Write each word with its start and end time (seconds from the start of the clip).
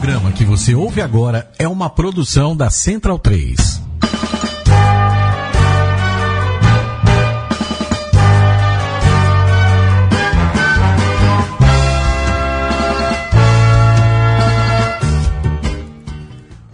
programa 0.00 0.32
que 0.32 0.46
você 0.46 0.74
ouve 0.74 1.02
agora 1.02 1.50
é 1.58 1.68
uma 1.68 1.90
produção 1.90 2.56
da 2.56 2.70
Central 2.70 3.18
3. 3.18 3.82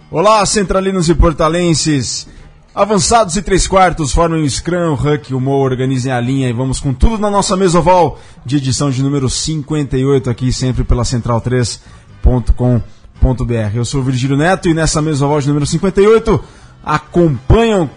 Olá, 0.09 0.45
centralinos 0.45 1.09
e 1.09 1.13
portalenses. 1.13 2.29
Avançados 2.73 3.35
e 3.35 3.41
três 3.41 3.67
quartos 3.67 4.13
formem 4.13 4.41
o 4.41 4.49
Scrum, 4.49 4.93
o 4.93 4.93
Huck, 4.93 5.33
o 5.33 5.41
Mo, 5.41 5.51
organizem 5.51 6.13
a 6.13 6.21
linha 6.21 6.47
e 6.47 6.53
vamos 6.53 6.79
com 6.79 6.93
tudo 6.93 7.17
na 7.17 7.29
nossa 7.29 7.57
mesa 7.57 7.79
oval 7.79 8.21
de 8.45 8.55
edição 8.55 8.89
de 8.89 9.03
número 9.03 9.29
58 9.29 10.29
aqui 10.29 10.53
sempre 10.53 10.85
pela 10.85 11.03
central3.com.br. 13.21 13.75
Eu 13.75 13.85
sou 13.85 14.01
o 14.01 14.03
Virgílio 14.03 14.37
Neto 14.37 14.69
e 14.69 14.73
nessa 14.73 14.99
oval 14.99 15.41
de 15.41 15.47
número 15.47 15.65
58 15.65 16.43
acompanham 16.83 17.89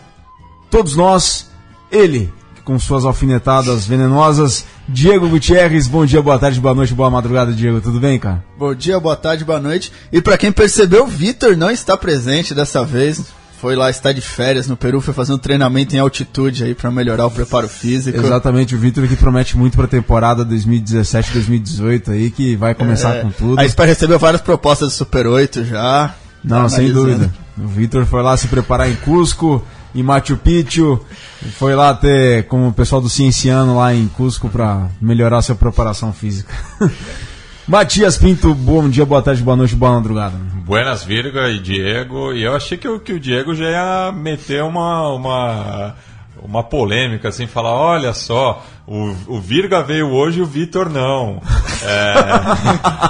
todos 0.71 0.97
nós 0.97 1.51
ele, 1.91 2.33
com 2.65 2.79
suas 2.79 3.05
alfinetadas 3.05 3.87
venenosas, 3.87 4.65
Diego 4.89 5.29
Gutierrez. 5.29 5.87
Bom 5.87 6.05
dia, 6.07 6.23
boa 6.23 6.39
tarde, 6.39 6.61
boa 6.61 6.75
noite, 6.75 6.95
boa 6.95 7.11
madrugada, 7.11 7.53
Diego. 7.53 7.81
Tudo 7.81 8.01
bem, 8.01 8.19
cara? 8.19 8.45
Bom 8.59 8.75
dia, 8.75 8.99
boa 8.99 9.17
tarde, 9.17 9.45
boa 9.45 9.61
noite. 9.61 9.93
E 10.13 10.21
para 10.21 10.39
quem 10.39 10.53
percebeu, 10.53 11.05
o 11.05 11.09
Vitor 11.09 11.57
não 11.57 11.71
está 11.71 11.97
presente 11.97 12.55
dessa 12.55 12.85
vez. 12.85 13.33
Foi 13.61 13.77
lá 13.77 13.91
estar 13.91 14.13
de 14.13 14.23
férias 14.23 14.67
no 14.67 14.77
Peru, 14.77 15.03
foi 15.03 15.13
fazer 15.13 15.35
um 15.35 15.39
treinamento 15.39 15.95
em 15.95 15.99
altitude 15.99 16.65
aí 16.65 16.75
para 16.75 16.91
melhorar 16.91 17.27
o 17.27 17.31
preparo 17.31 17.69
físico. 17.69 18.19
Exatamente, 18.19 18.75
o 18.75 18.79
Vitor 18.79 19.07
que 19.07 19.17
promete 19.17 19.55
muito 19.57 19.77
para 19.77 19.85
a 19.85 19.89
temporada 19.89 20.47
2017-2018 20.47 22.09
aí, 22.11 22.31
que 22.31 22.57
vai 22.57 22.75
começar 22.75 23.17
É, 23.17 23.23
com 23.23 23.31
tudo. 23.31 23.61
A 23.61 23.69
Spa 23.69 23.85
recebeu 23.85 24.19
várias 24.19 24.41
propostas 24.41 24.89
do 24.89 24.95
Super 24.95 25.27
8 25.27 25.65
já. 25.65 26.15
Não, 26.43 26.63
Tá 26.63 26.69
sem 26.71 26.91
dúvida. 26.91 27.31
O 27.59 27.67
Vitor 27.69 28.07
foi 28.07 28.23
lá 28.23 28.35
se 28.37 28.49
preparar 28.49 28.91
em 28.91 28.97
Cusco, 28.97 29.63
em 29.95 30.03
Machu 30.03 30.37
Picchu, 30.39 30.99
foi 31.59 31.75
lá 31.75 31.93
ter 31.93 32.47
com 32.47 32.69
o 32.69 32.73
pessoal 32.73 33.03
do 33.03 33.11
Cienciano 33.11 33.77
lá 33.77 33.95
em 33.95 34.07
Cusco 34.09 34.49
para 34.49 34.89
melhorar 35.01 35.43
sua 35.43 35.55
preparação 35.55 36.13
física. 36.13 36.53
Matias 37.71 38.19
Pinto, 38.19 38.53
bom 38.53 38.89
dia, 38.89 39.07
boa 39.07 39.23
tarde, 39.23 39.41
boa 39.45 39.57
noite, 39.57 39.77
boa 39.77 39.93
madrugada. 39.93 40.35
Buenas 40.67 41.05
Virga 41.05 41.49
e 41.49 41.61
Diego. 41.61 42.33
E 42.33 42.43
eu 42.43 42.53
achei 42.57 42.77
que, 42.77 42.89
o- 42.89 42.99
que 42.99 43.13
o 43.13 43.21
Diego 43.21 43.55
já 43.55 43.71
ia 43.71 44.11
meter 44.13 44.65
uma, 44.65 45.09
uma, 45.13 45.95
uma 46.43 46.63
polêmica, 46.63 47.29
assim, 47.29 47.47
falar, 47.47 47.73
olha 47.75 48.13
só, 48.15 48.65
o, 48.87 49.15
o 49.29 49.41
Virga 49.41 49.83
veio 49.83 50.09
hoje 50.11 50.39
e 50.41 50.43
o 50.43 50.47
Vitor 50.47 50.89
não. 50.91 51.41
É, 51.83 52.15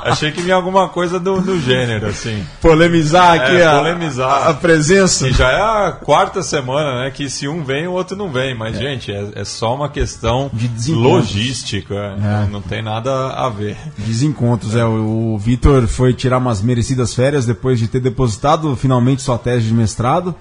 achei 0.10 0.30
que 0.30 0.40
vinha 0.42 0.54
alguma 0.54 0.88
coisa 0.88 1.18
do, 1.18 1.40
do 1.40 1.60
gênero, 1.60 2.06
assim. 2.06 2.44
Polemizar 2.60 3.34
aqui 3.40 3.56
É, 3.56 3.66
a, 3.66 3.76
polemizar. 3.78 4.48
a- 4.48 4.54
presença. 4.54 5.28
E 5.28 5.32
já 5.32 5.48
é 5.50 5.60
a 5.88 5.92
quarta 5.92 6.42
semana, 6.42 7.02
né? 7.04 7.10
Que 7.10 7.28
se 7.30 7.48
um 7.48 7.64
vem, 7.64 7.86
o 7.86 7.92
outro 7.92 8.16
não 8.16 8.30
vem. 8.30 8.54
Mas, 8.56 8.76
gente, 8.78 9.10
é, 9.12 9.28
é 9.36 9.44
só 9.44 9.74
uma 9.74 9.88
questão 9.88 10.50
De 10.52 10.92
logística. 10.92 12.16
Não, 12.16 12.46
não 12.48 12.60
tem 12.62 12.82
nada 12.82 13.30
a 13.30 13.48
ver. 13.48 13.76
Desencontros, 13.98 14.74
é. 14.76 14.84
O, 14.84 15.34
o 15.34 15.38
Vitor 15.38 15.86
foi 15.86 16.12
tirar 16.12 16.38
umas 16.38 16.60
merecidas 16.62 17.14
férias 17.14 17.46
depois 17.46 17.78
de 17.78 17.88
ter 17.88 18.00
depositado 18.00 18.74
finalmente 18.76 19.22
sua 19.22 19.38
tese 19.38 19.66
de 19.66 19.74
mestrado. 19.74 20.34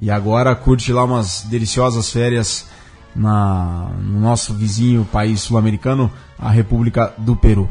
E 0.00 0.10
agora 0.10 0.54
curte 0.54 0.92
lá 0.92 1.04
umas 1.04 1.42
deliciosas 1.42 2.10
férias 2.10 2.66
na, 3.14 3.90
no 4.02 4.20
nosso 4.20 4.54
vizinho 4.54 5.06
país 5.12 5.40
sul-americano, 5.42 6.10
a 6.38 6.50
República 6.50 7.12
do 7.18 7.36
Peru. 7.36 7.68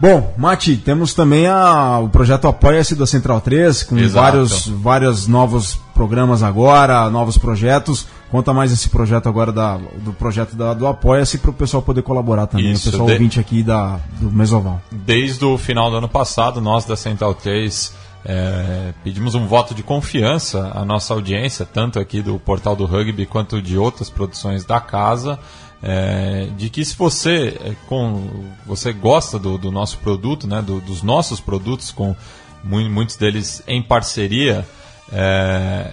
Bom, 0.00 0.34
Mati, 0.38 0.78
temos 0.78 1.12
também 1.12 1.46
a, 1.46 1.98
o 1.98 2.08
projeto 2.08 2.48
Apoia-se 2.48 2.94
da 2.94 3.06
Central 3.06 3.38
3, 3.42 3.82
com 3.82 3.98
Exato. 3.98 4.14
vários, 4.24 4.66
vários 4.66 5.26
novos 5.26 5.78
programas 5.94 6.42
agora, 6.42 7.10
novos 7.10 7.36
projetos. 7.36 8.06
Conta 8.30 8.54
mais 8.54 8.72
esse 8.72 8.88
projeto 8.88 9.28
agora 9.28 9.52
da, 9.52 9.76
do 9.76 10.14
projeto 10.14 10.56
da, 10.56 10.72
do 10.72 10.86
Apoia-se 10.86 11.36
para 11.36 11.50
o 11.50 11.52
pessoal 11.52 11.82
poder 11.82 12.00
colaborar 12.02 12.46
também, 12.46 12.72
Isso, 12.72 12.88
o 12.88 12.92
pessoal 12.92 13.06
de- 13.08 13.12
ouvinte 13.12 13.38
aqui 13.38 13.62
da, 13.62 14.00
do 14.18 14.30
Mesoval. 14.32 14.80
Desde 14.90 15.44
o 15.44 15.58
final 15.58 15.90
do 15.90 15.96
ano 15.98 16.08
passado, 16.08 16.62
nós 16.62 16.86
da 16.86 16.96
Central 16.96 17.34
3 17.34 17.92
é, 18.24 18.92
pedimos 19.02 19.34
um 19.34 19.46
voto 19.46 19.74
de 19.74 19.82
confiança 19.82 20.70
à 20.74 20.84
nossa 20.84 21.14
audiência, 21.14 21.64
tanto 21.64 21.98
aqui 21.98 22.20
do 22.22 22.38
Portal 22.38 22.76
do 22.76 22.84
Rugby 22.84 23.24
quanto 23.26 23.60
de 23.62 23.78
outras 23.78 24.10
produções 24.10 24.64
da 24.64 24.80
casa, 24.80 25.38
é, 25.82 26.48
de 26.56 26.68
que 26.68 26.84
se 26.84 26.94
você, 26.96 27.58
é, 27.64 27.74
com, 27.88 28.28
você 28.66 28.92
gosta 28.92 29.38
do, 29.38 29.56
do 29.56 29.70
nosso 29.70 29.96
produto, 29.98 30.46
né, 30.46 30.60
do- 30.60 30.80
dos 30.80 31.02
nossos 31.02 31.40
produtos, 31.40 31.90
com 31.90 32.14
mu- 32.62 32.90
muitos 32.90 33.16
deles 33.16 33.62
em 33.66 33.82
parceria, 33.82 34.66
é, 35.10 35.90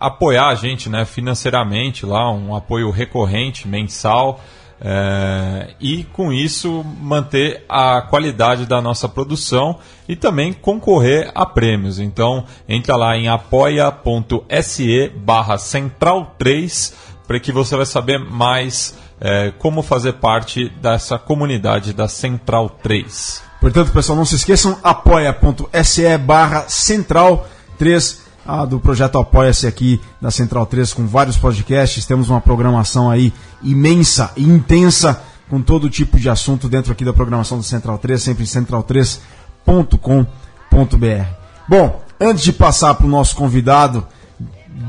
apoiar 0.00 0.48
a 0.48 0.54
gente 0.54 0.88
né, 0.88 1.04
financeiramente 1.04 2.06
lá, 2.06 2.32
um 2.32 2.54
apoio 2.54 2.90
recorrente, 2.90 3.66
mensal, 3.68 4.40
é, 4.80 5.74
e 5.80 6.04
com 6.04 6.32
isso 6.32 6.84
manter 7.00 7.64
a 7.68 8.00
qualidade 8.02 8.66
da 8.66 8.80
nossa 8.80 9.08
produção 9.08 9.78
e 10.08 10.14
também 10.14 10.52
concorrer 10.52 11.30
a 11.34 11.44
prêmios. 11.44 11.98
Então 11.98 12.44
entra 12.68 12.96
lá 12.96 13.16
em 13.16 13.28
apoia.se 13.28 15.12
barra 15.16 15.58
central 15.58 16.34
3 16.38 16.94
para 17.26 17.38
que 17.38 17.52
você 17.52 17.76
vai 17.76 17.86
saber 17.86 18.18
mais 18.18 18.96
é, 19.20 19.52
como 19.58 19.82
fazer 19.82 20.14
parte 20.14 20.68
dessa 20.80 21.18
comunidade 21.18 21.92
da 21.92 22.08
Central 22.08 22.70
3. 22.82 23.42
Portanto, 23.60 23.92
pessoal, 23.92 24.16
não 24.16 24.24
se 24.24 24.36
esqueçam, 24.36 24.78
apoia.se 24.82 26.18
barra 26.18 26.68
central 26.68 27.46
3, 27.76 28.27
ah, 28.48 28.64
do 28.64 28.80
projeto 28.80 29.18
Apoia-se 29.18 29.66
aqui 29.66 30.00
da 30.22 30.30
Central 30.30 30.64
3, 30.64 30.94
com 30.94 31.06
vários 31.06 31.36
podcasts. 31.36 32.06
Temos 32.06 32.30
uma 32.30 32.40
programação 32.40 33.10
aí 33.10 33.30
imensa 33.62 34.32
intensa, 34.38 35.22
com 35.50 35.60
todo 35.60 35.90
tipo 35.90 36.18
de 36.18 36.30
assunto 36.30 36.66
dentro 36.66 36.90
aqui 36.90 37.04
da 37.04 37.12
programação 37.12 37.58
do 37.58 37.62
Central 37.62 37.98
3, 37.98 38.22
sempre 38.22 38.44
em 38.44 38.46
central3.com.br. 38.46 41.26
Bom, 41.68 42.02
antes 42.18 42.42
de 42.42 42.54
passar 42.54 42.94
para 42.94 43.04
o 43.04 43.10
nosso 43.10 43.36
convidado 43.36 44.06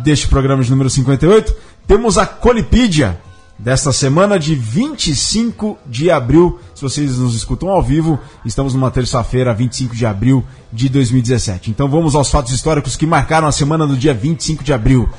deste 0.06 0.30
programa 0.30 0.64
de 0.64 0.70
número 0.70 0.90
58, 0.90 1.54
temos 1.86 2.18
a 2.18 2.26
Colipídia 2.26 3.20
desta 3.60 3.92
semana 3.92 4.40
de 4.40 4.56
25 4.56 5.78
de 5.86 6.10
abril. 6.10 6.58
Se 6.74 6.82
vocês 6.82 7.18
nos 7.18 7.36
escutam 7.36 7.70
ao 7.70 7.84
vivo, 7.84 8.18
estamos 8.46 8.74
numa 8.74 8.90
terça-feira, 8.90 9.54
25 9.54 9.94
de 9.94 10.06
abril 10.06 10.44
de 10.72 10.88
2017. 10.88 11.70
Então 11.70 11.90
vamos 11.90 12.16
aos 12.16 12.32
fatos 12.32 12.54
históricos 12.54 12.96
que 12.96 13.06
marcaram 13.06 13.48
a 13.48 13.52
semana 13.52 13.86
do 13.86 13.98
dia 13.98 14.14
25 14.14 14.64
de 14.64 14.72
abril. 14.72 15.10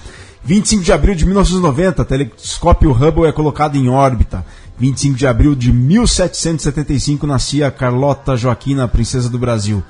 25 0.42 0.82
de 0.82 0.90
abril 0.90 1.14
de 1.14 1.26
1990, 1.26 2.04
telescópio 2.06 2.92
Hubble 2.92 3.26
é 3.26 3.32
colocado 3.32 3.76
em 3.76 3.90
órbita. 3.90 4.44
25 4.78 5.18
de 5.18 5.26
abril 5.26 5.54
de 5.54 5.70
1775 5.70 7.26
nascia 7.26 7.70
Carlota 7.70 8.34
Joaquina, 8.34 8.88
princesa 8.88 9.28
do 9.28 9.38
Brasil. 9.38 9.82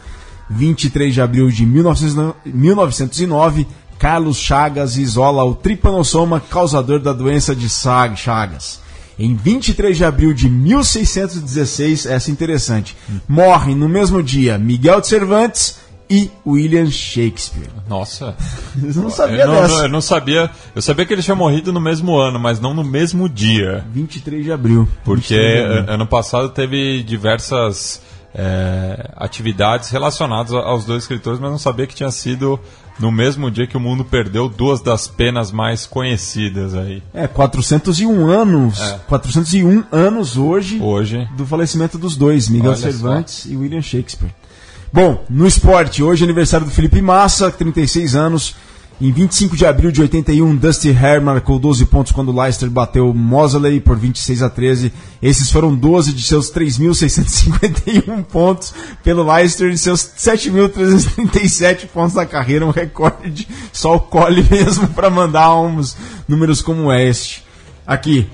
23 0.51 1.15
de 1.15 1.21
abril 1.21 1.49
de 1.49 1.65
1900 1.65 2.35
1909, 2.45 3.69
Carlos 4.01 4.39
Chagas 4.39 4.97
isola 4.97 5.45
o 5.45 5.55
tripanossoma 5.55 6.41
causador 6.41 6.99
da 6.99 7.13
doença 7.13 7.55
de 7.55 7.69
Sag- 7.69 8.17
Chagas. 8.17 8.81
Em 9.19 9.37
23 9.37 9.97
de 9.97 10.05
abril 10.05 10.33
de 10.33 10.49
1616, 10.49 12.07
essa 12.07 12.31
é 12.31 12.33
interessante, 12.33 12.97
morrem 13.29 13.75
no 13.77 13.89
mesmo 13.89 14.23
dia 14.23 14.57
Miguel 14.59 15.01
de 15.03 15.07
Cervantes 15.09 15.79
e 16.09 16.31
William 16.45 16.91
Shakespeare. 16.91 17.69
Nossa, 17.87 18.35
Eu 18.83 19.03
não 19.03 19.11
sabia 19.11 19.43
eu 19.43 19.47
não, 19.47 19.55
dessa. 19.63 19.69
não- 19.77 19.83
eu 19.83 19.89
não 19.91 20.01
sabia. 20.01 20.51
Eu 20.75 20.83
sabia 20.83 21.05
que 21.07 21.13
ele 21.13 21.23
tinha 21.23 21.37
morrido 21.37 21.71
no 21.73 21.81
mesmo 21.81 22.17
ano, 22.19 22.41
mas 22.41 22.59
não 22.59 22.73
no 22.75 22.83
mesmo 22.83 23.29
dia. 23.29 23.85
23 23.93 24.43
de 24.43 24.51
abril. 24.51 24.89
Porque 25.05 25.35
23 25.37 25.55
de 25.73 25.79
abril. 25.79 25.95
ano 25.95 26.07
passado 26.07 26.49
teve 26.49 27.03
diversas 27.05 28.01
é, 28.35 29.11
atividades 29.17 29.91
relacionadas 29.91 30.53
aos 30.53 30.85
dois 30.85 31.03
escritores, 31.03 31.39
mas 31.39 31.51
não 31.51 31.59
sabia 31.59 31.87
que 31.87 31.95
tinha 31.95 32.11
sido 32.11 32.59
no 33.01 33.11
mesmo 33.11 33.51
dia 33.51 33.67
que 33.67 33.77
o 33.77 33.81
mundo 33.81 34.05
perdeu 34.05 34.49
duas 34.49 34.81
das 34.81 35.09
penas 35.09 35.51
mais 35.51 35.87
conhecidas 35.87 36.75
aí. 36.75 37.03
É, 37.15 37.27
401 37.27 38.29
anos. 38.29 38.81
É. 38.81 39.01
401 39.09 39.85
anos 39.91 40.37
hoje 40.37 40.81
Hoje. 40.81 41.27
do 41.37 41.47
falecimento 41.47 41.97
dos 41.97 42.17
dois, 42.17 42.49
Miguel 42.49 42.73
Olha 42.73 42.79
Cervantes 42.79 43.47
e 43.47 43.57
William 43.57 43.81
Shakespeare. 43.81 44.31
Bom, 44.93 45.25
no 45.31 45.47
esporte, 45.47 46.03
hoje 46.03 46.23
é 46.23 46.27
aniversário 46.27 46.67
do 46.67 46.73
Felipe 46.73 47.01
Massa, 47.01 47.51
36 47.51 48.15
anos. 48.15 48.57
Em 49.01 49.11
25 49.11 49.57
de 49.57 49.65
abril 49.65 49.91
de 49.91 50.03
81, 50.03 50.57
Dusty 50.57 50.91
Hare 50.91 51.23
marcou 51.23 51.59
12 51.59 51.87
pontos 51.87 52.13
quando 52.13 52.39
Leicester 52.39 52.69
bateu 52.69 53.15
Moseley 53.15 53.81
por 53.81 53.97
26 53.97 54.43
a 54.43 54.51
13. 54.51 54.93
Esses 55.23 55.51
foram 55.51 55.75
12 55.75 56.13
de 56.13 56.23
seus 56.23 56.53
3.651 56.53 58.23
pontos 58.31 58.75
pelo 59.03 59.25
Leicester 59.25 59.71
e 59.71 59.79
seus 59.79 60.03
7.337 60.03 61.87
pontos 61.87 62.15
na 62.15 62.27
carreira, 62.27 62.67
um 62.67 62.71
recorde 62.71 63.49
só 63.73 63.97
o 63.97 64.01
Cole 64.01 64.45
mesmo 64.51 64.87
para 64.89 65.09
mandar 65.09 65.57
uns 65.57 65.97
números 66.29 66.61
como 66.61 66.93
este. 66.93 67.43
Aqui, 67.87 68.29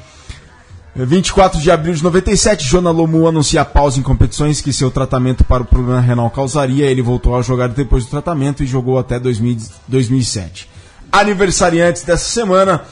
24 1.04 1.60
de 1.60 1.70
abril 1.70 1.92
de 1.92 2.02
97, 2.02 2.64
Jona 2.64 2.90
Lomu 2.90 3.28
anuncia 3.28 3.62
pausa 3.66 4.00
em 4.00 4.02
competições 4.02 4.62
que 4.62 4.72
seu 4.72 4.90
tratamento 4.90 5.44
para 5.44 5.62
o 5.62 5.66
problema 5.66 6.00
renal 6.00 6.30
causaria. 6.30 6.86
Ele 6.86 7.02
voltou 7.02 7.36
a 7.36 7.42
jogar 7.42 7.68
depois 7.68 8.04
do 8.04 8.10
tratamento 8.10 8.62
e 8.62 8.66
jogou 8.66 8.98
até 8.98 9.20
2000, 9.20 9.58
2007. 9.86 10.68
Aniversariantes 11.12 12.02
dessa 12.02 12.24
semana. 12.24 12.82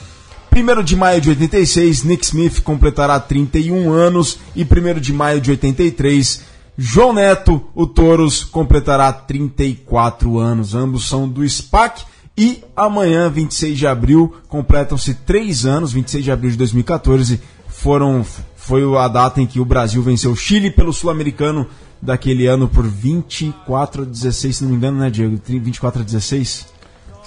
1 0.55 0.83
de 0.85 0.95
maio 0.95 1.21
de 1.21 1.31
86, 1.31 2.05
Nick 2.05 2.27
Smith 2.27 2.62
completará 2.62 3.19
31 3.19 3.91
anos. 3.91 4.39
E 4.55 4.65
1 4.65 5.00
de 5.00 5.12
maio 5.12 5.41
de 5.41 5.50
83, 5.53 6.43
João 6.77 7.15
Neto, 7.15 7.65
o 7.75 7.87
Touros, 7.87 8.45
completará 8.45 9.11
34 9.12 10.39
anos. 10.39 10.75
Ambos 10.75 11.09
são 11.09 11.27
do 11.27 11.49
SPAC. 11.49 12.05
E 12.37 12.65
amanhã, 12.77 13.31
26 13.31 13.79
de 13.79 13.87
abril, 13.87 14.35
completam-se 14.49 15.15
3 15.15 15.67
anos, 15.67 15.93
26 15.93 16.25
de 16.25 16.33
abril 16.33 16.50
de 16.50 16.57
2014, 16.57 17.41
foram, 17.85 18.25
foi 18.57 18.83
a 18.97 19.07
data 19.09 19.43
em 19.43 19.47
que 19.47 19.61
o 19.61 19.65
Brasil 19.65 20.03
venceu 20.03 20.31
o 20.31 20.37
Chile 20.37 20.71
pelo 20.71 20.91
Sul-Americano 20.91 21.67
daquele 22.01 22.47
ano 22.47 22.67
por 22.67 22.87
24 22.87 24.03
a 24.03 24.05
16, 24.07 24.57
se 24.57 24.65
não 24.65 24.71
me 24.71 24.77
engano, 24.77 24.99
né, 24.99 25.11
Diego? 25.11 25.39
24 25.47 26.01
a 26.01 26.05
16? 26.05 26.67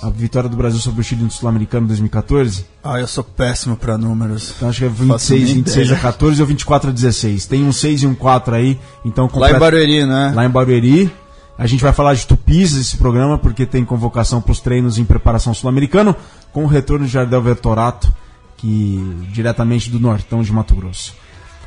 A 0.01 0.09
vitória 0.09 0.49
do 0.49 0.57
Brasil 0.57 0.79
sobre 0.79 1.01
o 1.01 1.03
Chile 1.03 1.23
no 1.23 1.29
Sul-Americano 1.29 1.85
em 1.85 1.87
2014? 1.89 2.65
Ah, 2.83 2.99
eu 2.99 3.05
sou 3.05 3.23
péssimo 3.23 3.77
pra 3.77 3.99
números. 3.99 4.53
Então 4.57 4.69
acho 4.69 4.79
que 4.79 4.85
é 4.85 4.89
Faço 4.89 5.35
26, 5.35 5.43
nem 5.43 5.55
26 5.57 5.77
a 5.77 5.81
ideia. 5.83 6.01
14 6.01 6.41
ou 6.41 6.47
24 6.47 6.89
a 6.89 6.93
16. 6.93 7.45
Tem 7.45 7.63
um 7.63 7.71
6 7.71 8.01
e 8.01 8.07
um 8.07 8.15
4 8.15 8.55
aí, 8.55 8.79
então 9.05 9.29
Lá 9.35 9.51
em 9.51 9.59
Barueri, 9.59 10.05
né? 10.07 10.31
lá 10.35 10.43
em 10.43 10.49
Barueri. 10.49 11.11
A 11.55 11.67
gente 11.67 11.83
vai 11.83 11.93
falar 11.93 12.15
de 12.15 12.25
tupis 12.25 12.75
esse 12.75 12.97
programa, 12.97 13.37
porque 13.37 13.65
tem 13.65 13.85
convocação 13.85 14.41
para 14.41 14.51
os 14.51 14.59
treinos 14.59 14.97
em 14.97 15.05
preparação 15.05 15.53
sul-americano, 15.53 16.15
com 16.51 16.63
o 16.63 16.67
retorno 16.67 17.05
de 17.05 17.11
Jardel 17.11 17.41
Vertorato, 17.43 18.11
que 18.57 18.99
diretamente 19.31 19.89
do 19.89 19.99
Nortão 19.99 20.41
de 20.41 20.51
Mato 20.51 20.75
Grosso. 20.75 21.13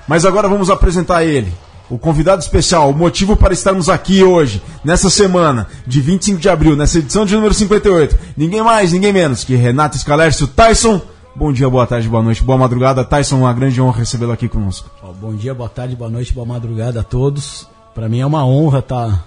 Mas 0.07 0.25
agora 0.25 0.49
vamos 0.49 0.71
apresentar 0.71 1.25
ele, 1.25 1.53
o 1.89 1.97
convidado 1.97 2.43
especial, 2.43 2.91
o 2.91 2.97
motivo 2.97 3.37
para 3.37 3.55
estarmos 3.55 3.89
aqui 3.89 4.23
hoje, 4.23 4.63
nessa 4.85 5.09
semana 5.09 5.69
de 5.87 6.01
25 6.01 6.41
de 6.41 6.49
abril, 6.49 6.77
nessa 6.77 6.99
edição 6.99 7.25
de 7.25 7.35
número 7.35 7.55
58. 7.55 8.19
Ninguém 8.37 8.63
mais, 8.63 8.93
ninguém 8.93 9.13
menos 9.13 9.45
que 9.45 9.55
Renato 9.55 9.97
Scalércio 9.97 10.47
Tyson. 10.47 11.01
Bom 11.35 11.53
dia, 11.53 11.71
boa 11.71 11.87
tarde, 11.87 12.09
boa 12.09 12.23
noite, 12.23 12.43
boa 12.43 12.59
madrugada. 12.59 13.05
Tyson, 13.05 13.39
uma 13.39 13.53
grande 13.53 13.81
honra 13.81 13.99
recebê-lo 13.99 14.33
aqui 14.33 14.49
conosco. 14.49 14.91
Bom 15.21 15.35
dia, 15.35 15.55
boa 15.55 15.69
tarde, 15.69 15.95
boa 15.95 16.11
noite, 16.11 16.33
boa 16.33 16.47
madrugada 16.47 17.01
a 17.01 17.05
todos. 17.05 17.69
Para 17.95 18.09
mim 18.09 18.21
é 18.21 18.27
uma 18.27 18.45
honra 18.45 18.81
estar 18.81 19.27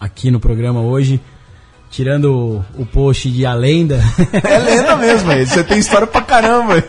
aqui 0.00 0.30
no 0.30 0.40
programa 0.40 0.80
hoje, 0.80 1.20
tirando 1.94 2.64
o, 2.76 2.82
o 2.82 2.84
post 2.84 3.30
de 3.30 3.46
A 3.46 3.54
Lenda. 3.54 4.00
É 4.42 4.58
lenda 4.58 4.96
mesmo, 4.96 5.30
aí. 5.30 5.46
você 5.46 5.62
tem 5.62 5.78
história 5.78 6.06
pra 6.06 6.20
caramba. 6.20 6.82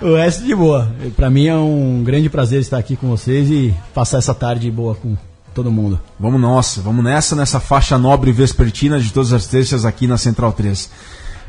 o 0.00 0.16
resto 0.16 0.44
de 0.44 0.54
boa. 0.54 0.90
Para 1.14 1.28
mim 1.28 1.46
é 1.46 1.54
um 1.54 2.02
grande 2.02 2.30
prazer 2.30 2.60
estar 2.60 2.78
aqui 2.78 2.96
com 2.96 3.08
vocês 3.08 3.50
e 3.50 3.74
passar 3.92 4.18
essa 4.18 4.34
tarde 4.34 4.70
boa 4.70 4.94
com 4.94 5.14
todo 5.54 5.70
mundo. 5.70 6.00
Vamos 6.18 6.40
nossa, 6.40 6.80
vamos 6.80 7.04
nessa, 7.04 7.36
nessa 7.36 7.60
faixa 7.60 7.98
nobre 7.98 8.32
vespertina 8.32 8.98
de 8.98 9.12
todas 9.12 9.32
as 9.32 9.46
terças 9.46 9.84
aqui 9.84 10.06
na 10.06 10.16
Central 10.16 10.52
3. 10.52 10.90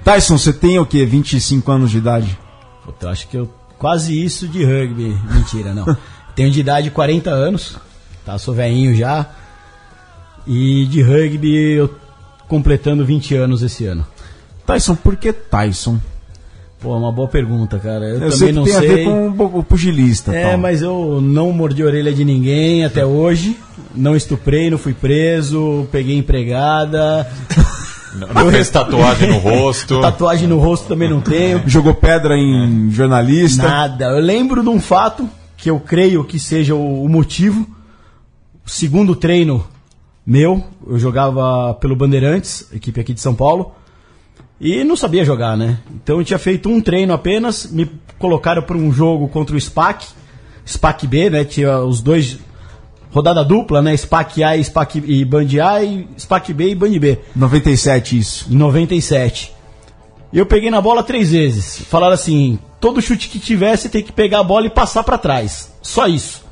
Tyson, 0.04 0.38
você 0.38 0.52
tem 0.52 0.78
o 0.80 0.86
quê? 0.86 1.06
25 1.06 1.72
anos 1.72 1.92
de 1.92 1.98
idade? 1.98 2.38
Puta, 2.84 3.06
eu 3.06 3.10
acho 3.10 3.28
que 3.30 3.38
eu 3.38 3.50
quase 3.78 4.22
isso 4.22 4.48
de 4.50 4.66
rugby. 4.66 5.18
Mentira, 5.32 5.74
não. 5.74 5.86
Tenho 6.36 6.52
de 6.52 6.60
idade 6.60 6.92
40 6.92 7.30
anos, 7.30 7.78
tá? 8.26 8.38
Sou 8.38 8.54
velhinho 8.54 8.94
já. 8.94 9.28
E 10.48 10.86
de 10.88 11.02
rugby 11.02 11.74
eu 11.74 11.90
completando 12.50 13.06
20 13.06 13.36
anos 13.36 13.62
esse 13.62 13.86
ano. 13.86 14.06
Tyson, 14.66 14.96
por 14.96 15.16
que 15.16 15.32
Tyson? 15.32 16.00
Pô, 16.82 16.96
é 16.96 16.98
uma 16.98 17.12
boa 17.12 17.28
pergunta, 17.28 17.78
cara. 17.78 18.06
Eu, 18.06 18.14
Eu, 18.16 18.20
também 18.20 18.38
sei 18.38 18.48
que 18.48 18.54
não 18.54 18.64
tem 18.64 18.74
sei. 18.74 18.92
a 18.92 18.96
ver 18.96 19.04
com 19.06 19.30
o 19.30 19.60
o 19.60 19.64
pugilista. 19.64 20.34
É, 20.34 20.50
tal. 20.50 20.58
mas 20.58 20.82
eu 20.82 21.20
não 21.22 21.52
mordi 21.52 21.84
a 21.84 21.86
orelha 21.86 22.14
de 22.14 22.26
ninguém 22.26 22.86
até 22.86 23.06
hoje. 23.06 23.58
Não 23.96 24.16
estuprei, 24.16 24.70
não 24.70 24.78
fui 24.78 24.94
preso, 24.94 25.88
peguei 25.92 26.18
empregada. 26.18 27.30
Não, 28.16 28.46
não 28.46 28.52
fez 28.52 28.70
tatuagem 28.70 29.30
no 29.30 29.38
rosto. 29.38 30.00
Tatuagem 30.02 30.48
no 30.48 30.58
rosto 30.58 30.88
também 30.88 31.10
não 31.10 31.22
tenho. 31.22 31.62
Jogou 31.68 31.94
pedra 31.94 32.36
em 32.36 32.90
jornalista. 32.90 33.64
Nada. 33.64 34.06
Eu 34.06 34.20
lembro 34.20 34.64
de 34.64 34.70
um 34.70 34.80
fato 34.80 35.30
que 35.58 35.70
eu 35.70 35.80
creio 35.80 36.24
que 36.24 36.40
seja 36.40 36.74
o, 36.74 37.04
o 37.04 37.10
motivo. 37.10 37.68
Segundo 38.66 39.16
treino 39.16 39.66
meu, 40.30 40.64
eu 40.88 41.00
jogava 41.00 41.74
pelo 41.74 41.96
Bandeirantes, 41.96 42.72
equipe 42.72 43.02
aqui 43.02 43.16
de 43.16 43.20
São 43.20 43.34
Paulo, 43.34 43.72
e 44.62 44.84
não 44.84 44.96
sabia 44.96 45.26
jogar, 45.26 45.58
né? 45.58 45.80
Então 45.92 46.20
eu 46.20 46.24
tinha 46.24 46.38
feito 46.38 46.70
um 46.70 46.80
treino 46.80 47.14
apenas, 47.14 47.72
me 47.72 47.90
colocaram 48.20 48.62
para 48.62 48.78
um 48.78 48.92
jogo 48.92 49.28
contra 49.28 49.56
o 49.56 49.60
SPAC, 49.60 50.06
SPAC 50.64 51.08
B, 51.08 51.32
né? 51.32 51.44
Tinha 51.44 51.80
os 51.80 52.00
dois 52.00 52.38
rodada 53.10 53.44
dupla, 53.44 53.82
né? 53.82 53.98
SPAC 53.98 54.44
A 54.44 54.56
e 54.56 54.64
SPAC 54.64 55.04
e 55.04 55.26
Band 55.26 55.48
A 55.64 55.84
e 55.84 56.08
SPAC 56.16 56.54
B 56.54 56.70
e 56.70 56.76
Band 56.76 57.00
B. 57.00 57.18
97 57.36 58.20
isso. 58.20 58.54
Em 58.54 58.56
97. 58.56 59.52
E 60.32 60.38
eu 60.38 60.46
peguei 60.46 60.70
na 60.70 60.80
bola 60.80 61.02
três 61.02 61.32
vezes. 61.32 61.82
Falaram 61.90 62.14
assim: 62.14 62.60
todo 62.80 63.02
chute 63.02 63.30
que 63.30 63.56
você 63.56 63.90
tem 63.90 64.04
que 64.04 64.12
pegar 64.12 64.42
a 64.42 64.44
bola 64.44 64.68
e 64.68 64.70
passar 64.70 65.04
pra 65.04 65.18
trás. 65.18 65.74
Só 65.82 66.06
isso. 66.06 66.46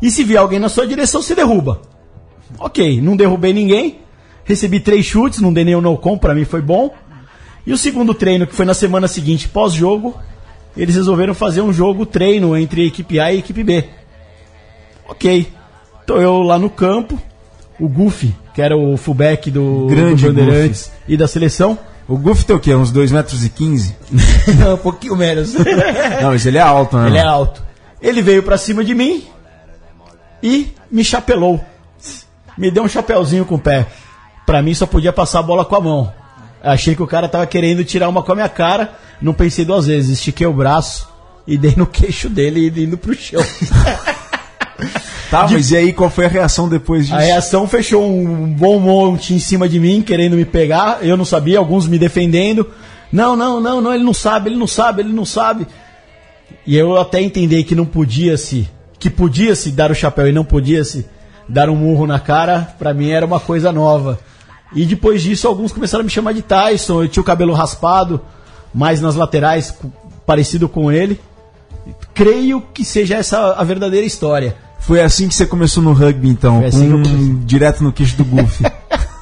E 0.00 0.10
se 0.10 0.24
vier 0.24 0.40
alguém 0.40 0.58
na 0.58 0.68
sua 0.68 0.88
direção, 0.88 1.22
você 1.22 1.36
derruba. 1.36 1.91
Ok, 2.58 3.00
não 3.00 3.16
derrubei 3.16 3.52
ninguém. 3.52 3.98
Recebi 4.44 4.80
três 4.80 5.06
chutes, 5.06 5.40
não 5.40 5.52
dei 5.52 5.64
nenhum 5.64 5.80
no-com, 5.80 6.18
pra 6.18 6.34
mim 6.34 6.44
foi 6.44 6.60
bom. 6.60 6.92
E 7.66 7.72
o 7.72 7.78
segundo 7.78 8.12
treino, 8.12 8.46
que 8.46 8.54
foi 8.54 8.66
na 8.66 8.74
semana 8.74 9.06
seguinte, 9.06 9.48
pós-jogo, 9.48 10.16
eles 10.76 10.96
resolveram 10.96 11.34
fazer 11.34 11.60
um 11.60 11.72
jogo 11.72 12.04
treino 12.04 12.56
entre 12.56 12.82
a 12.82 12.86
equipe 12.86 13.20
A 13.20 13.32
e 13.32 13.36
a 13.36 13.38
equipe 13.38 13.62
B. 13.62 13.84
Ok. 15.08 15.46
Tô 16.06 16.16
eu 16.18 16.38
lá 16.38 16.58
no 16.58 16.68
campo, 16.68 17.20
o 17.78 17.88
Goofy, 17.88 18.34
que 18.54 18.60
era 18.60 18.76
o 18.76 18.96
fullback 18.96 19.50
do, 19.50 19.86
Grande 19.88 20.26
do 20.26 20.32
Bandeirantes 20.32 20.90
e 21.06 21.16
da 21.16 21.28
seleção. 21.28 21.78
O 22.08 22.16
Goof 22.16 22.44
tem 22.44 22.56
o 22.56 22.60
quê? 22.60 22.74
Uns 22.74 22.90
2 22.90 23.12
metros 23.12 23.44
e 23.44 23.48
15? 23.48 23.96
Não, 24.58 24.74
um 24.74 24.78
pouquinho 24.78 25.16
menos. 25.16 25.54
Não, 26.20 26.30
mas 26.30 26.44
ele 26.44 26.58
é 26.58 26.60
alto, 26.60 26.96
né? 26.96 27.06
Ele 27.08 27.18
é 27.18 27.22
alto. 27.22 27.62
Ele 28.00 28.20
veio 28.20 28.42
pra 28.42 28.58
cima 28.58 28.84
de 28.84 28.94
mim 28.94 29.24
e 30.42 30.72
me 30.90 31.04
chapelou. 31.04 31.64
Me 32.56 32.70
deu 32.70 32.84
um 32.84 32.88
chapéuzinho 32.88 33.44
com 33.44 33.56
o 33.56 33.60
pé. 33.60 33.86
Pra 34.46 34.62
mim 34.62 34.74
só 34.74 34.86
podia 34.86 35.12
passar 35.12 35.40
a 35.40 35.42
bola 35.42 35.64
com 35.64 35.76
a 35.76 35.80
mão. 35.80 36.12
Achei 36.62 36.94
que 36.94 37.02
o 37.02 37.06
cara 37.06 37.28
tava 37.28 37.46
querendo 37.46 37.84
tirar 37.84 38.08
uma 38.08 38.22
com 38.22 38.32
a 38.32 38.34
minha 38.34 38.48
cara. 38.48 38.92
Não 39.20 39.32
pensei 39.32 39.64
duas 39.64 39.86
vezes. 39.86 40.18
Estiquei 40.18 40.46
o 40.46 40.52
braço 40.52 41.08
e 41.46 41.56
dei 41.56 41.74
no 41.76 41.86
queixo 41.88 42.28
dele 42.28 42.72
e 42.74 42.84
indo 42.84 42.98
pro 42.98 43.14
chão. 43.14 43.42
Tá, 45.32 45.48
mas 45.48 45.70
e 45.70 45.76
aí 45.78 45.92
qual 45.94 46.10
foi 46.10 46.26
a 46.26 46.28
reação 46.28 46.68
depois 46.68 47.06
disso? 47.06 47.16
A 47.16 47.20
reação 47.20 47.66
fechou 47.66 48.06
um 48.06 48.52
bom 48.52 48.78
monte 48.78 49.32
em 49.32 49.38
cima 49.38 49.66
de 49.66 49.80
mim, 49.80 50.02
querendo 50.02 50.36
me 50.36 50.44
pegar. 50.44 50.98
Eu 51.00 51.16
não 51.16 51.24
sabia, 51.24 51.58
alguns 51.58 51.86
me 51.86 51.98
defendendo. 51.98 52.68
Não, 53.10 53.34
não, 53.34 53.58
não, 53.58 53.80
não, 53.80 53.94
ele 53.94 54.04
não 54.04 54.12
sabe, 54.12 54.50
ele 54.50 54.58
não 54.58 54.66
sabe, 54.66 55.00
ele 55.00 55.12
não 55.12 55.24
sabe. 55.24 55.66
E 56.66 56.76
eu 56.76 56.98
até 57.00 57.22
entendi 57.22 57.64
que 57.64 57.74
não 57.74 57.86
podia 57.86 58.36
se. 58.36 58.68
Que 58.98 59.08
podia 59.08 59.56
se 59.56 59.70
dar 59.70 59.90
o 59.90 59.94
chapéu 59.94 60.28
e 60.28 60.32
não 60.32 60.44
podia 60.44 60.84
se 60.84 61.06
dar 61.52 61.68
um 61.68 61.76
murro 61.76 62.06
na 62.06 62.18
cara, 62.18 62.74
pra 62.78 62.94
mim 62.94 63.10
era 63.10 63.26
uma 63.26 63.38
coisa 63.38 63.70
nova. 63.70 64.18
E 64.74 64.86
depois 64.86 65.22
disso, 65.22 65.46
alguns 65.46 65.70
começaram 65.70 66.00
a 66.00 66.04
me 66.04 66.10
chamar 66.10 66.32
de 66.32 66.40
Tyson. 66.40 67.02
Eu 67.02 67.08
tinha 67.08 67.20
o 67.20 67.24
cabelo 67.24 67.52
raspado, 67.52 68.20
mais 68.74 69.00
nas 69.02 69.14
laterais, 69.14 69.74
parecido 70.24 70.66
com 70.68 70.90
ele. 70.90 71.20
Creio 72.14 72.60
que 72.72 72.84
seja 72.84 73.16
essa 73.16 73.52
a 73.52 73.62
verdadeira 73.64 74.06
história. 74.06 74.56
Foi 74.80 75.00
assim 75.00 75.28
que 75.28 75.34
você 75.34 75.44
começou 75.46 75.82
no 75.82 75.92
rugby, 75.92 76.28
então, 76.28 76.58
Foi 76.58 76.66
assim 76.68 76.90
com- 76.90 77.44
direto 77.44 77.84
no 77.84 77.92
queixo 77.92 78.16
do 78.16 78.24
Goofy. 78.24 78.64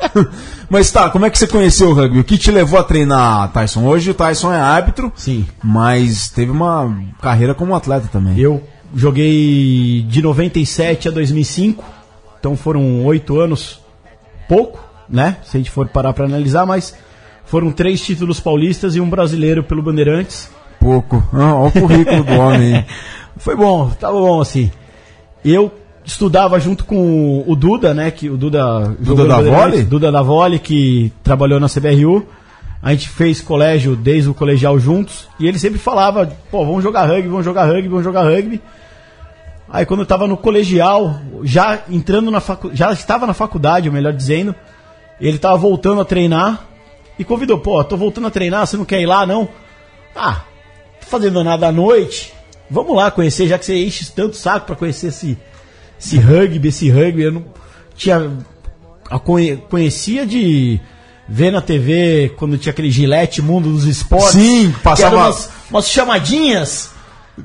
mas 0.71 0.91
tá, 0.91 1.11
como 1.11 1.27
é 1.27 1.31
que 1.31 1.39
você 1.39 1.47
conheceu 1.47 1.91
o 1.91 1.95
rugby? 1.95 2.21
O 2.21 2.25
que 2.25 2.39
te 2.39 2.51
levou 2.51 2.79
a 2.79 2.85
treinar, 2.85 3.53
Tyson? 3.53 3.85
Hoje 3.85 4.11
o 4.11 4.15
Tyson 4.15 4.53
é 4.53 4.61
árbitro, 4.61 5.13
Sim. 5.17 5.47
mas 5.63 6.29
teve 6.31 6.51
uma 6.53 6.97
carreira 7.21 7.55
como 7.55 7.75
atleta 7.75 8.09
também. 8.11 8.39
Eu 8.39 8.63
joguei 8.95 10.05
de 10.09 10.23
97 10.23 11.09
a 11.09 11.11
2005, 11.11 11.85
então 12.41 12.57
foram 12.57 13.05
oito 13.05 13.39
anos, 13.39 13.81
pouco, 14.49 14.83
né? 15.09 15.37
Se 15.45 15.57
a 15.57 15.61
gente 15.61 15.71
for 15.71 15.87
parar 15.87 16.15
para 16.15 16.25
analisar, 16.25 16.67
mas 16.67 16.97
foram 17.45 17.71
três 17.71 18.01
títulos 18.01 18.41
paulistas 18.41 18.97
e 18.97 19.01
um 19.01 19.09
brasileiro 19.09 19.63
pelo 19.63 19.83
Bandeirantes. 19.83 20.51
Pouco. 20.81 21.23
Ah, 21.33 21.55
Olha 21.55 21.69
o 21.69 21.73
currículo 21.73 22.25
do 22.25 22.33
homem. 22.33 22.85
Foi 23.37 23.55
bom, 23.55 23.91
tava 23.91 24.19
bom 24.19 24.41
assim. 24.41 24.71
Eu 25.45 25.71
estudava 26.05 26.59
junto 26.59 26.85
com 26.85 27.45
o 27.47 27.55
Duda, 27.55 27.93
né? 27.93 28.11
Que 28.11 28.31
o 28.31 28.37
Duda, 28.37 28.97
no 28.99 29.29
da 29.29 29.41
Vole? 29.41 29.83
Duda 29.83 30.11
da 30.11 30.23
Vole, 30.23 30.59
que 30.59 31.13
trabalhou 31.23 31.61
na 31.61 31.69
CBRU. 31.69 32.27
A 32.83 32.93
gente 32.93 33.11
fez 33.11 33.43
colégio 33.43 33.95
desde 33.95 34.31
o 34.31 34.35
colegial 34.35 34.79
juntos. 34.79 35.29
E 35.39 35.47
ele 35.47 35.59
sempre 35.59 35.79
falava, 35.79 36.31
pô, 36.51 36.65
vamos 36.65 36.83
jogar 36.83 37.05
rugby, 37.07 37.29
vamos 37.29 37.45
jogar 37.45 37.67
rugby, 37.67 37.89
vamos 37.89 38.05
jogar 38.05 38.23
rugby. 38.23 38.61
Aí 39.73 39.87
quando 39.87 40.01
eu 40.01 40.07
tava 40.07 40.27
no 40.27 40.37
colegial, 40.37 41.21
já 41.45 41.81
entrando 41.89 42.31
na 42.31 42.41
facu... 42.41 42.71
já 42.75 42.93
estava 42.93 43.27
na 43.27 43.35
faculdade, 43.35 43.89
ou 43.89 43.95
melhor 43.95 44.13
dizendo, 44.13 44.55
ele 45.21 45.39
tava 45.39 45.57
voltando 45.57 46.01
a 46.01 46.05
treinar 46.05 46.67
e 47.19 47.25
convidou, 47.25 47.59
pô, 47.59 47.83
tô 47.85 47.97
voltando 47.97 48.27
a 48.27 48.31
treinar, 48.31 48.67
você 48.67 48.77
não 48.77 48.85
quer 48.85 49.01
ir 49.01 49.07
lá 49.07 49.25
não? 49.25 49.49
Ah, 50.17 50.41
tô 51.01 51.07
fazendo 51.07 51.43
nada 51.45 51.69
à 51.69 51.73
noite. 51.73 52.33
vamos 52.69 52.97
lá 52.97 53.11
conhecer, 53.11 53.47
já 53.47 53.59
que 53.59 53.65
você 53.65 53.85
enche 53.85 54.11
tanto 54.11 54.37
saco 54.37 54.67
pra 54.67 54.75
conhecer 54.77 55.09
esse, 55.09 55.39
esse 55.99 56.19
rugby, 56.19 56.69
esse 56.69 56.91
rugby. 56.91 57.23
Eu 57.23 57.33
não 57.33 57.45
tinha. 57.95 58.31
conhecia 59.69 60.27
de 60.27 60.81
ver 61.29 61.53
na 61.53 61.61
TV 61.61 62.33
quando 62.37 62.59
tinha 62.59 62.73
aquele 62.73 62.91
gilete 62.91 63.41
Mundo 63.41 63.71
dos 63.71 63.85
Esportes. 63.85 64.33
Sim, 64.33 64.75
passava- 64.83 65.17
umas, 65.17 65.51
umas 65.71 65.89
chamadinhas. 65.89 66.90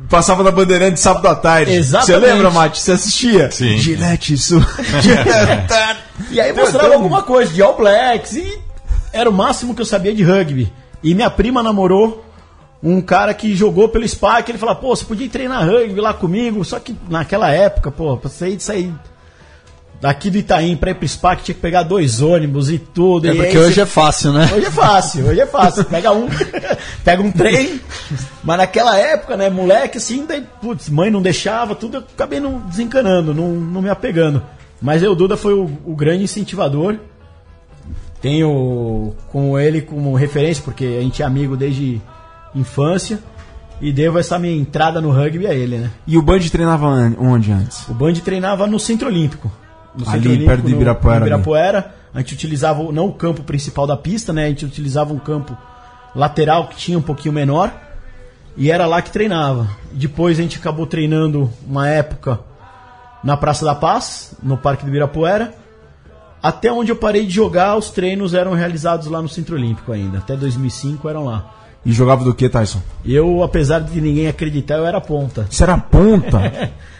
Passava 0.10 0.44
na 0.44 0.52
Bandeirante 0.52 1.00
sábado 1.00 1.28
à 1.28 1.36
tarde. 1.36 1.72
Exatamente. 1.72 2.22
Você 2.22 2.34
lembra, 2.34 2.52
Mate? 2.52 2.80
Você 2.80 2.92
assistia? 2.92 3.52
Sim. 3.52 3.78
Gillette, 3.78 4.34
isso. 4.34 4.60
E 6.32 6.40
aí 6.40 6.54
mostrava 6.54 6.94
alguma 6.94 7.24
coisa 7.24 7.54
de 7.54 7.62
All 7.62 7.76
Blacks 7.76 8.34
e 8.34 8.60
era 9.12 9.30
o 9.30 9.34
máximo 9.34 9.76
que 9.76 9.82
eu 9.82 9.86
sabia 9.86 10.14
de 10.14 10.24
rugby. 10.24 10.72
E 11.04 11.14
minha 11.14 11.30
prima 11.30 11.62
namorou 11.62 12.26
um 12.82 13.02
cara 13.02 13.34
que 13.34 13.56
jogou 13.56 13.90
pelo 13.90 14.08
SPA, 14.08 14.42
que 14.42 14.52
ele 14.52 14.58
falou, 14.58 14.76
pô, 14.76 14.96
você 14.96 15.04
podia 15.04 15.26
ir 15.26 15.30
treinar 15.30 15.68
rugby 15.68 16.00
lá 16.00 16.14
comigo, 16.14 16.64
só 16.64 16.80
que 16.80 16.96
naquela 17.10 17.50
época, 17.50 17.92
pô, 17.92 18.16
pra 18.16 18.30
sair, 18.30 18.60
sair 18.60 18.94
daqui 20.02 20.30
do 20.30 20.38
Itaim 20.38 20.76
pra 20.76 20.92
ir 20.92 20.96
pro 20.96 21.08
SPA, 21.08 21.36
que 21.36 21.44
tinha 21.44 21.56
que 21.56 21.62
pegar 21.62 21.84
dois 21.84 22.22
ônibus 22.22 22.70
e 22.70 22.78
tudo. 22.78 23.28
É 23.28 23.32
e 23.34 23.36
porque 23.36 23.58
hoje 23.58 23.76
você- 23.76 23.82
é 23.82 23.86
fácil, 23.86 24.34
né? 24.34 24.50
Hoje 24.56 24.66
é 24.66 24.72
fácil, 24.72 25.26
hoje 25.28 25.40
é 25.40 25.46
fácil. 25.46 25.86
Pega 25.86 26.12
um, 26.12 26.28
pega 27.04 27.22
um 27.22 27.32
trem. 27.32 27.80
Mas 28.44 28.58
naquela 28.58 28.98
época, 28.98 29.36
né, 29.36 29.50
moleque, 29.50 29.98
assim, 29.98 30.26
daí, 30.26 30.44
putz, 30.62 30.90
mãe 30.90 31.10
não 31.10 31.22
deixava, 31.22 31.74
tudo, 31.76 31.98
eu 31.98 32.02
acabei 32.02 32.40
não 32.40 32.60
desencanando, 32.60 33.34
não, 33.34 33.50
não 33.54 33.82
me 33.82 33.90
apegando. 33.90 34.44
Mas 34.82 35.02
eu, 35.02 35.14
o 35.14 35.16
Duda 35.16 35.36
foi 35.38 35.54
o, 35.54 35.70
o 35.86 35.96
grande 35.96 36.24
incentivador. 36.24 36.98
Tenho 38.22 39.14
com 39.32 39.58
ele 39.60 39.82
como 39.82 40.16
referência, 40.16 40.64
porque 40.64 40.98
a 41.00 41.02
gente 41.02 41.22
é 41.22 41.26
amigo 41.26 41.56
desde 41.56 42.02
infância. 42.54 43.20
E 43.82 43.92
devo 43.92 44.18
essa 44.18 44.40
minha 44.40 44.56
entrada 44.56 45.02
no 45.02 45.12
rugby 45.12 45.46
a 45.46 45.54
ele, 45.54 45.78
né? 45.78 45.92
E 46.08 46.18
o 46.18 46.22
Band 46.22 46.40
treinava 46.50 46.88
onde 47.20 47.52
antes? 47.52 47.88
O 47.90 47.94
Band 47.94 48.14
treinava 48.14 48.66
no 48.66 48.80
Centro 48.80 49.08
Olímpico. 49.10 49.52
No 49.98 50.10
Ali, 50.10 50.46
perto 50.46 50.66
de 50.66 50.74
Ibirapuera, 50.74 51.20
no 51.20 51.26
ali. 51.26 51.34
Ibirapuera. 51.34 51.96
A 52.14 52.20
gente 52.20 52.34
utilizava 52.34 52.82
não 52.92 53.08
o 53.08 53.14
campo 53.14 53.44
principal 53.44 53.86
da 53.86 53.98
pista, 53.98 54.32
né? 54.32 54.46
A 54.46 54.50
gente 54.50 54.66
utilizava 54.66 55.14
um 55.14 55.20
campo 55.20 55.58
lateral 56.16 56.68
que 56.68 56.78
tinha 56.78 56.98
um 56.98 57.02
pouquinho 57.02 57.34
menor. 57.34 57.72
E 58.58 58.72
era 58.72 58.86
lá 58.86 59.02
que 59.02 59.12
treinava. 59.12 59.68
Depois 59.92 60.40
a 60.40 60.42
gente 60.42 60.58
acabou 60.58 60.88
treinando 60.88 61.52
uma 61.68 61.90
época 61.90 62.40
na 63.22 63.36
Praça 63.36 63.66
da 63.66 63.76
Paz, 63.76 64.34
no 64.42 64.58
Parque 64.58 64.84
do 64.84 64.90
Ibirapuera. 64.90 65.54
Até 66.42 66.72
onde 66.72 66.92
eu 66.92 66.96
parei 66.96 67.26
de 67.26 67.34
jogar, 67.34 67.76
os 67.76 67.90
treinos 67.90 68.34
eram 68.34 68.54
realizados 68.54 69.08
lá 69.08 69.22
no 69.22 69.28
Centro 69.28 69.56
Olímpico 69.56 69.92
ainda. 69.92 70.20
Até 70.20 70.38
2005 70.38 71.10
eram 71.10 71.26
lá. 71.26 71.52
E 71.86 71.92
jogava 71.92 72.24
do 72.24 72.34
que, 72.34 72.48
Tyson? 72.48 72.82
Eu, 73.04 73.44
apesar 73.44 73.80
de 73.80 74.00
ninguém 74.00 74.28
acreditar, 74.28 74.76
eu 74.76 74.86
era 74.86 75.02
ponta. 75.02 75.48
Isso 75.50 75.64
era 75.64 75.78
ponta. 75.78 76.72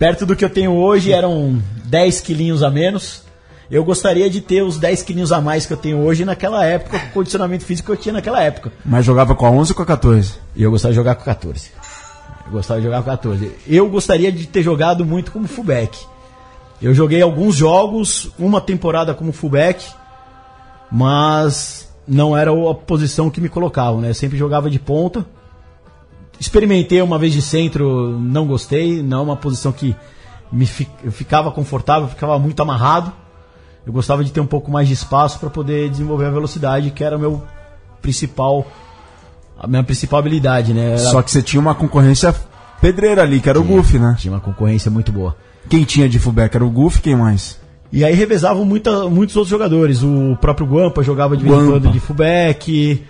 Perto 0.00 0.24
do 0.24 0.34
que 0.34 0.42
eu 0.42 0.48
tenho 0.48 0.72
hoje 0.72 1.12
eram 1.12 1.62
10 1.84 2.22
quilinhos 2.22 2.62
a 2.62 2.70
menos. 2.70 3.22
Eu 3.70 3.84
gostaria 3.84 4.30
de 4.30 4.40
ter 4.40 4.62
os 4.62 4.78
10 4.78 5.02
quilinhos 5.02 5.30
a 5.30 5.42
mais 5.42 5.66
que 5.66 5.74
eu 5.74 5.76
tenho 5.76 5.98
hoje 5.98 6.24
naquela 6.24 6.64
época, 6.64 6.98
com 6.98 7.06
o 7.06 7.10
condicionamento 7.10 7.66
físico 7.66 7.84
que 7.84 7.92
eu 7.92 8.00
tinha 8.00 8.14
naquela 8.14 8.42
época. 8.42 8.72
Mas 8.82 9.04
jogava 9.04 9.34
com 9.34 9.44
a 9.44 9.50
11 9.50 9.72
ou 9.72 9.76
com 9.76 9.82
a 9.82 9.86
14? 9.86 10.36
E 10.56 10.62
eu 10.62 10.70
gostava 10.70 10.92
de 10.92 10.96
jogar 10.96 11.16
com 11.16 11.24
14. 11.24 11.70
Eu 12.46 12.52
gostava 12.52 12.80
de 12.80 12.86
jogar 12.86 13.02
com 13.02 13.10
14. 13.10 13.52
Eu 13.68 13.90
gostaria 13.90 14.32
de 14.32 14.46
ter 14.46 14.62
jogado 14.62 15.04
muito 15.04 15.30
como 15.30 15.46
fullback. 15.46 15.98
Eu 16.80 16.94
joguei 16.94 17.20
alguns 17.20 17.54
jogos, 17.54 18.30
uma 18.38 18.62
temporada 18.62 19.12
como 19.12 19.32
fullback, 19.32 19.84
mas 20.90 21.92
não 22.08 22.34
era 22.34 22.50
a 22.50 22.74
posição 22.74 23.28
que 23.28 23.38
me 23.38 23.50
colocavam, 23.50 24.00
né? 24.00 24.08
Eu 24.08 24.14
sempre 24.14 24.38
jogava 24.38 24.70
de 24.70 24.78
ponta. 24.78 25.26
Experimentei 26.40 27.02
uma 27.02 27.18
vez 27.18 27.32
de 27.34 27.42
centro, 27.42 28.18
não 28.18 28.46
gostei, 28.46 29.02
não 29.02 29.18
é 29.18 29.22
uma 29.22 29.36
posição 29.36 29.70
que 29.72 29.94
me 30.50 30.66
eu 31.04 31.12
ficava 31.12 31.50
confortável, 31.52 32.08
ficava 32.08 32.38
muito 32.38 32.60
amarrado. 32.62 33.12
Eu 33.86 33.92
gostava 33.92 34.24
de 34.24 34.32
ter 34.32 34.40
um 34.40 34.46
pouco 34.46 34.70
mais 34.70 34.88
de 34.88 34.94
espaço 34.94 35.38
para 35.38 35.50
poder 35.50 35.90
desenvolver 35.90 36.26
a 36.26 36.30
velocidade, 36.30 36.90
que 36.90 37.04
era 37.04 37.16
o 37.16 37.20
meu 37.20 37.42
principal 38.00 38.66
a 39.58 39.66
minha 39.66 39.84
principal 39.84 40.18
habilidade, 40.20 40.72
né? 40.72 40.92
Era- 40.92 40.98
Só 40.98 41.20
que 41.22 41.30
você 41.30 41.42
tinha 41.42 41.60
uma 41.60 41.74
concorrência 41.74 42.34
pedreira 42.80 43.22
ali, 43.22 43.40
que 43.40 43.48
era 43.50 43.60
o 43.60 43.64
Goof, 43.64 43.98
né? 43.98 44.16
tinha 44.18 44.32
uma 44.32 44.40
concorrência 44.40 44.90
muito 44.90 45.12
boa. 45.12 45.36
Quem 45.68 45.84
tinha 45.84 46.08
de 46.08 46.18
fullback 46.18 46.54
era 46.54 46.64
o 46.64 46.70
Goof, 46.70 47.00
quem 47.02 47.14
mais? 47.14 47.58
E 47.92 48.02
aí 48.02 48.14
revezavam 48.14 48.64
muita, 48.64 49.08
muitos 49.10 49.36
outros 49.36 49.50
jogadores. 49.50 50.02
O 50.02 50.36
próprio 50.40 50.66
Guampa 50.66 51.02
jogava 51.02 51.36
de 51.36 51.44
vez 51.44 51.54
em 51.54 51.66
quando 51.66 51.90
de 51.90 52.00
fullback. 52.00 53.04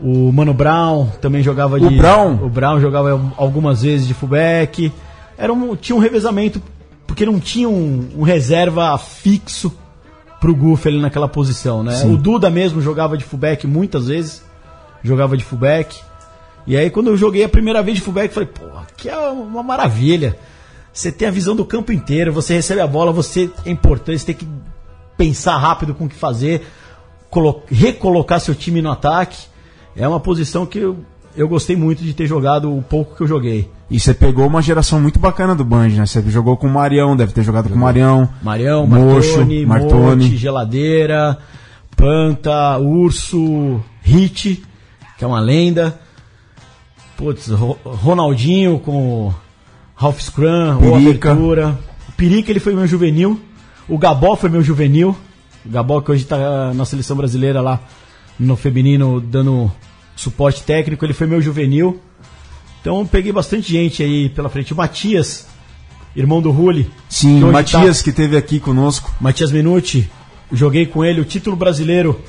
O 0.00 0.30
Mano 0.32 0.54
Brown 0.54 1.06
também 1.20 1.42
jogava 1.42 1.78
de. 1.80 1.86
O 1.86 1.90
Brown? 1.96 2.34
O 2.44 2.48
Brown 2.48 2.80
jogava 2.80 3.32
algumas 3.36 3.82
vezes 3.82 4.06
de 4.06 4.14
fullback. 4.14 4.92
Era 5.36 5.52
um, 5.52 5.74
tinha 5.74 5.96
um 5.96 5.98
revezamento, 5.98 6.62
porque 7.06 7.26
não 7.26 7.40
tinha 7.40 7.68
um, 7.68 8.08
um 8.16 8.22
reserva 8.22 8.96
fixo 8.98 9.72
pro 10.40 10.54
Goof 10.54 10.86
ali 10.86 11.00
naquela 11.00 11.26
posição, 11.28 11.82
né? 11.82 11.96
Sim. 11.96 12.14
O 12.14 12.16
Duda 12.16 12.48
mesmo 12.48 12.80
jogava 12.80 13.16
de 13.18 13.24
fullback 13.24 13.66
muitas 13.66 14.06
vezes. 14.06 14.44
Jogava 15.02 15.36
de 15.36 15.42
fullback. 15.44 15.96
E 16.66 16.76
aí 16.76 16.90
quando 16.90 17.08
eu 17.08 17.16
joguei 17.16 17.42
a 17.42 17.48
primeira 17.48 17.82
vez 17.82 17.96
de 17.98 18.02
fullback, 18.04 18.32
falei, 18.32 18.48
pô, 18.48 18.64
aqui 18.78 19.08
é 19.08 19.16
uma 19.16 19.62
maravilha. 19.62 20.36
Você 20.92 21.10
tem 21.10 21.26
a 21.26 21.30
visão 21.30 21.56
do 21.56 21.64
campo 21.64 21.92
inteiro, 21.92 22.32
você 22.32 22.54
recebe 22.54 22.80
a 22.80 22.86
bola, 22.86 23.10
você 23.12 23.50
é 23.64 23.70
importante, 23.70 24.18
você 24.20 24.26
tem 24.26 24.34
que 24.34 24.48
pensar 25.16 25.56
rápido 25.56 25.94
com 25.94 26.04
o 26.04 26.08
que 26.08 26.14
fazer, 26.14 26.66
colo- 27.30 27.62
recolocar 27.70 28.40
seu 28.40 28.54
time 28.54 28.80
no 28.82 28.90
ataque. 28.90 29.38
É 29.96 30.06
uma 30.06 30.20
posição 30.20 30.64
que 30.66 30.78
eu, 30.78 30.98
eu 31.36 31.48
gostei 31.48 31.76
muito 31.76 32.02
de 32.02 32.12
ter 32.14 32.26
jogado 32.26 32.76
o 32.76 32.82
pouco 32.82 33.16
que 33.16 33.22
eu 33.22 33.26
joguei. 33.26 33.70
E 33.90 33.98
você 33.98 34.12
pegou 34.12 34.46
uma 34.46 34.60
geração 34.62 35.00
muito 35.00 35.18
bacana 35.18 35.54
do 35.54 35.64
Band, 35.64 35.88
né? 35.88 36.06
Você 36.06 36.22
jogou 36.28 36.56
com 36.56 36.66
o 36.66 36.70
Marião, 36.70 37.16
deve 37.16 37.32
ter 37.32 37.42
jogado 37.42 37.68
com 37.68 37.74
o 37.74 37.78
Marião. 37.78 38.28
Marião, 38.42 38.86
Mocho, 38.86 39.38
Martoni, 39.38 39.66
Martoni. 39.66 40.24
Monte, 40.24 40.36
Geladeira, 40.36 41.38
Panta, 41.96 42.78
Urso, 42.78 43.80
Hit, 44.02 44.62
que 45.16 45.24
é 45.24 45.26
uma 45.26 45.40
lenda. 45.40 45.98
Putz, 47.16 47.48
Ro- 47.48 47.78
Ronaldinho 47.84 48.78
com 48.78 49.26
o 49.28 49.34
Ralph 49.94 50.20
Scrum, 50.20 50.78
Pirica. 50.78 51.32
Abertura. 51.32 51.78
O 52.08 52.12
Pirica 52.12 52.52
ele 52.52 52.60
foi 52.60 52.74
meu 52.74 52.86
juvenil. 52.86 53.40
O 53.88 53.98
Gabó 53.98 54.36
foi 54.36 54.48
meu 54.50 54.62
juvenil. 54.62 55.16
O 55.66 55.68
Gabó 55.70 56.00
que 56.00 56.12
hoje 56.12 56.22
está 56.22 56.72
na 56.74 56.84
seleção 56.84 57.16
brasileira 57.16 57.60
lá 57.60 57.80
no 58.38 58.56
feminino 58.56 59.20
dando 59.20 59.70
suporte 60.14 60.62
técnico, 60.62 61.04
ele 61.04 61.12
foi 61.12 61.26
meu 61.26 61.40
juvenil. 61.40 62.00
Então 62.80 63.06
peguei 63.06 63.32
bastante 63.32 63.70
gente 63.70 64.02
aí 64.02 64.28
pela 64.28 64.48
frente. 64.48 64.72
O 64.72 64.76
Matias, 64.76 65.46
irmão 66.14 66.40
do 66.40 66.50
Rulli. 66.50 66.90
Sim, 67.08 67.42
hoje 67.42 67.52
Matias 67.52 68.02
que 68.02 68.12
teve 68.12 68.36
aqui 68.36 68.60
conosco. 68.60 69.12
Matias 69.20 69.50
Menucci, 69.50 70.08
joguei 70.52 70.86
com 70.86 71.04
ele 71.04 71.20
o 71.20 71.24
título 71.24 71.56
brasileiro 71.56 72.20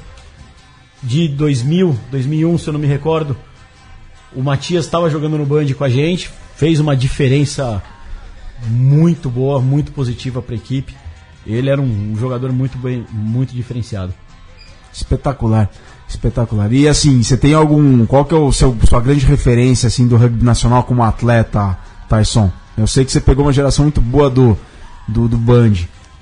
de 1.01 1.27
2000, 1.27 1.97
2001, 2.11 2.57
se 2.57 2.67
eu 2.67 2.73
não 2.73 2.79
me 2.79 2.87
recordo. 2.87 3.37
O 4.35 4.41
Matias 4.41 4.85
estava 4.85 5.09
jogando 5.09 5.37
no 5.37 5.45
Band 5.45 5.73
com 5.73 5.83
a 5.83 5.89
gente, 5.89 6.29
fez 6.55 6.79
uma 6.79 6.95
diferença 6.95 7.81
muito 8.67 9.29
boa, 9.29 9.61
muito 9.61 9.91
positiva 9.91 10.41
para 10.41 10.53
a 10.53 10.57
equipe. 10.57 10.95
Ele 11.45 11.69
era 11.69 11.81
um, 11.81 12.11
um 12.11 12.15
jogador 12.17 12.51
muito 12.51 12.77
bem, 12.77 13.05
muito 13.11 13.53
diferenciado. 13.53 14.13
Espetacular. 14.93 15.69
Espetacular. 16.09 16.73
E 16.73 16.87
assim, 16.87 17.21
você 17.23 17.37
tem 17.37 17.53
algum. 17.53 18.05
Qual 18.05 18.25
que 18.25 18.33
é 18.33 18.37
o 18.37 18.51
seu, 18.51 18.75
sua 18.87 18.99
grande 18.99 19.25
referência 19.25 19.87
assim 19.87 20.07
do 20.07 20.17
rugby 20.17 20.43
nacional 20.43 20.83
como 20.83 21.03
atleta, 21.03 21.77
Tyson? 22.09 22.51
Eu 22.75 22.87
sei 22.87 23.05
que 23.05 23.11
você 23.11 23.21
pegou 23.21 23.45
uma 23.45 23.53
geração 23.53 23.85
muito 23.85 24.01
boa 24.01 24.29
do, 24.29 24.57
do, 25.07 25.27
do 25.27 25.37
Band. 25.37 25.73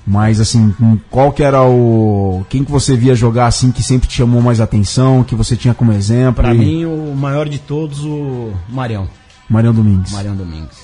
Mas 0.06 0.40
assim, 0.40 0.74
qual 1.10 1.32
que 1.32 1.42
era 1.42 1.62
o. 1.62 2.44
Quem 2.48 2.64
que 2.64 2.70
você 2.70 2.96
via 2.96 3.14
jogar 3.14 3.46
assim 3.46 3.70
que 3.70 3.82
sempre 3.82 4.08
te 4.08 4.14
chamou 4.16 4.40
mais 4.40 4.60
atenção, 4.60 5.22
que 5.24 5.34
você 5.34 5.54
tinha 5.56 5.74
como 5.74 5.92
exemplo? 5.92 6.42
Para 6.42 6.54
E- 6.54 6.58
mim, 6.58 6.84
o 6.86 7.14
maior 7.14 7.48
de 7.48 7.58
todos, 7.58 8.04
o 8.04 8.52
Marião. 8.68 9.08
Marião 9.48 9.72
Domingues. 9.74 10.12
Marião 10.12 10.34
Domingues. 10.36 10.78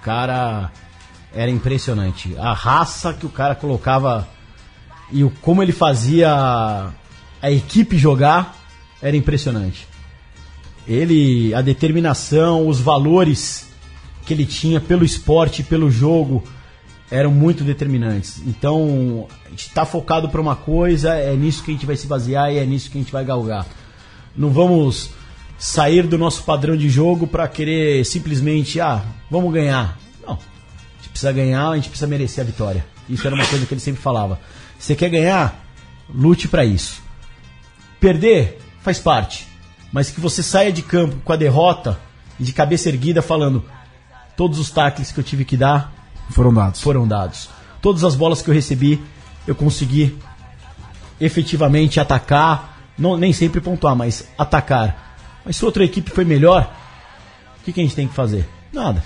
O 0.00 0.02
cara 0.04 0.70
era 1.34 1.50
impressionante. 1.50 2.34
A 2.38 2.52
raça 2.52 3.12
que 3.12 3.24
o 3.26 3.28
cara 3.28 3.54
colocava 3.54 4.26
e 5.12 5.22
o 5.24 5.30
como 5.42 5.62
ele 5.62 5.72
fazia 5.72 6.88
a 7.42 7.50
equipe 7.50 7.96
jogar 7.96 8.56
era 9.02 9.16
impressionante. 9.16 9.86
Ele, 10.86 11.54
a 11.54 11.60
determinação, 11.60 12.66
os 12.66 12.80
valores 12.80 13.68
que 14.26 14.34
ele 14.34 14.44
tinha 14.44 14.80
pelo 14.80 15.04
esporte, 15.04 15.62
pelo 15.62 15.90
jogo, 15.90 16.42
eram 17.10 17.30
muito 17.30 17.64
determinantes. 17.64 18.40
Então, 18.46 19.26
está 19.56 19.84
focado 19.84 20.28
para 20.28 20.40
uma 20.40 20.54
coisa, 20.54 21.14
é 21.14 21.34
nisso 21.34 21.62
que 21.62 21.70
a 21.70 21.74
gente 21.74 21.86
vai 21.86 21.96
se 21.96 22.06
basear 22.06 22.52
e 22.52 22.58
é 22.58 22.64
nisso 22.64 22.90
que 22.90 22.98
a 22.98 23.00
gente 23.00 23.12
vai 23.12 23.24
galgar. 23.24 23.66
Não 24.36 24.50
vamos 24.50 25.10
sair 25.58 26.06
do 26.06 26.16
nosso 26.16 26.42
padrão 26.44 26.76
de 26.76 26.88
jogo 26.88 27.26
para 27.26 27.46
querer 27.48 28.04
simplesmente, 28.04 28.80
ah, 28.80 29.04
vamos 29.30 29.52
ganhar. 29.52 29.98
Não. 30.26 30.34
A 30.34 30.96
gente 30.98 31.08
precisa 31.10 31.32
ganhar, 31.32 31.68
a 31.68 31.76
gente 31.76 31.88
precisa 31.88 32.06
merecer 32.06 32.42
a 32.42 32.46
vitória. 32.46 32.86
Isso 33.08 33.26
era 33.26 33.34
uma 33.34 33.46
coisa 33.46 33.66
que 33.66 33.74
ele 33.74 33.80
sempre 33.80 34.00
falava. 34.00 34.40
Você 34.78 34.94
quer 34.94 35.10
ganhar? 35.10 35.66
Lute 36.12 36.48
para 36.48 36.64
isso. 36.64 37.02
Perder 38.00 38.58
faz 38.80 38.98
parte. 38.98 39.46
Mas 39.92 40.10
que 40.10 40.20
você 40.20 40.42
saia 40.42 40.72
de 40.72 40.82
campo 40.82 41.16
com 41.24 41.32
a 41.32 41.36
derrota, 41.36 41.98
e 42.40 42.44
de 42.44 42.52
cabeça 42.52 42.88
erguida 42.88 43.20
falando 43.20 43.62
todos 44.34 44.58
os 44.58 44.70
tackles 44.70 45.12
que 45.12 45.20
eu 45.20 45.24
tive 45.24 45.44
que 45.44 45.56
dar 45.58 45.92
Foram 46.30 46.52
dados. 46.52 46.80
foram 46.80 47.06
dados. 47.06 47.50
Todas 47.82 48.02
as 48.02 48.16
bolas 48.16 48.40
que 48.40 48.48
eu 48.48 48.54
recebi, 48.54 49.00
eu 49.46 49.54
consegui 49.54 50.18
efetivamente 51.20 52.00
atacar, 52.00 52.78
não, 52.96 53.16
nem 53.16 53.32
sempre 53.32 53.60
pontuar, 53.60 53.94
mas 53.94 54.26
atacar. 54.38 55.18
Mas 55.44 55.56
se 55.56 55.64
outra 55.64 55.84
equipe 55.84 56.10
foi 56.10 56.24
melhor, 56.24 56.74
o 57.60 57.64
que, 57.64 57.72
que 57.72 57.80
a 57.80 57.82
gente 57.82 57.94
tem 57.94 58.08
que 58.08 58.14
fazer? 58.14 58.48
Nada. 58.72 59.04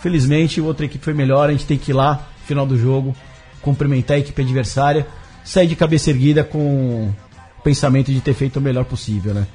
Felizmente, 0.00 0.60
outra 0.60 0.86
equipe 0.86 1.04
foi 1.04 1.14
melhor, 1.14 1.48
a 1.48 1.52
gente 1.52 1.66
tem 1.66 1.78
que 1.78 1.90
ir 1.90 1.94
lá, 1.94 2.28
final 2.46 2.66
do 2.66 2.78
jogo, 2.78 3.16
cumprimentar 3.60 4.16
a 4.16 4.20
equipe 4.20 4.42
adversária, 4.42 5.06
sair 5.42 5.66
de 5.66 5.74
cabeça 5.74 6.10
erguida 6.10 6.44
com 6.44 7.12
pensamento 7.64 8.12
de 8.12 8.20
ter 8.20 8.34
feito 8.34 8.58
o 8.58 8.62
melhor 8.62 8.84
possível, 8.84 9.34
né? 9.34 9.46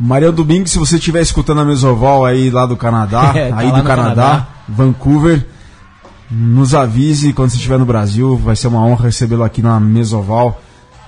Mariano 0.00 0.34
Domingues, 0.34 0.72
se 0.72 0.78
você 0.78 0.96
estiver 0.96 1.20
escutando 1.20 1.60
a 1.60 1.64
Mesoval 1.64 2.24
aí 2.24 2.50
lá 2.50 2.66
do 2.66 2.76
Canadá, 2.76 3.32
É, 3.36 3.50
tá 3.50 3.58
aí 3.58 3.66
do 3.66 3.82
Canadá, 3.84 3.94
Canadá. 3.94 4.48
Vancouver, 4.68 5.46
nos 6.30 6.74
avise 6.74 7.32
quando 7.32 7.50
você 7.50 7.56
estiver 7.56 7.78
no 7.78 7.84
Brasil, 7.84 8.36
vai 8.36 8.56
ser 8.56 8.68
uma 8.68 8.84
honra 8.84 9.04
recebê-lo 9.04 9.44
aqui 9.44 9.60
na 9.62 9.78
Mesoval. 9.78 10.60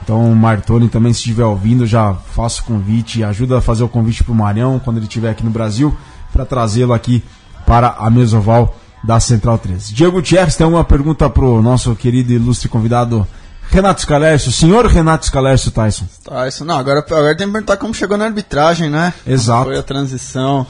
Então, 0.02 0.30
o 0.30 0.36
Martoni 0.36 0.88
também, 0.88 1.14
se 1.14 1.20
estiver 1.20 1.44
ouvindo, 1.44 1.86
já 1.86 2.12
faço 2.12 2.60
o 2.60 2.64
convite, 2.66 3.24
ajuda 3.24 3.58
a 3.58 3.60
fazer 3.62 3.82
o 3.82 3.88
convite 3.88 4.22
pro 4.22 4.34
Marião 4.34 4.78
quando 4.78 4.98
ele 4.98 5.06
estiver 5.06 5.30
aqui 5.30 5.42
no 5.42 5.50
Brasil, 5.50 5.96
para 6.30 6.44
trazê-lo 6.44 6.92
aqui 6.92 7.24
para 7.66 7.88
a 7.98 8.10
Mesoval 8.10 8.76
da 9.02 9.18
Central 9.18 9.58
13. 9.58 9.94
Diego 9.94 10.12
Gutierrez 10.12 10.56
tem 10.56 10.66
uma 10.66 10.84
pergunta 10.84 11.28
pro 11.30 11.62
nosso 11.62 11.94
querido 11.96 12.32
e 12.32 12.36
ilustre 12.36 12.68
convidado 12.68 13.26
Renato 13.70 14.02
Scalércio, 14.02 14.52
senhor 14.52 14.86
Renato 14.86 15.26
Scalércio 15.26 15.70
Tyson. 15.70 16.06
Tá, 16.22 16.46
isso 16.46 16.64
não. 16.64 16.76
Agora, 16.78 17.00
agora 17.00 17.36
tem 17.36 17.46
que 17.46 17.52
perguntar 17.52 17.76
como 17.76 17.92
chegou 17.94 18.16
na 18.16 18.26
arbitragem, 18.26 18.88
né? 18.88 19.12
Exato. 19.26 19.64
Foi 19.64 19.78
a 19.78 19.82
transição. 19.82 20.66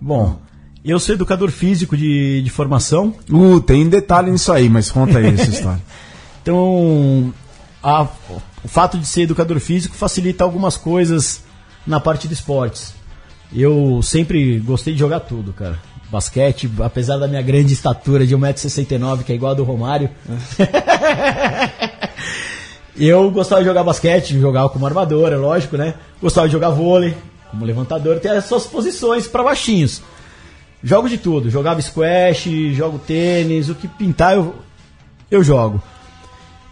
Bom, 0.00 0.38
eu 0.84 0.98
sou 1.00 1.14
educador 1.14 1.50
físico 1.50 1.96
de, 1.96 2.42
de 2.42 2.50
formação, 2.50 3.14
Uh, 3.30 3.60
tem 3.60 3.88
detalhe 3.88 4.30
nisso 4.30 4.52
aí, 4.52 4.68
mas 4.68 4.90
conta 4.90 5.18
aí 5.18 5.26
essa 5.28 5.48
história. 5.50 5.80
Então, 6.42 7.32
a- 7.82 8.06
o 8.64 8.68
fato 8.68 8.98
de 8.98 9.06
ser 9.06 9.22
educador 9.22 9.58
físico 9.60 9.94
facilita 9.96 10.44
algumas 10.44 10.76
coisas 10.76 11.40
na 11.86 11.98
parte 11.98 12.28
de 12.28 12.34
esportes. 12.34 12.94
Eu 13.54 14.00
sempre 14.02 14.58
gostei 14.60 14.92
de 14.92 14.98
jogar 14.98 15.20
tudo, 15.20 15.52
cara. 15.52 15.78
Basquete, 16.10 16.70
apesar 16.80 17.16
da 17.16 17.26
minha 17.26 17.40
grande 17.42 17.72
estatura 17.72 18.26
de 18.26 18.36
1,69m, 18.36 19.22
que 19.24 19.32
é 19.32 19.34
igual 19.34 19.52
a 19.52 19.54
do 19.54 19.64
Romário. 19.64 20.10
eu 22.96 23.30
gostava 23.30 23.62
de 23.62 23.68
jogar 23.68 23.84
basquete, 23.84 24.38
jogava 24.38 24.68
como 24.68 24.86
armador, 24.86 25.32
é 25.32 25.36
lógico, 25.36 25.76
né? 25.76 25.94
Gostava 26.20 26.46
de 26.46 26.52
jogar 26.52 26.70
vôlei, 26.70 27.14
como 27.50 27.64
levantador, 27.64 28.20
tem 28.20 28.30
as 28.30 28.44
suas 28.44 28.66
posições 28.66 29.26
para 29.26 29.42
baixinhos. 29.42 30.02
Jogo 30.82 31.08
de 31.08 31.16
tudo, 31.16 31.48
jogava 31.48 31.80
squash, 31.80 32.48
jogo 32.74 32.98
tênis, 32.98 33.68
o 33.68 33.74
que 33.74 33.86
pintar 33.86 34.34
eu, 34.34 34.54
eu 35.30 35.44
jogo. 35.44 35.82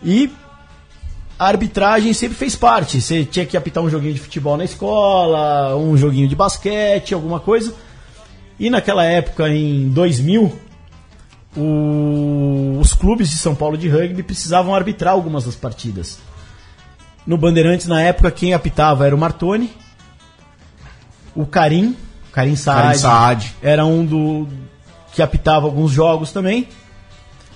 E 0.03 0.31
a 1.39 1.47
arbitragem 1.47 2.13
sempre 2.13 2.37
fez 2.37 2.57
parte. 2.57 3.01
Você 3.01 3.25
tinha 3.25 3.47
que 3.47 3.57
apitar 3.57 3.83
um 3.83 3.89
joguinho 3.89 4.15
de 4.15 4.21
futebol 4.21 4.57
na 4.57 4.65
escola, 4.65 5.77
um 5.77 5.97
joguinho 5.97 6.29
de 6.29 6.35
basquete, 6.35 7.15
alguma 7.15 7.41
coisa. 7.41 7.73
E 8.59 8.69
naquela 8.69 9.05
época, 9.05 9.49
em 9.49 9.89
2000, 9.89 10.53
o- 11.57 12.79
os 12.81 12.93
clubes 12.95 13.29
de 13.31 13.37
São 13.37 13.55
Paulo 13.55 13.77
de 13.77 13.89
rugby 13.89 14.23
precisavam 14.23 14.75
arbitrar 14.75 15.13
algumas 15.15 15.45
das 15.45 15.55
partidas. 15.57 16.19
No 17.27 17.37
Bandeirantes, 17.37 17.87
na 17.87 18.01
época, 18.01 18.31
quem 18.31 18.55
apitava 18.55 19.07
era 19.07 19.15
o 19.15 19.19
Martoni, 19.19 19.71
o 21.35 21.47
Karim, 21.47 21.97
Karim 22.33 22.57
Saad, 22.57 22.83
Karim 22.87 22.99
Saad. 22.99 23.55
era 23.63 23.85
um 23.85 24.05
do 24.05 24.49
que 25.13 25.23
apitava 25.23 25.67
alguns 25.67 25.91
jogos 25.93 26.33
também. 26.33 26.69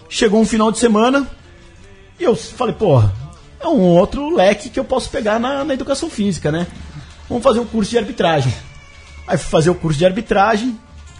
Chegou 0.09 0.41
um 0.41 0.45
final 0.47 0.71
de 0.71 0.79
semana 0.79 1.27
e 2.21 2.25
eu 2.25 2.37
falei, 2.37 2.75
porra, 2.75 3.13
é 3.61 3.67
um 3.67 3.81
outro 3.81 4.35
leque 4.35 4.69
que 4.69 4.79
eu 4.79 4.85
posso 4.85 5.09
pegar 5.11 5.39
na, 5.39 5.65
na 5.65 5.75
educação 5.75 6.11
física, 6.11 6.53
né? 6.53 6.67
Vamos 7.29 7.43
fazer 7.43 7.59
um 7.61 7.65
curso 7.67 7.91
de 7.91 7.99
arbitragem. 7.99 8.53
Aí 9.27 9.39
fui 9.39 9.51
fazer 9.51 9.71
o 9.71 9.75
curso 9.75 9.99
de 9.99 10.05
arbitragem. 10.05 10.79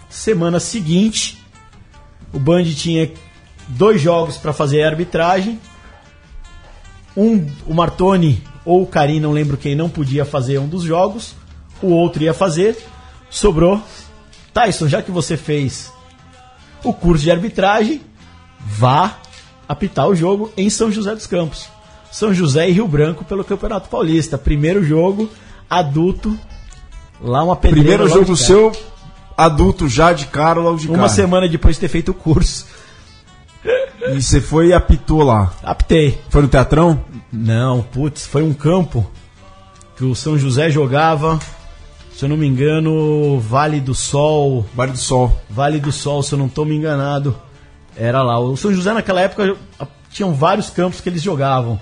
Semana 0.09 0.59
seguinte, 0.59 1.43
o 2.35 2.39
Band 2.39 2.65
tinha 2.65 3.09
dois 3.69 4.01
jogos 4.01 4.35
para 4.35 4.51
fazer 4.51 4.83
a 4.83 4.89
arbitragem. 4.89 5.57
Um, 7.15 7.47
o 7.65 7.73
Martoni 7.73 8.43
ou 8.65 8.83
o 8.83 8.87
Karim, 8.87 9.21
não 9.21 9.31
lembro 9.31 9.55
quem, 9.55 9.73
não 9.73 9.89
podia 9.89 10.25
fazer 10.25 10.59
um 10.59 10.67
dos 10.67 10.83
jogos. 10.83 11.33
O 11.81 11.87
outro 11.87 12.21
ia 12.21 12.33
fazer. 12.33 12.77
Sobrou. 13.29 13.81
Tyson, 14.53 14.89
já 14.89 15.01
que 15.01 15.11
você 15.11 15.37
fez 15.37 15.91
o 16.83 16.93
curso 16.93 17.23
de 17.23 17.31
arbitragem, 17.31 18.01
vá 18.59 19.17
apitar 19.67 20.07
o 20.07 20.15
jogo 20.15 20.51
em 20.57 20.69
São 20.69 20.91
José 20.91 21.15
dos 21.15 21.25
Campos. 21.25 21.69
São 22.11 22.33
José 22.33 22.69
e 22.69 22.73
Rio 22.73 22.87
Branco 22.87 23.23
pelo 23.23 23.43
Campeonato 23.45 23.89
Paulista. 23.89 24.37
Primeiro 24.37 24.83
jogo 24.83 25.29
adulto. 25.69 26.37
Lá 27.21 27.43
uma 27.43 27.55
pedreira. 27.55 28.03
Primeiro 28.03 28.09
jogo 28.09 28.35
seu, 28.35 28.73
adulto 29.37 29.87
já 29.87 30.13
de 30.13 30.25
cara, 30.27 30.59
logo 30.59 30.77
de 30.77 30.87
Uma 30.87 30.97
cara. 30.97 31.09
semana 31.09 31.47
depois 31.47 31.75
de 31.75 31.81
ter 31.81 31.87
feito 31.87 32.11
o 32.11 32.13
curso. 32.13 32.65
E 34.13 34.21
você 34.21 34.39
foi 34.39 34.67
e 34.67 34.73
apitou 34.73 35.23
lá. 35.23 35.51
Apitei. 35.63 36.21
Foi 36.29 36.41
no 36.43 36.47
teatrão? 36.47 37.03
Não, 37.31 37.81
putz, 37.81 38.25
foi 38.25 38.43
um 38.43 38.53
campo 38.53 39.05
que 39.97 40.03
o 40.03 40.13
São 40.13 40.37
José 40.37 40.69
jogava, 40.69 41.39
se 42.13 42.23
eu 42.23 42.29
não 42.29 42.37
me 42.37 42.45
engano, 42.45 43.39
Vale 43.39 43.79
do 43.79 43.95
Sol. 43.95 44.65
Vale 44.75 44.91
do 44.91 44.97
Sol. 44.97 45.41
Vale 45.49 45.79
do 45.79 45.91
Sol, 45.91 46.21
se 46.21 46.33
eu 46.33 46.39
não 46.39 46.45
estou 46.45 46.65
me 46.65 46.75
enganado. 46.75 47.35
Era 47.97 48.21
lá. 48.21 48.39
O 48.39 48.55
São 48.55 48.73
José 48.73 48.93
naquela 48.93 49.21
época 49.21 49.55
tinham 50.11 50.33
vários 50.33 50.69
campos 50.69 51.01
que 51.01 51.09
eles 51.09 51.21
jogavam 51.21 51.79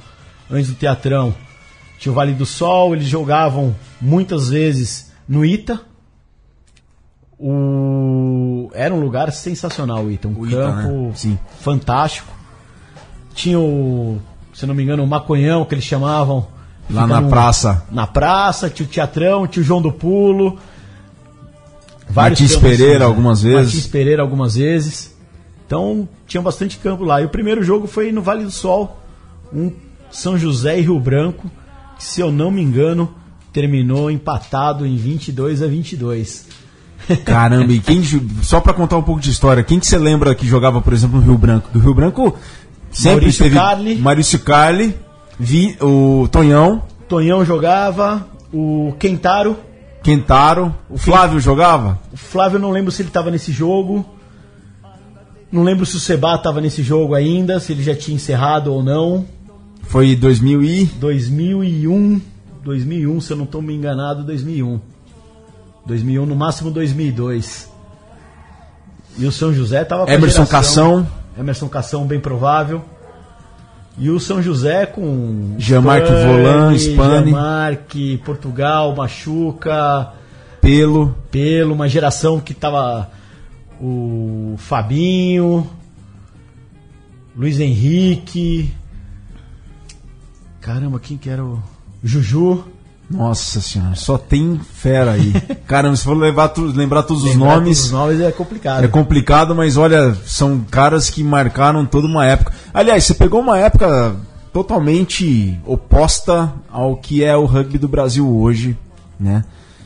antes 0.49 0.69
do 0.69 0.75
Teatrão. 0.75 1.35
Tinha 1.99 2.11
o 2.11 2.15
Vale 2.15 2.33
do 2.33 2.45
Sol, 2.45 2.95
eles 2.95 3.07
jogavam 3.07 3.75
muitas 3.99 4.49
vezes 4.49 5.11
no 5.27 5.43
Ita. 5.45 5.81
O... 7.45 8.69
Era 8.73 8.93
um 8.93 8.99
lugar 9.01 9.31
sensacional 9.33 10.09
Ita, 10.09 10.27
um 10.29 10.39
O 10.39 10.47
Ita, 10.47 10.55
campo 10.55 10.87
né? 11.07 11.11
Sim. 11.15 11.37
fantástico. 11.59 12.31
Tinha 13.33 13.59
o, 13.59 14.19
se 14.53 14.65
não 14.65 14.73
me 14.73 14.83
engano, 14.83 15.03
o 15.03 15.07
Maconhão 15.07 15.65
que 15.65 15.73
eles 15.75 15.83
chamavam. 15.83 16.47
Lá 16.89 17.05
na 17.07 17.19
no- 17.21 17.29
praça. 17.29 17.83
Na 17.91 18.05
praça, 18.07 18.69
tinha 18.69 18.85
o 18.85 18.89
Teatrão, 18.89 19.47
tinha 19.47 19.61
o 19.61 19.65
João 19.65 19.81
do 19.81 19.91
Pulo. 19.91 20.57
Martins 22.13 22.53
campos, 22.55 22.69
Pereira 22.69 22.99
né? 22.99 23.05
algumas 23.05 23.41
vezes. 23.41 23.73
Martins 23.73 23.87
Pereira 23.87 24.21
algumas 24.21 24.55
vezes. 24.55 25.13
Então 25.65 26.07
tinha 26.27 26.41
bastante 26.41 26.77
campo 26.77 27.03
lá. 27.03 27.21
E 27.21 27.25
o 27.25 27.29
primeiro 27.29 27.63
jogo 27.63 27.87
foi 27.87 28.11
no 28.11 28.21
Vale 28.21 28.43
do 28.43 28.51
Sol, 28.51 28.99
um 29.51 29.71
São 30.11 30.37
José 30.37 30.77
e 30.79 30.81
Rio 30.81 30.99
Branco, 30.99 31.49
que 31.97 32.03
se 32.05 32.21
eu 32.21 32.31
não 32.31 32.51
me 32.51 32.61
engano, 32.61 33.13
terminou 33.51 34.11
empatado 34.11 34.85
em 34.85 34.95
22 34.95 35.61
a 35.63 35.67
22. 35.67 36.62
Caramba, 37.25 37.71
e 37.71 37.79
quem. 37.79 38.01
Só 38.41 38.59
pra 38.59 38.73
contar 38.73 38.97
um 38.97 39.03
pouco 39.03 39.21
de 39.21 39.29
história, 39.29 39.63
quem 39.63 39.79
que 39.79 39.87
você 39.87 39.97
lembra 39.97 40.33
que 40.33 40.47
jogava, 40.47 40.81
por 40.81 40.93
exemplo, 40.93 41.19
no 41.19 41.25
Rio 41.25 41.37
Branco? 41.37 41.69
Do 41.71 41.79
Rio 41.79 41.93
Branco 41.93 42.35
sempre 42.91 43.21
Maurício 43.21 43.43
teve. 43.43 43.55
Carli. 43.55 43.95
Maurício 43.95 44.39
Carli, 44.39 44.95
Vi, 45.39 45.77
o 45.81 46.27
Tonhão, 46.31 46.83
Tonhão 47.07 47.43
jogava, 47.43 48.27
o 48.53 48.93
Kentaro, 48.99 49.57
Quentaro, 50.01 50.73
o 50.89 50.97
Flávio 50.97 51.39
jogava? 51.39 51.99
o 52.11 52.17
Flávio 52.17 52.57
eu 52.57 52.61
não 52.61 52.71
lembro 52.71 52.91
se 52.91 53.01
ele 53.01 53.09
estava 53.09 53.31
nesse 53.31 53.51
jogo. 53.51 54.05
Não 55.51 55.61
lembro 55.61 55.85
se 55.85 55.95
o 55.95 55.99
Seba 55.99 56.33
estava 56.33 56.59
nesse 56.59 56.81
jogo 56.81 57.13
ainda, 57.13 57.59
se 57.59 57.73
ele 57.73 57.83
já 57.83 57.95
tinha 57.95 58.15
encerrado 58.15 58.73
ou 58.73 58.81
não. 58.81 59.23
Foi 59.83 60.15
2000 60.15 60.63
e. 60.63 60.85
2001, 60.85 62.21
2001, 62.63 63.21
se 63.21 63.31
eu 63.33 63.37
não 63.37 63.43
estou 63.43 63.61
me 63.61 63.75
enganado, 63.75 64.23
2001. 64.23 64.92
2001, 65.85 66.25
no 66.25 66.35
máximo 66.35 66.71
2002. 66.71 67.71
E 69.17 69.25
o 69.25 69.31
São 69.31 69.53
José 69.53 69.83
tava 69.83 70.05
com 70.05 70.11
Emerson 70.11 70.45
Cação. 70.45 71.07
Emerson 71.37 71.67
Cação, 71.67 72.05
bem 72.05 72.19
provável. 72.19 72.83
E 73.97 74.09
o 74.09 74.19
São 74.19 74.41
José 74.41 74.87
com 74.87 75.55
Jean-Marc 75.57 76.07
Volan, 76.07 76.75
Spani. 76.75 77.31
Jean-Marc, 77.31 77.95
Portugal, 78.25 78.95
Machuca, 78.95 80.13
Pelo. 80.59 81.15
Pelo, 81.29 81.73
uma 81.73 81.87
geração 81.87 82.39
que 82.39 82.53
tava 82.53 83.11
o 83.79 84.55
Fabinho, 84.57 85.69
Luiz 87.35 87.59
Henrique. 87.59 88.73
Caramba, 90.59 90.99
quem 90.99 91.17
que 91.17 91.29
era 91.29 91.43
o 91.43 91.61
Juju? 92.01 92.63
Nossa 93.09 93.61
senhora, 93.61 93.95
só 93.95 94.17
tem 94.17 94.59
fera 94.59 95.11
aí. 95.11 95.33
Caramba, 95.67 95.95
se 95.95 96.03
for 96.03 96.17
levar 96.17 96.53
lembrar 96.57 97.03
todos 97.03 97.23
os 97.23 97.29
Lembrar 97.29 97.55
nomes. 97.55 97.77
todos 97.77 97.85
Os 97.85 97.91
nomes 97.91 98.21
é 98.21 98.31
complicado. 98.31 98.83
É 98.83 98.87
complicado, 98.87 99.53
mas 99.55 99.77
olha, 99.77 100.15
são 100.25 100.59
caras 100.61 101.09
que 101.09 101.23
marcaram 101.23 101.85
toda 101.85 102.07
uma 102.07 102.25
época. 102.25 102.53
Aliás, 102.73 103.03
você 103.03 103.13
pegou 103.13 103.39
uma 103.41 103.57
época 103.57 104.15
totalmente 104.51 105.59
oposta 105.65 106.53
ao 106.71 106.95
que 106.95 107.23
é 107.23 107.35
o 107.35 107.45
rugby 107.45 107.77
do 107.77 107.87
Brasil 107.87 108.27
hoje, 108.27 108.77
né? 109.19 109.43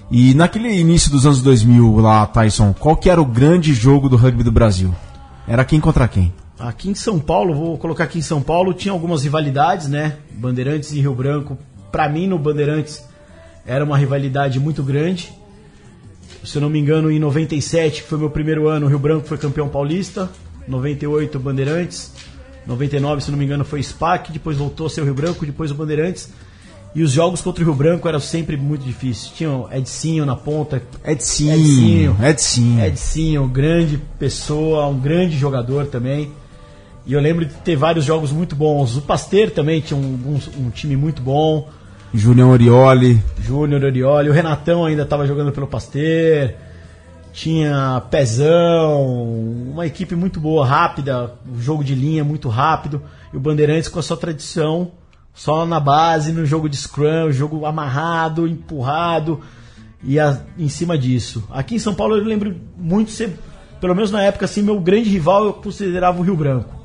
E 0.09 0.33
naquele 0.33 0.73
início 0.73 1.11
dos 1.11 1.25
anos 1.25 1.41
2000 1.41 1.99
lá, 1.99 2.25
Tyson, 2.27 2.73
qual 2.73 2.95
que 2.95 3.09
era 3.09 3.21
o 3.21 3.25
grande 3.25 3.73
jogo 3.73 4.07
do 4.07 4.15
rugby 4.15 4.43
do 4.43 4.51
Brasil? 4.51 4.93
Era 5.47 5.65
quem 5.65 5.79
contra 5.79 6.07
quem? 6.07 6.33
Aqui 6.59 6.89
em 6.89 6.95
São 6.95 7.19
Paulo, 7.19 7.53
vou 7.53 7.77
colocar 7.77 8.05
aqui 8.05 8.19
em 8.19 8.21
São 8.21 8.41
Paulo, 8.41 8.73
tinha 8.73 8.91
algumas 8.91 9.23
rivalidades, 9.23 9.87
né? 9.87 10.15
Bandeirantes 10.31 10.91
e 10.91 10.99
Rio 10.99 11.13
Branco. 11.13 11.57
Pra 11.91 12.07
mim, 12.09 12.27
no 12.27 12.37
Bandeirantes, 12.37 13.03
era 13.65 13.83
uma 13.83 13.97
rivalidade 13.97 14.59
muito 14.59 14.83
grande. 14.83 15.31
Se 16.43 16.57
eu 16.57 16.61
não 16.61 16.69
me 16.69 16.79
engano, 16.79 17.09
em 17.11 17.19
97, 17.19 18.03
que 18.03 18.07
foi 18.09 18.17
meu 18.17 18.29
primeiro 18.29 18.67
ano, 18.67 18.85
o 18.85 18.89
Rio 18.89 18.99
Branco 18.99 19.27
foi 19.27 19.37
campeão 19.37 19.67
paulista. 19.67 20.29
98, 20.67 21.39
Bandeirantes. 21.39 22.11
99, 22.65 23.21
se 23.23 23.31
não 23.31 23.37
me 23.37 23.45
engano, 23.45 23.63
foi 23.65 23.81
SPAC. 23.81 24.31
Depois 24.31 24.57
voltou 24.57 24.87
a 24.87 24.89
ser 24.89 25.01
o 25.01 25.05
Rio 25.05 25.13
Branco, 25.13 25.45
depois 25.45 25.71
o 25.71 25.75
Bandeirantes. 25.75 26.29
E 26.95 27.03
os 27.03 27.11
jogos 27.11 27.41
contra 27.41 27.61
o 27.63 27.65
Rio 27.67 27.75
Branco 27.75 28.07
eram 28.07 28.19
sempre 28.19 28.57
muito 28.57 28.83
difíceis. 28.83 29.31
Tinha 29.35 29.51
o 29.51 29.69
Edcinho 29.71 30.25
na 30.25 30.35
ponta. 30.35 30.81
Edcinho. 31.05 31.51
Edcinho. 32.23 32.85
Edcinho, 32.85 33.47
grande 33.47 34.01
pessoa, 34.19 34.87
um 34.87 34.99
grande 34.99 35.37
jogador 35.37 35.85
também. 35.87 36.31
E 37.05 37.13
eu 37.13 37.21
lembro 37.21 37.45
de 37.45 37.53
ter 37.55 37.75
vários 37.75 38.03
jogos 38.03 38.31
muito 38.31 38.55
bons. 38.55 38.97
O 38.97 39.01
Pasteur 39.01 39.49
também 39.51 39.79
tinha 39.79 39.97
um, 39.97 40.01
um- 40.03 40.65
um 40.65 40.69
time 40.69 40.95
muito 40.97 41.21
bom. 41.21 41.69
Julião 42.13 42.49
Orioli. 42.51 43.21
Júnior 43.39 43.83
Orioli. 43.83 44.29
O 44.29 44.33
Renatão 44.33 44.85
ainda 44.85 45.03
estava 45.03 45.27
jogando 45.27 45.51
pelo 45.51 45.67
Pasteur. 45.67 46.53
Tinha 47.33 48.01
Pezão. 48.09 49.23
Uma 49.71 49.85
equipe 49.85 50.15
muito 50.15 50.39
boa, 50.39 50.65
rápida. 50.65 51.33
Um 51.47 51.61
jogo 51.61 51.83
de 51.83 51.93
linha 51.93 52.23
muito 52.23 52.49
rápido. 52.49 53.01
E 53.33 53.37
o 53.37 53.39
Bandeirantes 53.39 53.89
com 53.89 53.99
a 53.99 54.03
sua 54.03 54.17
tradição. 54.17 54.91
Só 55.33 55.65
na 55.65 55.79
base, 55.79 56.31
no 56.31 56.45
jogo 56.45 56.67
de 56.67 56.77
scrum, 56.77 57.31
jogo 57.31 57.65
amarrado, 57.65 58.47
empurrado. 58.47 59.41
E 60.03 60.19
a- 60.19 60.41
em 60.57 60.69
cima 60.69 60.97
disso. 60.97 61.43
Aqui 61.51 61.75
em 61.75 61.79
São 61.79 61.93
Paulo 61.93 62.17
eu 62.17 62.23
lembro 62.23 62.55
muito 62.75 63.11
ser, 63.11 63.37
pelo 63.79 63.93
menos 63.93 64.09
na 64.11 64.23
época, 64.23 64.45
assim, 64.45 64.63
meu 64.63 64.79
grande 64.79 65.09
rival 65.09 65.45
eu 65.45 65.53
considerava 65.53 66.19
o 66.19 66.23
Rio 66.23 66.35
Branco. 66.35 66.75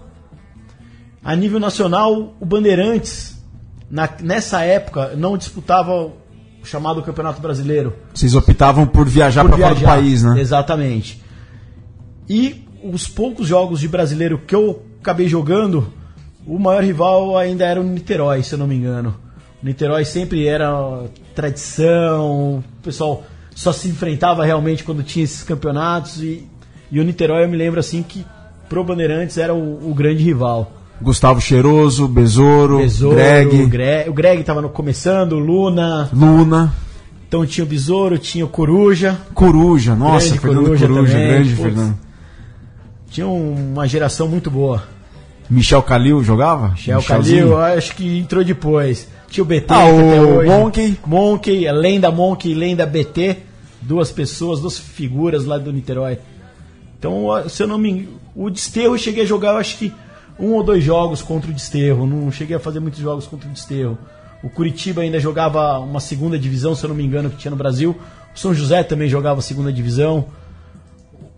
A 1.24 1.34
nível 1.36 1.60
nacional, 1.60 2.34
o 2.40 2.44
Bandeirantes, 2.44 3.41
na- 3.92 4.08
nessa 4.22 4.62
época, 4.62 5.12
não 5.16 5.36
disputava 5.36 5.92
o 5.92 6.12
chamado 6.64 7.02
Campeonato 7.02 7.42
Brasileiro. 7.42 7.92
Vocês 8.14 8.34
optavam 8.34 8.86
por 8.86 9.06
viajar 9.06 9.44
para 9.44 9.56
fora 9.58 9.74
do 9.74 9.82
país, 9.82 10.22
né? 10.22 10.40
Exatamente. 10.40 11.22
E 12.28 12.64
os 12.82 13.06
poucos 13.06 13.46
jogos 13.46 13.80
de 13.80 13.88
brasileiro 13.88 14.38
que 14.38 14.54
eu 14.54 14.82
acabei 15.00 15.28
jogando, 15.28 15.92
o 16.46 16.58
maior 16.58 16.82
rival 16.82 17.36
ainda 17.36 17.66
era 17.66 17.80
o 17.80 17.84
Niterói, 17.84 18.42
se 18.42 18.54
eu 18.54 18.58
não 18.58 18.66
me 18.66 18.74
engano. 18.76 19.14
O 19.62 19.66
Niterói 19.66 20.04
sempre 20.04 20.46
era 20.46 21.04
tradição, 21.34 22.58
o 22.58 22.64
pessoal 22.82 23.24
só 23.54 23.72
se 23.72 23.88
enfrentava 23.88 24.44
realmente 24.44 24.82
quando 24.82 25.02
tinha 25.02 25.24
esses 25.24 25.42
campeonatos 25.42 26.22
e, 26.22 26.48
e 26.90 26.98
o 26.98 27.04
Niterói 27.04 27.44
eu 27.44 27.48
me 27.48 27.56
lembro 27.56 27.78
assim 27.78 28.02
que 28.02 28.24
pro 28.68 28.82
Bandeirantes 28.82 29.36
era 29.36 29.52
o, 29.52 29.90
o 29.90 29.94
grande 29.94 30.22
rival. 30.24 30.72
Gustavo 31.02 31.40
Cheiroso, 31.40 32.08
Besouro, 32.08 32.78
Besouro, 32.78 33.16
Greg, 33.16 33.62
o 33.62 33.68
Greg, 33.68 34.10
o 34.10 34.12
Greg 34.12 34.42
tava 34.44 34.62
no, 34.62 34.68
começando, 34.68 35.38
Luna, 35.38 36.08
Luna, 36.12 36.74
então 37.28 37.44
tinha 37.44 37.64
o 37.64 37.66
Besouro, 37.66 38.18
tinha 38.18 38.44
o 38.44 38.48
Coruja, 38.48 39.18
Coruja. 39.34 39.94
Nossa, 39.94 40.26
Grande 40.26 40.40
Fernando 40.40 40.64
Coruja 40.64 40.86
Coruja, 40.88 41.12
também, 41.12 41.28
grande 41.28 41.48
putz. 41.50 41.62
Fernando. 41.62 41.98
tinha 43.10 43.26
uma 43.26 43.86
geração 43.86 44.28
muito 44.28 44.50
boa. 44.50 44.84
Michel 45.50 45.82
Calil 45.82 46.22
jogava? 46.24 46.68
Michel? 46.70 47.02
Calil, 47.02 47.58
acho 47.58 47.94
que 47.94 48.18
entrou 48.18 48.42
depois. 48.42 49.08
Tinha 49.28 49.44
o 49.44 49.46
BT 49.46 49.66
Ah, 49.68 49.84
o. 49.86 50.44
Monkey. 50.46 50.98
Monkey, 51.06 51.70
lenda 51.72 52.10
Monkey, 52.10 52.54
lenda 52.54 52.86
BT. 52.86 53.38
Duas 53.80 54.12
pessoas, 54.12 54.60
duas 54.60 54.78
figuras 54.78 55.44
lá 55.44 55.58
do 55.58 55.72
Niterói. 55.72 56.18
Então, 56.98 57.26
se 57.48 57.62
eu 57.62 57.66
não 57.66 57.78
me 57.78 57.90
engano, 57.90 58.08
o 58.36 58.48
Desterro 58.48 58.94
eu 58.94 58.98
cheguei 58.98 59.24
a 59.24 59.26
jogar, 59.26 59.52
eu 59.52 59.56
acho 59.56 59.76
que 59.76 59.92
um 60.38 60.52
ou 60.52 60.62
dois 60.62 60.82
jogos 60.82 61.22
contra 61.22 61.50
o 61.50 61.54
Desterro. 61.54 62.06
Não 62.06 62.30
cheguei 62.30 62.56
a 62.56 62.60
fazer 62.60 62.80
muitos 62.80 63.00
jogos 63.00 63.26
contra 63.26 63.48
o 63.48 63.52
Desterro. 63.52 63.98
O 64.42 64.50
Curitiba 64.50 65.02
ainda 65.02 65.20
jogava 65.20 65.78
uma 65.78 66.00
segunda 66.00 66.38
divisão, 66.38 66.74
se 66.74 66.84
eu 66.84 66.88
não 66.88 66.96
me 66.96 67.04
engano, 67.04 67.30
que 67.30 67.36
tinha 67.36 67.50
no 67.50 67.56
Brasil. 67.56 67.96
O 68.34 68.38
São 68.38 68.52
José 68.52 68.82
também 68.82 69.08
jogava 69.08 69.40
segunda 69.40 69.72
divisão. 69.72 70.26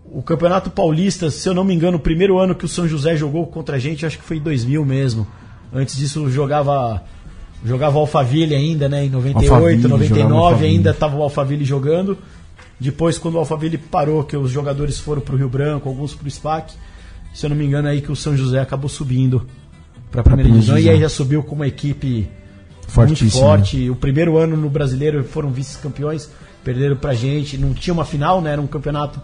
O 0.04 0.22
Campeonato 0.22 0.70
Paulista, 0.70 1.30
se 1.30 1.48
eu 1.48 1.52
não 1.52 1.64
me 1.64 1.74
engano, 1.74 1.98
o 1.98 2.00
primeiro 2.00 2.38
ano 2.38 2.54
que 2.54 2.64
o 2.64 2.68
São 2.68 2.88
José 2.88 3.16
jogou 3.16 3.46
contra 3.46 3.76
a 3.76 3.78
gente, 3.78 4.06
acho 4.06 4.16
que 4.18 4.24
foi 4.24 4.38
em 4.38 4.40
2000 4.40 4.84
mesmo. 4.84 5.26
Antes 5.72 5.96
disso 5.96 6.30
jogava 6.30 7.02
jogava 7.64 7.96
o 7.96 8.00
Alphaville 8.00 8.54
ainda, 8.54 8.88
né, 8.88 9.06
em 9.06 9.10
98, 9.10 9.52
Alphaville, 9.52 9.82
jogava 9.82 9.98
99 10.04 10.34
Alphaville. 10.34 10.76
ainda 10.76 10.90
estava 10.90 11.16
o 11.16 11.22
Alphaville 11.22 11.64
jogando. 11.64 12.18
Depois 12.78 13.18
quando 13.18 13.34
o 13.34 13.38
Alphaville 13.38 13.78
parou, 13.78 14.22
que 14.22 14.36
os 14.36 14.50
jogadores 14.50 14.98
foram 14.98 15.20
para 15.20 15.34
o 15.34 15.38
Rio 15.38 15.48
Branco, 15.48 15.88
alguns 15.88 16.14
para 16.14 16.28
o 16.28 16.30
SPAC, 16.30 16.74
se 17.34 17.44
eu 17.44 17.50
não 17.50 17.56
me 17.56 17.66
engano 17.66 17.88
aí 17.88 18.00
que 18.00 18.12
o 18.12 18.16
São 18.16 18.36
José 18.36 18.60
acabou 18.60 18.88
subindo 18.88 19.46
para 20.10 20.20
a 20.20 20.24
primeira 20.24 20.50
divisão 20.50 20.78
e 20.78 20.88
aí 20.88 21.00
já 21.00 21.08
subiu 21.08 21.42
com 21.42 21.56
uma 21.56 21.66
equipe 21.66 22.06
muito 22.06 22.92
Fortíssimo. 22.92 23.30
forte. 23.42 23.90
O 23.90 23.96
primeiro 23.96 24.38
ano 24.38 24.56
no 24.56 24.70
brasileiro 24.70 25.24
foram 25.24 25.50
vice-campeões, 25.50 26.30
perderam 26.62 26.96
pra 26.96 27.12
gente. 27.12 27.58
Não 27.58 27.74
tinha 27.74 27.92
uma 27.92 28.04
final, 28.04 28.40
né? 28.40 28.52
Era 28.52 28.60
um 28.60 28.66
campeonato 28.68 29.20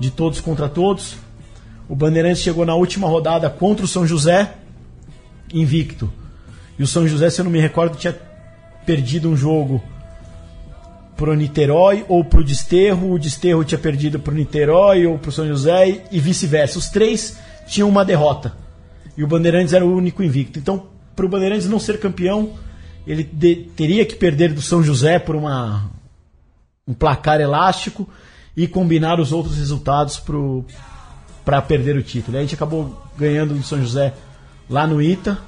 de 0.00 0.10
todos 0.10 0.40
contra 0.40 0.68
todos. 0.68 1.16
O 1.88 1.94
Bandeirantes 1.94 2.42
chegou 2.42 2.66
na 2.66 2.74
última 2.74 3.06
rodada 3.06 3.48
contra 3.48 3.84
o 3.84 3.88
São 3.88 4.04
José, 4.04 4.54
invicto. 5.54 6.12
E 6.76 6.82
o 6.82 6.86
São 6.86 7.06
José, 7.06 7.30
se 7.30 7.40
eu 7.40 7.44
não 7.44 7.52
me 7.52 7.60
recordo, 7.60 7.96
tinha 7.96 8.18
perdido 8.84 9.30
um 9.30 9.36
jogo 9.36 9.80
pro 11.16 11.34
Niterói 11.34 12.04
ou 12.08 12.24
pro 12.24 12.44
Desterro. 12.44 13.12
O 13.12 13.18
Desterro 13.18 13.64
tinha 13.64 13.78
perdido 13.78 14.18
pro 14.18 14.34
Niterói 14.34 15.06
ou 15.06 15.18
pro 15.18 15.32
São 15.32 15.46
José 15.46 16.04
e 16.12 16.20
vice-versa. 16.20 16.78
Os 16.78 16.88
três 16.88 17.38
tinham 17.66 17.88
uma 17.88 18.04
derrota. 18.04 18.52
E 19.16 19.24
o 19.24 19.26
Bandeirantes 19.26 19.72
era 19.72 19.84
o 19.84 19.96
único 19.96 20.22
invicto. 20.22 20.58
Então, 20.58 20.86
pro 21.14 21.28
Bandeirantes 21.28 21.68
não 21.68 21.80
ser 21.80 21.98
campeão, 21.98 22.52
ele 23.06 23.24
teria 23.24 24.04
que 24.04 24.14
perder 24.14 24.52
do 24.52 24.60
São 24.60 24.82
José 24.82 25.18
por 25.18 25.34
uma, 25.34 25.90
um 26.86 26.92
placar 26.92 27.40
elástico 27.40 28.08
e 28.54 28.68
combinar 28.68 29.18
os 29.18 29.32
outros 29.32 29.56
resultados 29.56 30.22
para 31.44 31.62
perder 31.62 31.96
o 31.96 32.02
título. 32.02 32.36
E 32.36 32.38
a 32.38 32.42
gente 32.42 32.54
acabou 32.54 33.02
ganhando 33.16 33.54
do 33.54 33.62
São 33.62 33.80
José 33.80 34.12
lá 34.68 34.86
no 34.86 35.00
Ita. 35.00 35.38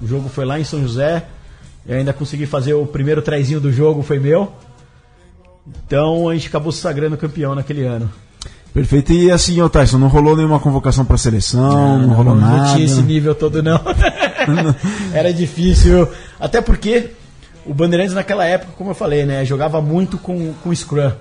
O 0.00 0.06
jogo 0.06 0.28
foi 0.28 0.44
lá 0.44 0.58
em 0.58 0.64
São 0.64 0.80
José. 0.80 1.26
Eu 1.86 1.96
ainda 1.96 2.12
consegui 2.12 2.46
fazer 2.46 2.74
o 2.74 2.86
primeiro 2.86 3.22
trezinho 3.22 3.60
do 3.60 3.72
jogo, 3.72 4.02
foi 4.02 4.18
meu. 4.18 4.52
Então 5.86 6.28
a 6.28 6.34
gente 6.34 6.48
acabou 6.48 6.72
se 6.72 6.80
sagrando 6.80 7.16
campeão 7.16 7.54
naquele 7.54 7.84
ano. 7.84 8.10
Perfeito. 8.74 9.12
E 9.12 9.30
assim, 9.30 9.60
ô 9.60 9.68
Tyson, 9.68 9.98
não 9.98 10.08
rolou 10.08 10.34
nenhuma 10.36 10.58
convocação 10.58 11.04
pra 11.04 11.18
seleção, 11.18 11.98
não, 11.98 12.14
rolou 12.14 12.34
não, 12.34 12.40
nada. 12.40 12.56
não 12.68 12.72
tinha 12.74 12.86
esse 12.86 13.02
nível 13.02 13.34
todo, 13.34 13.62
não. 13.62 13.78
Era 15.12 15.32
difícil. 15.32 16.08
Até 16.40 16.60
porque 16.62 17.10
o 17.66 17.74
Bandeirantes 17.74 18.14
naquela 18.14 18.44
época, 18.46 18.72
como 18.76 18.90
eu 18.90 18.94
falei, 18.94 19.24
né? 19.26 19.44
Jogava 19.44 19.80
muito 19.82 20.16
com, 20.18 20.54
com 20.62 20.74
Scrum. 20.74 21.12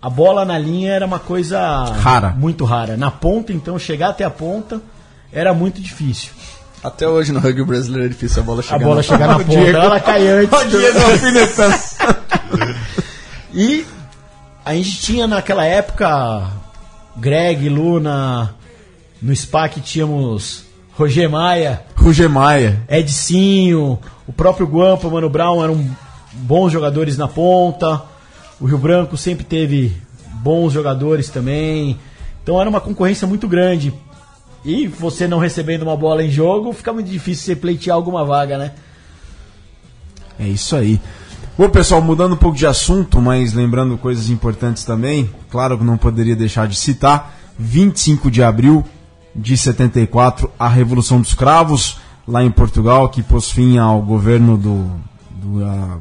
A 0.00 0.08
bola 0.08 0.44
na 0.44 0.56
linha 0.58 0.92
era 0.92 1.04
uma 1.06 1.18
coisa 1.18 1.58
Rara. 2.00 2.30
muito 2.30 2.64
rara. 2.64 2.96
Na 2.96 3.10
ponta, 3.10 3.52
então, 3.54 3.78
chegar 3.78 4.10
até 4.10 4.22
a 4.22 4.30
ponta 4.30 4.80
era 5.32 5.52
muito 5.54 5.80
difícil. 5.80 6.30
Até 6.82 7.08
hoje 7.08 7.32
no 7.32 7.40
rugby 7.40 7.64
brasileiro 7.64 8.04
é 8.06 8.08
difícil 8.10 8.42
a 8.42 8.44
bola 8.44 8.62
chegar. 8.62 8.76
A 8.76 8.78
bola 8.78 8.96
na- 8.96 9.02
chegar 9.02 9.26
na 9.26 9.38
ponta, 9.38 9.48
Diego. 9.50 9.78
ela 9.78 9.98
cai 10.00 10.28
antes. 10.28 10.52
Ó, 10.52 10.62
Diego 10.64 10.98
alfinetando. 11.00 11.74
E 13.54 13.86
a 14.64 14.74
gente 14.74 15.00
tinha 15.00 15.28
naquela 15.28 15.64
época 15.64 16.50
Greg, 17.16 17.68
Luna, 17.68 18.56
no 19.22 19.34
SPAC 19.34 19.80
tínhamos 19.80 20.64
Roger 20.96 21.30
Maia, 21.30 21.84
Roger 21.94 22.28
Maia. 22.28 22.82
Edcinho, 22.88 23.98
o 24.26 24.32
próprio 24.32 24.66
Guampa, 24.66 25.08
Mano 25.08 25.30
Brown 25.30 25.62
eram 25.62 25.88
bons 26.32 26.72
jogadores 26.72 27.16
na 27.16 27.28
ponta. 27.28 28.02
O 28.60 28.66
Rio 28.66 28.78
Branco 28.78 29.16
sempre 29.16 29.44
teve 29.44 29.96
bons 30.42 30.72
jogadores 30.72 31.28
também. 31.28 31.98
Então 32.42 32.60
era 32.60 32.68
uma 32.68 32.80
concorrência 32.80 33.26
muito 33.26 33.46
grande. 33.46 33.94
E 34.64 34.88
você 34.88 35.28
não 35.28 35.38
recebendo 35.38 35.82
uma 35.82 35.96
bola 35.96 36.24
em 36.24 36.30
jogo, 36.30 36.72
fica 36.72 36.92
muito 36.92 37.10
difícil 37.10 37.44
você 37.44 37.56
pleitear 37.56 37.94
alguma 37.96 38.24
vaga, 38.24 38.58
né? 38.58 38.72
É 40.38 40.48
isso 40.48 40.74
aí. 40.74 41.00
Bom, 41.56 41.68
pessoal, 41.68 42.02
mudando 42.02 42.32
um 42.32 42.36
pouco 42.36 42.58
de 42.58 42.66
assunto, 42.66 43.20
mas 43.20 43.52
lembrando 43.52 43.96
coisas 43.96 44.28
importantes 44.28 44.82
também, 44.82 45.30
claro 45.48 45.78
que 45.78 45.84
não 45.84 45.96
poderia 45.96 46.34
deixar 46.34 46.66
de 46.66 46.76
citar, 46.76 47.32
25 47.56 48.28
de 48.28 48.42
abril 48.42 48.84
de 49.32 49.56
74, 49.56 50.50
a 50.58 50.68
Revolução 50.68 51.20
dos 51.20 51.32
Cravos, 51.32 52.00
lá 52.26 52.42
em 52.42 52.50
Portugal, 52.50 53.08
que 53.08 53.22
pôs 53.22 53.52
fim 53.52 53.78
ao 53.78 54.02
governo 54.02 54.58
do... 54.58 54.90
do, 55.30 55.64
ah, 55.64 55.98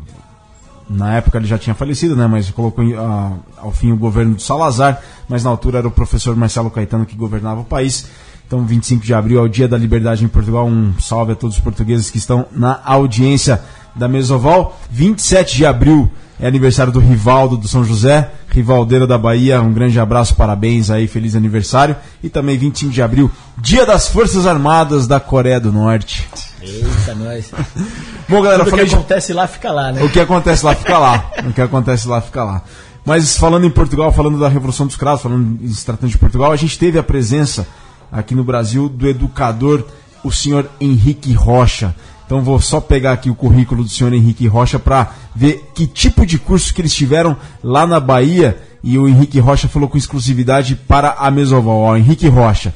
na 0.90 1.18
época 1.18 1.38
ele 1.38 1.46
já 1.46 1.60
tinha 1.60 1.76
falecido, 1.76 2.16
né, 2.16 2.26
mas 2.26 2.50
colocou 2.50 2.84
ah, 2.98 3.34
ao 3.58 3.72
fim 3.72 3.92
o 3.92 3.98
governo 3.98 4.34
do 4.34 4.42
Salazar, 4.42 5.04
mas 5.30 5.44
na 5.44 5.52
altura 5.52 5.78
era 5.78 5.88
o 5.88 5.92
professor 5.92 6.36
Marcelo 6.36 6.72
Caetano 6.72 7.06
que 7.06 7.16
governava 7.16 7.62
o 7.62 7.66
país. 7.66 8.08
Então, 8.48 8.66
25 8.66 9.06
de 9.06 9.14
abril 9.14 9.40
é 9.40 9.42
o 9.42 9.48
Dia 9.48 9.68
da 9.68 9.78
Liberdade 9.78 10.26
em 10.26 10.28
Portugal. 10.28 10.68
Um 10.68 10.94
salve 11.00 11.32
a 11.32 11.36
todos 11.36 11.58
os 11.58 11.64
portugueses 11.64 12.10
que 12.10 12.18
estão 12.18 12.46
na 12.52 12.82
audiência. 12.84 13.62
Da 13.96 14.08
Mesoval. 14.08 14.80
27 14.90 15.56
de 15.58 15.66
abril 15.66 16.12
é 16.40 16.48
aniversário 16.48 16.92
do 16.92 17.00
Rivaldo 17.00 17.56
do 17.56 17.68
São 17.68 17.84
José, 17.84 18.32
Rivaldeira 18.50 19.08
da 19.08 19.18
Bahia. 19.18 19.62
Um 19.62 19.72
grande 19.72 20.00
abraço, 20.00 20.36
parabéns 20.36 20.90
aí, 20.90 21.08
feliz 21.08 21.36
aniversário. 21.36 21.96
E 22.22 22.30
também 22.30 22.58
25 22.58 22.92
de 22.92 23.02
abril, 23.02 23.32
Dia 23.58 23.86
das 23.86 24.08
Forças 24.08 24.46
Armadas 24.46 25.08
da 25.08 25.20
Coreia 25.20 25.60
do 25.60 25.72
Norte. 25.72 26.28
Eita, 26.62 27.16
nós. 27.16 27.52
Bom, 28.28 28.42
galera, 28.42 28.64
Tudo 28.64 28.72
falei 28.72 28.86
que 28.86 28.90
de 28.90 28.96
acontece 28.96 29.34
lá 29.34 29.48
fica 29.48 29.72
lá, 29.72 29.92
né? 29.92 30.04
o 30.04 30.10
que 30.10 30.20
acontece 30.20 30.66
lá 30.66 30.76
fica 30.76 30.98
lá. 30.98 31.32
O 31.48 31.54
que 31.54 31.62
acontece 31.62 32.08
lá 32.08 32.22
fica 32.22 32.44
lá. 32.44 32.62
Mas 33.06 33.38
falando 33.38 33.66
em 33.66 33.70
Portugal, 33.70 34.12
falando 34.12 34.40
da 34.40 34.48
Revolução 34.48 34.88
dos 34.88 34.96
Cravos, 34.96 35.22
falando 35.22 35.60
em 35.62 35.68
se 35.74 35.86
tratando 35.86 36.10
de 36.10 36.18
Portugal, 36.18 36.52
a 36.52 36.56
gente 36.56 36.80
teve 36.80 36.98
a 36.98 37.04
presença 37.04 37.68
aqui 38.12 38.34
no 38.34 38.44
Brasil 38.44 38.88
do 38.88 39.08
educador, 39.08 39.86
o 40.24 40.32
senhor 40.32 40.70
Henrique 40.80 41.34
Rocha. 41.34 41.94
Então 42.26 42.42
vou 42.42 42.60
só 42.60 42.80
pegar 42.80 43.14
aqui 43.14 43.30
o 43.30 43.36
currículo 43.36 43.84
do 43.84 43.90
senhor 43.90 44.14
Henrique 44.14 44.48
Rocha 44.48 44.80
para 44.80 45.12
ver 45.36 45.72
que 45.74 45.86
tipo 45.86 46.26
de 46.26 46.38
curso 46.40 46.74
que 46.74 46.82
eles 46.82 46.94
tiveram 46.94 47.36
lá 47.64 47.86
na 47.86 48.00
Bahia. 48.00 48.58
E 48.84 48.98
o 48.98 49.08
Henrique 49.08 49.40
Rocha 49.40 49.68
falou 49.68 49.88
com 49.88 49.98
exclusividade 49.98 50.76
para 50.76 51.12
a 51.12 51.32
Mesoval. 51.32 51.78
Ó, 51.78 51.96
Henrique 51.96 52.28
Rocha. 52.28 52.74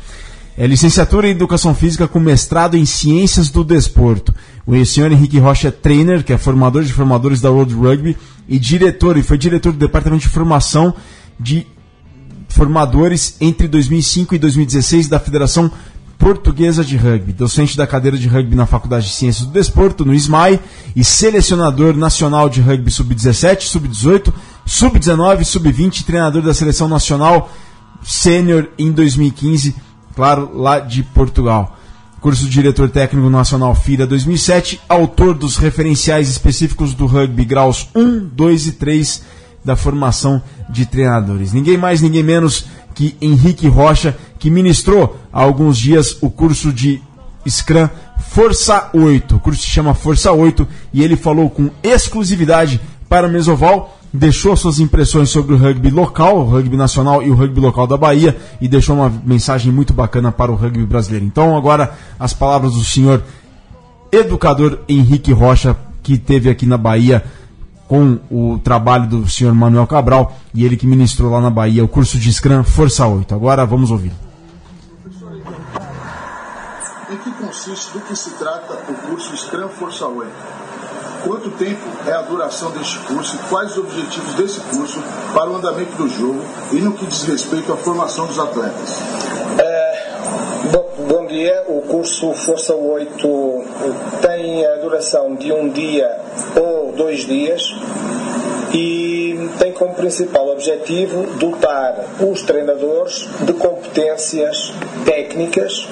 É 0.58 0.66
licenciatura 0.66 1.28
em 1.28 1.32
Educação 1.32 1.76
Física 1.76 2.08
com 2.08 2.20
mestrado 2.20 2.76
em 2.76 2.84
Ciências 2.84 3.52
do 3.52 3.64
Desporto. 3.64 4.34
O 4.66 4.86
senhor 4.86 5.12
Henrique 5.12 5.38
Rocha 5.38 5.68
é 5.68 5.72
trainer, 5.72 6.24
que 6.24 6.34
é 6.34 6.38
formador 6.38 6.84
de 6.84 6.92
formadores 6.92 7.40
da 7.40 7.52
World 7.52 7.76
Rugby 7.76 8.18
e 8.50 8.58
diretor, 8.58 9.18
e 9.18 9.24
foi 9.24 9.38
diretor 9.38 9.72
do 9.72 9.78
Departamento 9.78 10.24
de 10.24 10.30
Formação 10.30 10.96
de 11.40 11.68
Formadores 12.50 13.36
entre 13.40 13.68
2005 13.68 14.34
e 14.34 14.40
2016 14.40 15.08
da 15.08 15.20
Federação 15.20 15.72
Portuguesa 16.18 16.84
de 16.84 16.98
Rugby, 16.98 17.32
docente 17.32 17.78
da 17.78 17.86
cadeira 17.86 18.18
de 18.18 18.28
rugby 18.28 18.56
na 18.56 18.66
Faculdade 18.66 19.06
de 19.06 19.14
Ciências 19.14 19.46
do 19.46 19.54
Desporto, 19.54 20.04
no 20.04 20.14
SMAI, 20.14 20.60
e 20.96 21.04
selecionador 21.04 21.96
nacional 21.96 22.50
de 22.50 22.60
rugby 22.60 22.90
sub-17, 22.90 23.62
sub-18, 23.62 24.34
sub-19, 24.66 25.44
sub-20, 25.44 26.04
treinador 26.04 26.42
da 26.42 26.54
seleção 26.54 26.88
nacional 26.88 27.52
sênior 28.04 28.70
em 28.78 28.92
2015, 28.92 29.76
claro, 30.16 30.52
lá 30.56 30.80
de 30.80 31.04
Portugal. 31.04 31.78
Curso 32.20 32.46
de 32.46 32.50
Diretor 32.50 32.90
Técnico 32.90 33.30
Nacional 33.30 33.76
FIRA 33.76 34.08
2007, 34.08 34.82
autor 34.90 35.36
dos 35.36 35.56
referenciais 35.56 36.28
específicos 36.30 36.94
do 36.94 37.06
rugby 37.06 37.46
graus 37.46 37.90
1, 37.96 38.30
2 38.34 38.68
e 38.68 38.72
3 38.72 39.24
da 39.64 39.76
formação 39.76 40.42
de 40.70 40.86
treinadores. 40.86 41.54
Ninguém 41.54 41.78
mais, 41.78 42.02
ninguém 42.02 42.24
menos 42.24 42.66
que 42.96 43.16
Henrique 43.22 43.68
Rocha, 43.68 44.18
que 44.40 44.50
ministrou 44.50 45.18
há 45.32 45.42
alguns 45.42 45.78
dias 45.78 46.18
o 46.22 46.30
curso 46.30 46.72
de 46.72 47.02
Scrum 47.48 47.88
Força 48.30 48.90
8. 48.94 49.36
O 49.36 49.40
curso 49.40 49.62
se 49.62 49.68
chama 49.68 49.94
Força 49.94 50.32
8 50.32 50.68
e 50.94 51.04
ele 51.04 51.16
falou 51.16 51.50
com 51.50 51.70
exclusividade 51.82 52.80
para 53.08 53.28
o 53.28 53.32
Mesoval, 53.32 53.98
deixou 54.12 54.56
suas 54.56 54.80
impressões 54.80 55.30
sobre 55.30 55.54
o 55.54 55.58
rugby 55.58 55.90
local, 55.90 56.40
o 56.40 56.44
rugby 56.44 56.76
nacional 56.76 57.24
e 57.24 57.30
o 57.30 57.36
rugby 57.36 57.60
local 57.60 57.88
da 57.88 57.98
Bahia 57.98 58.38
e 58.60 58.68
deixou 58.68 58.96
uma 58.96 59.12
mensagem 59.26 59.72
muito 59.72 59.94
bacana 59.94 60.32
para 60.32 60.52
o 60.52 60.56
rugby 60.56 60.86
brasileiro. 60.86 61.26
Então 61.26 61.56
agora 61.56 61.94
as 62.20 62.34
palavras 62.34 62.74
do 62.74 62.84
senhor 62.84 63.24
educador 64.12 64.80
Henrique 64.88 65.32
Rocha, 65.32 65.76
que 66.04 66.18
teve 66.18 66.50
aqui 66.50 66.66
na 66.66 66.78
Bahia 66.78 67.24
com 67.88 68.20
o 68.30 68.60
trabalho 68.60 69.08
do 69.08 69.30
senhor 69.30 69.54
Manuel 69.54 69.88
Cabral 69.88 70.38
e 70.54 70.66
ele 70.66 70.76
que 70.76 70.86
ministrou 70.86 71.32
lá 71.32 71.40
na 71.40 71.50
Bahia 71.50 71.84
o 71.84 71.88
curso 71.88 72.20
de 72.20 72.32
Scrum 72.32 72.64
Força 72.64 73.08
8. 73.08 73.34
Agora 73.34 73.66
vamos 73.66 73.92
ouvir. 73.92 74.12
Em 77.10 77.18
que 77.18 77.30
consiste, 77.48 77.94
do 77.94 78.02
que 78.02 78.16
se 78.16 78.32
trata 78.32 78.74
o 78.74 78.94
curso 79.08 79.36
Scrum 79.38 79.70
Força 79.70 80.06
8? 80.06 80.32
Quanto 81.24 81.50
tempo 81.52 81.82
é 82.06 82.12
a 82.12 82.22
duração 82.22 82.72
deste 82.72 83.00
curso 83.00 83.36
e 83.36 83.50
quais 83.50 83.72
os 83.72 83.78
objetivos 83.80 84.34
desse 84.36 84.60
curso 84.60 85.02
para 85.34 85.50
o 85.50 85.56
andamento 85.56 85.96
do 85.98 86.08
jogo 86.08 86.42
e 86.72 86.76
no 86.76 86.94
que 86.94 87.06
diz 87.06 87.24
respeito 87.24 87.72
à 87.74 87.78
formação 87.78 88.28
dos 88.28 88.38
atletas? 88.38 89.00
Bom, 90.72 90.90
bom 91.08 91.26
dia, 91.26 91.64
o 91.68 91.82
curso 91.82 92.34
Força 92.34 92.76
8 92.76 93.64
tem 94.22 94.66
a 94.66 94.76
duração 94.76 95.36
de 95.36 95.52
um 95.52 95.70
dia 95.70 96.20
ou 96.56 96.92
dois 96.92 97.26
dias 97.26 97.62
e 98.74 99.50
tem 99.58 99.72
como 99.72 99.94
principal 99.96 100.50
objetivo 100.50 101.24
dotar 101.38 101.96
os 102.20 102.42
treinadores 102.44 103.28
de 103.42 103.54
competências 103.54 104.74
técnicas 105.06 105.88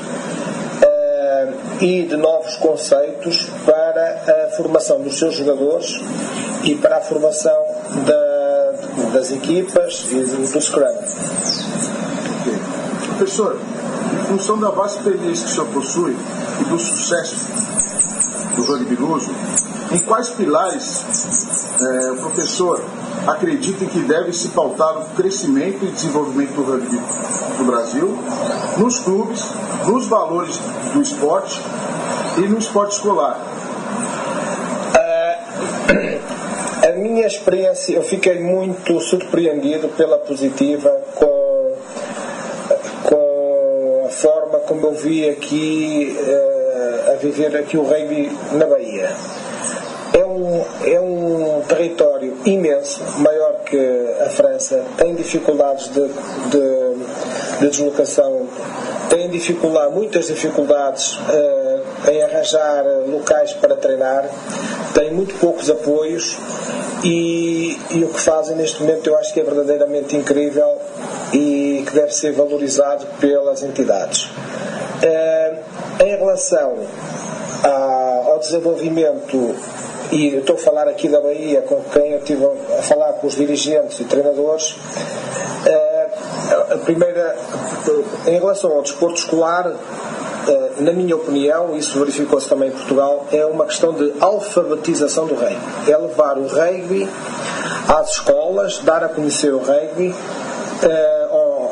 e 1.82 2.04
de 2.04 2.16
novos 2.18 2.56
conceitos 2.58 3.48
para 3.66 4.46
a 4.48 4.56
formação 4.56 5.02
dos 5.02 5.18
seus 5.20 5.36
jogadores 5.36 6.00
e 6.64 6.76
para 6.76 6.98
a 6.98 7.02
formação 7.02 7.58
da- 8.06 9.10
das 9.14 9.32
equipas 9.32 10.06
e 10.12 10.16
do, 10.16 10.52
do 10.52 10.62
Scrum. 10.62 10.84
Ok. 12.42 12.54
Professor, 13.18 13.58
em 14.22 14.26
função 14.28 14.60
da 14.60 14.70
vasta 14.70 15.00
experiência 15.00 15.46
que 15.46 15.52
o 15.52 15.56
senhor 15.56 15.68
possui 15.68 16.18
e 16.62 16.64
do 16.66 16.78
sucesso 16.80 17.36
do 18.56 18.64
rugby 18.64 18.96
luso, 18.96 19.32
em 19.92 20.00
quais 20.00 20.30
pilares 20.30 21.04
eh, 21.82 22.12
o 22.14 22.16
professor 22.18 22.82
acredita 23.28 23.86
que 23.86 24.00
deve 24.00 24.32
se 24.34 24.50
pautar 24.50 24.98
o 24.98 25.06
crescimento 25.16 25.84
e 25.84 25.88
desenvolvimento 25.92 26.54
do 26.54 26.64
rugby 26.64 27.00
no 27.58 27.66
Brasil, 27.66 28.18
nos 28.78 29.00
clubes, 29.00 29.44
nos 29.88 30.08
valores 30.08 30.60
do 30.94 31.02
esporte 31.02 31.62
e 32.38 32.42
no 32.42 32.58
esporte 32.58 32.96
escolar? 32.96 33.40
A 36.86 36.92
minha 36.92 37.26
experiência, 37.26 37.96
eu 37.96 38.04
fiquei 38.04 38.40
muito 38.40 39.00
surpreendido 39.00 39.88
pela 39.90 40.20
positiva 40.20 40.90
com, 41.16 41.74
com 43.04 44.04
a 44.06 44.10
forma 44.10 44.60
como 44.60 44.86
eu 44.86 44.94
vi 44.94 45.28
aqui 45.28 46.16
eh, 46.16 47.12
a 47.12 47.16
viver 47.16 47.58
aqui 47.58 47.76
o 47.76 47.82
rugby 47.82 48.32
na 48.52 48.68
Bahia. 48.68 49.10
É 50.14 50.26
um, 50.26 50.64
é 50.86 51.00
um 51.00 51.62
território 51.68 52.38
imenso, 52.46 53.02
maior 53.18 53.62
que 53.66 53.78
a 54.22 54.30
França, 54.30 54.84
tem 54.96 55.16
dificuldades 55.16 55.90
de, 55.90 56.08
de, 56.52 56.85
de 57.60 57.70
deslocação, 57.70 58.48
tem 59.10 59.30
dificuldade, 59.30 59.94
muitas 59.94 60.28
dificuldades 60.28 61.18
eh, 61.30 62.12
em 62.12 62.24
arranjar 62.24 62.84
locais 63.08 63.54
para 63.54 63.76
treinar, 63.76 64.30
tem 64.94 65.14
muito 65.14 65.36
poucos 65.40 65.70
apoios 65.70 66.38
e, 67.04 67.78
e 67.92 68.04
o 68.04 68.10
que 68.10 68.20
fazem 68.20 68.56
neste 68.56 68.82
momento 68.82 69.08
eu 69.08 69.18
acho 69.18 69.34
que 69.34 69.40
é 69.40 69.44
verdadeiramente 69.44 70.16
incrível 70.16 70.78
e 71.34 71.84
que 71.86 71.94
deve 71.94 72.14
ser 72.14 72.34
valorizado 72.34 73.06
pelas 73.20 73.64
entidades. 73.64 74.30
Eh, 75.02 75.54
em 76.04 76.18
relação 76.18 76.76
ao 78.28 78.40
desenvolvimento, 78.40 79.56
e 80.12 80.36
estou 80.36 80.56
a 80.56 80.60
falar 80.60 80.88
aqui 80.88 81.08
da 81.08 81.20
Bahia, 81.20 81.62
com 81.62 81.82
quem 81.92 82.12
eu 82.12 82.20
estive 82.20 82.46
a 82.78 82.82
falar 82.82 83.14
com 83.14 83.28
os 83.28 83.36
dirigentes 83.36 84.00
e 84.00 84.04
treinadores, 84.04 84.76
eh, 85.66 85.85
a 86.72 86.78
primeira, 86.78 87.38
em 88.28 88.40
relação 88.40 88.72
ao 88.72 88.82
desporto 88.82 89.20
escolar, 89.20 89.74
eh, 90.48 90.72
na 90.80 90.92
minha 90.92 91.16
opinião, 91.16 91.76
isso 91.76 91.98
verificou-se 91.98 92.48
também 92.48 92.70
em 92.70 92.72
Portugal, 92.72 93.26
é 93.32 93.46
uma 93.46 93.66
questão 93.66 93.94
de 93.94 94.14
alfabetização 94.20 95.26
do 95.26 95.36
rugby. 95.36 95.92
É 95.92 95.98
levar 95.98 96.38
o 96.38 96.48
rugby 96.48 97.10
às 97.88 98.12
escolas, 98.12 98.80
dar 98.80 99.04
a 99.04 99.10
conhecer 99.10 99.54
o 99.54 99.60
rugby 99.60 100.14
eh, 100.84 101.26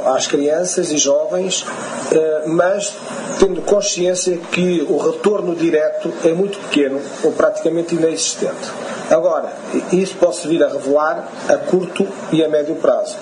às 0.06 0.28
crianças 0.28 0.92
e 0.92 0.98
jovens, 0.98 1.66
eh, 2.12 2.44
mas 2.48 2.94
tendo 3.40 3.62
consciência 3.62 4.38
que 4.52 4.86
o 4.90 4.98
retorno 4.98 5.56
direto 5.56 6.12
é 6.24 6.34
muito 6.34 6.58
pequeno 6.60 7.02
ou 7.24 7.32
praticamente 7.32 7.96
inexistente. 7.96 8.72
Agora, 9.10 9.54
isso 9.92 10.16
pode 10.16 10.48
vir 10.48 10.64
a 10.64 10.68
revelar 10.68 11.28
a 11.48 11.58
curto 11.58 12.08
e 12.32 12.44
a 12.44 12.50
médio 12.50 12.76
prazo. 12.76 13.18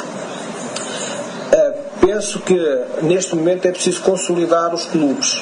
Penso 2.12 2.42
que 2.42 2.82
neste 3.04 3.34
momento 3.38 3.70
é 3.70 3.72
preciso 3.72 4.02
consolidar 4.02 4.74
os 4.74 4.84
clubes 4.84 5.42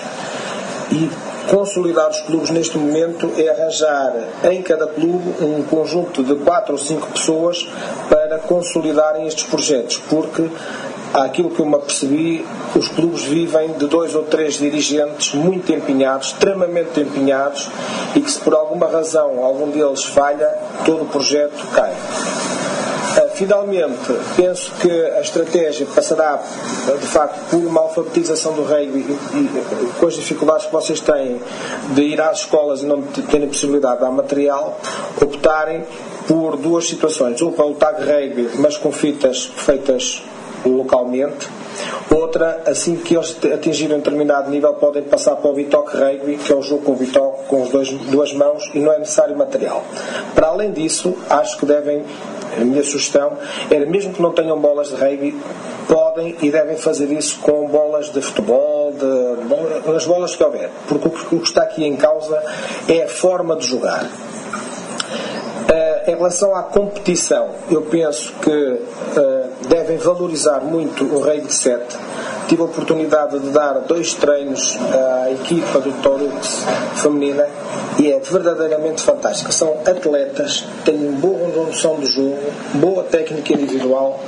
e 0.92 1.10
consolidar 1.50 2.12
os 2.12 2.22
clubes 2.22 2.52
neste 2.52 2.78
momento 2.78 3.34
é 3.40 3.50
arranjar 3.50 4.14
em 4.44 4.62
cada 4.62 4.86
clube 4.86 5.34
um 5.44 5.64
conjunto 5.64 6.24
de 6.24 6.36
quatro 6.36 6.74
ou 6.74 6.78
cinco 6.78 7.08
pessoas 7.08 7.68
para 8.08 8.38
consolidarem 8.38 9.26
estes 9.26 9.46
projetos, 9.46 10.00
porque 10.12 10.48
aquilo 11.12 11.50
que 11.50 11.60
eu 11.60 11.66
me 11.66 11.74
apercebi, 11.74 12.46
os 12.76 12.88
clubes 12.88 13.24
vivem 13.24 13.72
de 13.74 13.88
dois 13.88 14.14
ou 14.14 14.26
três 14.26 14.60
dirigentes 14.60 15.34
muito 15.34 15.74
empenhados, 15.74 16.28
extremamente 16.28 17.00
empenhados, 17.00 17.68
e 18.16 18.22
que 18.22 18.32
se 18.32 18.40
por 18.42 18.54
alguma 18.54 18.86
razão 18.86 19.44
algum 19.44 19.72
deles 19.72 20.04
falha, 20.04 20.48
todo 20.86 21.02
o 21.02 21.08
projeto 21.08 21.66
cai. 21.74 21.96
Finalmente, 23.40 24.14
penso 24.36 24.70
que 24.82 24.92
a 24.92 25.22
estratégia 25.22 25.88
passará, 25.96 26.44
de 27.00 27.08
facto, 27.08 27.40
por 27.50 27.66
uma 27.66 27.80
alfabetização 27.80 28.52
do 28.52 28.64
rugby 28.64 29.00
e, 29.00 29.38
e, 29.38 29.94
com 29.98 30.08
as 30.08 30.16
dificuldades 30.16 30.66
que 30.66 30.74
vocês 30.74 31.00
têm 31.00 31.40
de 31.92 32.02
ir 32.02 32.20
às 32.20 32.40
escolas 32.40 32.82
e 32.82 32.86
não 32.86 33.02
terem 33.02 33.48
possibilidade 33.48 33.96
de 33.96 34.02
dar 34.02 34.12
material, 34.12 34.78
optarem 35.22 35.86
por 36.28 36.58
duas 36.58 36.90
situações. 36.90 37.42
Um, 37.42 37.54
pelo 37.54 37.76
tag 37.76 38.04
rugby, 38.04 38.50
mas 38.60 38.76
com 38.76 38.92
fitas 38.92 39.46
feitas 39.46 40.22
localmente. 40.66 41.48
Outra, 42.14 42.64
assim 42.66 42.98
que 42.98 43.16
eles 43.16 43.38
atingirem 43.54 43.96
um 43.96 44.00
determinado 44.00 44.50
nível, 44.50 44.74
podem 44.74 45.04
passar 45.04 45.36
para 45.38 45.50
o 45.50 45.54
Bitoque 45.54 45.96
Rugby, 45.96 46.38
que 46.38 46.52
é 46.52 46.56
o 46.56 46.62
jogo 46.62 46.84
com 46.84 46.92
o 46.92 46.96
Bitoque 46.96 47.46
com 47.48 47.64
as 47.64 47.90
duas 47.90 48.34
mãos 48.34 48.70
e 48.74 48.80
não 48.80 48.92
é 48.92 49.00
necessário 49.00 49.38
material. 49.38 49.84
Para 50.36 50.48
além 50.48 50.72
disso, 50.72 51.16
acho 51.30 51.58
que 51.58 51.66
devem, 51.66 52.04
a 52.62 52.66
minha 52.66 52.84
sugestão 52.84 53.38
era, 53.70 53.86
mesmo 53.86 54.14
que 54.14 54.22
não 54.22 54.32
tenham 54.32 54.60
bolas 54.60 54.90
de 54.90 54.96
rugby, 54.96 55.40
podem 55.88 56.36
e 56.42 56.52
devem 56.52 56.78
fazer 56.78 57.12
isso 57.12 57.40
com 57.40 57.68
bolas 57.68 58.12
de 58.12 58.22
futebol, 58.22 58.94
de, 58.94 59.96
as 59.96 60.06
bolas 60.06 60.36
que 60.36 60.44
houver, 60.44 60.70
porque 60.88 61.08
o 61.08 61.40
que 61.40 61.48
está 61.48 61.64
aqui 61.64 61.86
em 61.86 61.96
causa 61.96 62.42
é 62.88 63.04
a 63.04 63.08
forma 63.08 63.56
de 63.56 63.66
jogar. 63.66 64.04
Uh, 65.70 66.10
em 66.10 66.16
relação 66.16 66.56
à 66.56 66.64
competição, 66.64 67.50
eu 67.70 67.84
penso 67.84 68.34
que 68.42 68.50
uh, 68.50 69.68
devem 69.68 69.98
valorizar 69.98 70.62
muito 70.62 71.04
o 71.06 71.24
de 71.42 71.54
Sete. 71.54 71.96
Tive 72.50 72.64
a 72.64 72.66
oportunidade 72.66 73.38
de 73.38 73.52
dar 73.52 73.74
dois 73.82 74.16
treinos 74.16 74.76
à 74.92 75.30
equipa 75.30 75.80
do 75.80 75.92
Torux 76.02 76.66
feminina 76.96 77.46
e 78.00 78.12
é 78.12 78.20
verdadeiramente 78.20 79.04
fantástica. 79.04 79.52
São 79.52 79.74
atletas, 79.86 80.66
têm 80.84 80.98
boa 81.12 81.48
noção 81.50 81.98
do 81.98 82.08
jogo, 82.08 82.40
boa 82.74 83.04
técnica 83.04 83.54
individual 83.54 84.20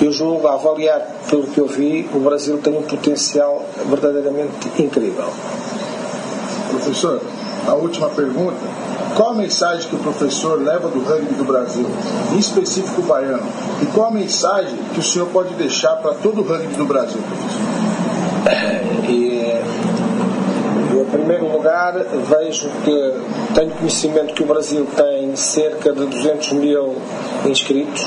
e 0.00 0.08
o 0.08 0.12
jogo, 0.12 0.48
a 0.48 0.54
avaliar 0.54 1.06
pelo 1.30 1.44
que 1.44 1.60
eu 1.60 1.68
vi, 1.68 2.10
o 2.12 2.18
Brasil 2.18 2.58
tem 2.58 2.76
um 2.76 2.82
potencial 2.82 3.64
verdadeiramente 3.86 4.72
incrível. 4.76 5.28
Professor, 6.70 7.22
a 7.64 7.74
última 7.74 8.08
pergunta 8.08 8.56
qual 9.16 9.30
a 9.30 9.34
mensagem 9.34 9.88
que 9.88 9.96
o 9.96 9.98
professor 9.98 10.60
leva 10.60 10.88
do 10.88 11.00
rugby 11.00 11.34
do 11.34 11.44
Brasil, 11.44 11.86
em 12.32 12.38
específico 12.38 13.02
o 13.02 13.04
baiano? 13.04 13.48
E 13.82 13.86
qual 13.86 14.08
a 14.08 14.10
mensagem 14.10 14.76
que 14.94 15.00
o 15.00 15.02
senhor 15.02 15.28
pode 15.28 15.54
deixar 15.54 15.96
para 15.96 16.14
todo 16.14 16.40
o 16.40 16.44
rugby 16.44 16.74
do 16.74 16.84
Brasil, 16.84 17.20
professor? 17.20 17.78
Em 21.08 21.10
primeiro 21.10 21.50
lugar, 21.50 21.94
vejo 21.94 22.68
que 22.84 23.14
tenho 23.54 23.70
conhecimento 23.70 24.34
que 24.34 24.42
o 24.42 24.46
Brasil 24.46 24.86
tem 24.94 25.34
cerca 25.36 25.92
de 25.92 26.04
200 26.04 26.52
mil 26.52 26.96
inscritos. 27.46 28.06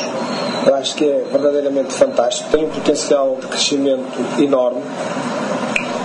Eu 0.68 0.76
acho 0.76 0.96
que 0.96 1.06
é 1.06 1.26
verdadeiramente 1.32 1.94
fantástico. 1.94 2.52
Tem 2.52 2.64
um 2.64 2.70
potencial 2.70 3.38
de 3.42 3.48
crescimento 3.48 4.20
enorme. 4.40 4.82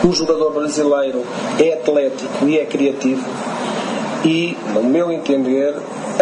O 0.02 0.12
jogador 0.12 0.52
brasileiro 0.52 1.22
é 1.58 1.74
atlético 1.74 2.46
e 2.46 2.58
é 2.58 2.64
criativo 2.64 3.24
e, 4.24 4.56
no 4.72 4.82
meu 4.82 5.12
entender, 5.12 5.74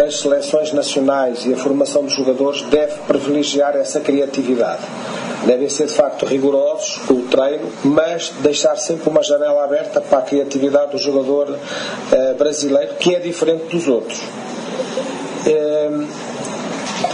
as 0.03 0.19
seleções 0.19 0.71
nacionais 0.73 1.45
e 1.45 1.53
a 1.53 1.57
formação 1.57 2.03
dos 2.03 2.13
jogadores 2.13 2.61
deve 2.63 2.99
privilegiar 3.07 3.75
essa 3.75 3.99
criatividade. 3.99 4.83
Devem 5.45 5.69
ser 5.69 5.87
de 5.87 5.93
facto 5.93 6.25
rigorosos 6.25 6.97
com 7.07 7.13
o 7.13 7.21
treino, 7.23 7.71
mas 7.83 8.31
deixar 8.39 8.75
sempre 8.77 9.09
uma 9.09 9.21
janela 9.21 9.63
aberta 9.63 10.01
para 10.01 10.19
a 10.19 10.21
criatividade 10.21 10.91
do 10.91 10.97
jogador 10.97 11.49
uh, 11.49 12.35
brasileiro, 12.37 12.95
que 12.95 13.15
é 13.15 13.19
diferente 13.19 13.65
dos 13.67 13.87
outros. 13.87 14.21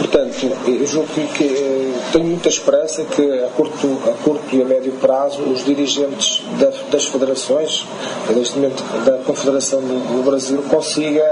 Portanto, 0.02 0.50
eu 0.66 0.84
julgo 0.84 1.06
que, 1.14 1.26
que 1.28 1.44
eh, 1.44 1.92
tenho 2.12 2.24
muita 2.24 2.48
esperança 2.48 3.04
que 3.04 3.22
a 3.22 3.46
curto, 3.50 3.86
a 4.08 4.24
curto 4.24 4.56
e 4.56 4.60
a 4.60 4.64
médio 4.64 4.90
prazo 4.94 5.40
os 5.42 5.64
dirigentes 5.64 6.42
da, 6.58 6.72
das 6.90 7.04
federações, 7.04 7.86
neste 8.34 8.56
momento 8.56 8.82
da 9.04 9.18
Confederação 9.18 9.80
do, 9.80 10.16
do 10.16 10.24
Brasil, 10.24 10.60
consiga 10.68 11.22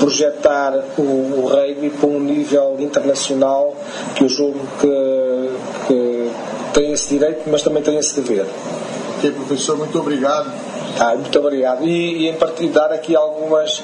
projetar 0.00 0.74
o, 0.98 1.02
o 1.02 1.46
rugby 1.46 1.90
para 1.90 2.08
um 2.08 2.18
nível 2.18 2.76
internacional 2.80 3.72
que 4.16 4.24
eu 4.24 4.28
julgo 4.28 4.58
que, 4.80 5.50
que 5.86 6.30
tem 6.74 6.92
esse 6.92 7.08
direito, 7.08 7.42
mas 7.46 7.62
também 7.62 7.84
tem 7.84 7.96
esse 7.98 8.20
dever. 8.20 8.46
Ok, 9.18 9.30
professor, 9.30 9.78
muito 9.78 9.96
obrigado. 9.96 10.50
Ah, 10.98 11.14
muito 11.14 11.38
obrigado. 11.38 11.84
E, 11.84 12.24
e 12.24 12.28
em 12.28 12.34
particular 12.34 12.92
aqui 12.92 13.16
algumas 13.16 13.82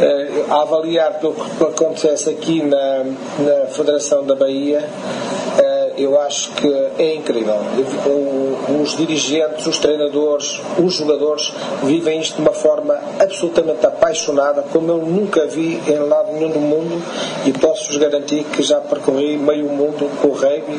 eh, 0.00 0.44
a 0.48 0.62
avaliar 0.62 1.14
pelo 1.14 1.34
que 1.34 1.64
acontece 1.64 2.30
aqui 2.30 2.62
na, 2.62 3.04
na 3.38 3.66
Federação 3.66 4.24
da 4.24 4.34
Bahia, 4.34 4.84
eh, 5.58 5.79
eu 6.02 6.20
acho 6.20 6.50
que 6.52 6.66
é 6.98 7.14
incrível. 7.14 7.56
O, 8.06 8.82
os 8.82 8.96
dirigentes, 8.96 9.66
os 9.66 9.78
treinadores, 9.78 10.60
os 10.78 10.94
jogadores 10.94 11.52
vivem 11.82 12.20
isto 12.20 12.36
de 12.36 12.42
uma 12.42 12.52
forma 12.52 12.98
absolutamente 13.18 13.84
apaixonada, 13.86 14.64
como 14.72 14.90
eu 14.90 14.98
nunca 14.98 15.46
vi 15.46 15.80
em 15.86 15.98
lado 15.98 16.32
nenhum 16.32 16.50
do 16.50 16.60
mundo, 16.60 17.02
e 17.44 17.52
posso-vos 17.52 17.96
garantir 17.96 18.44
que 18.44 18.62
já 18.62 18.80
percorri 18.80 19.36
meio 19.36 19.66
mundo 19.66 20.10
com 20.20 20.28
o 20.28 20.32
rugby, 20.32 20.78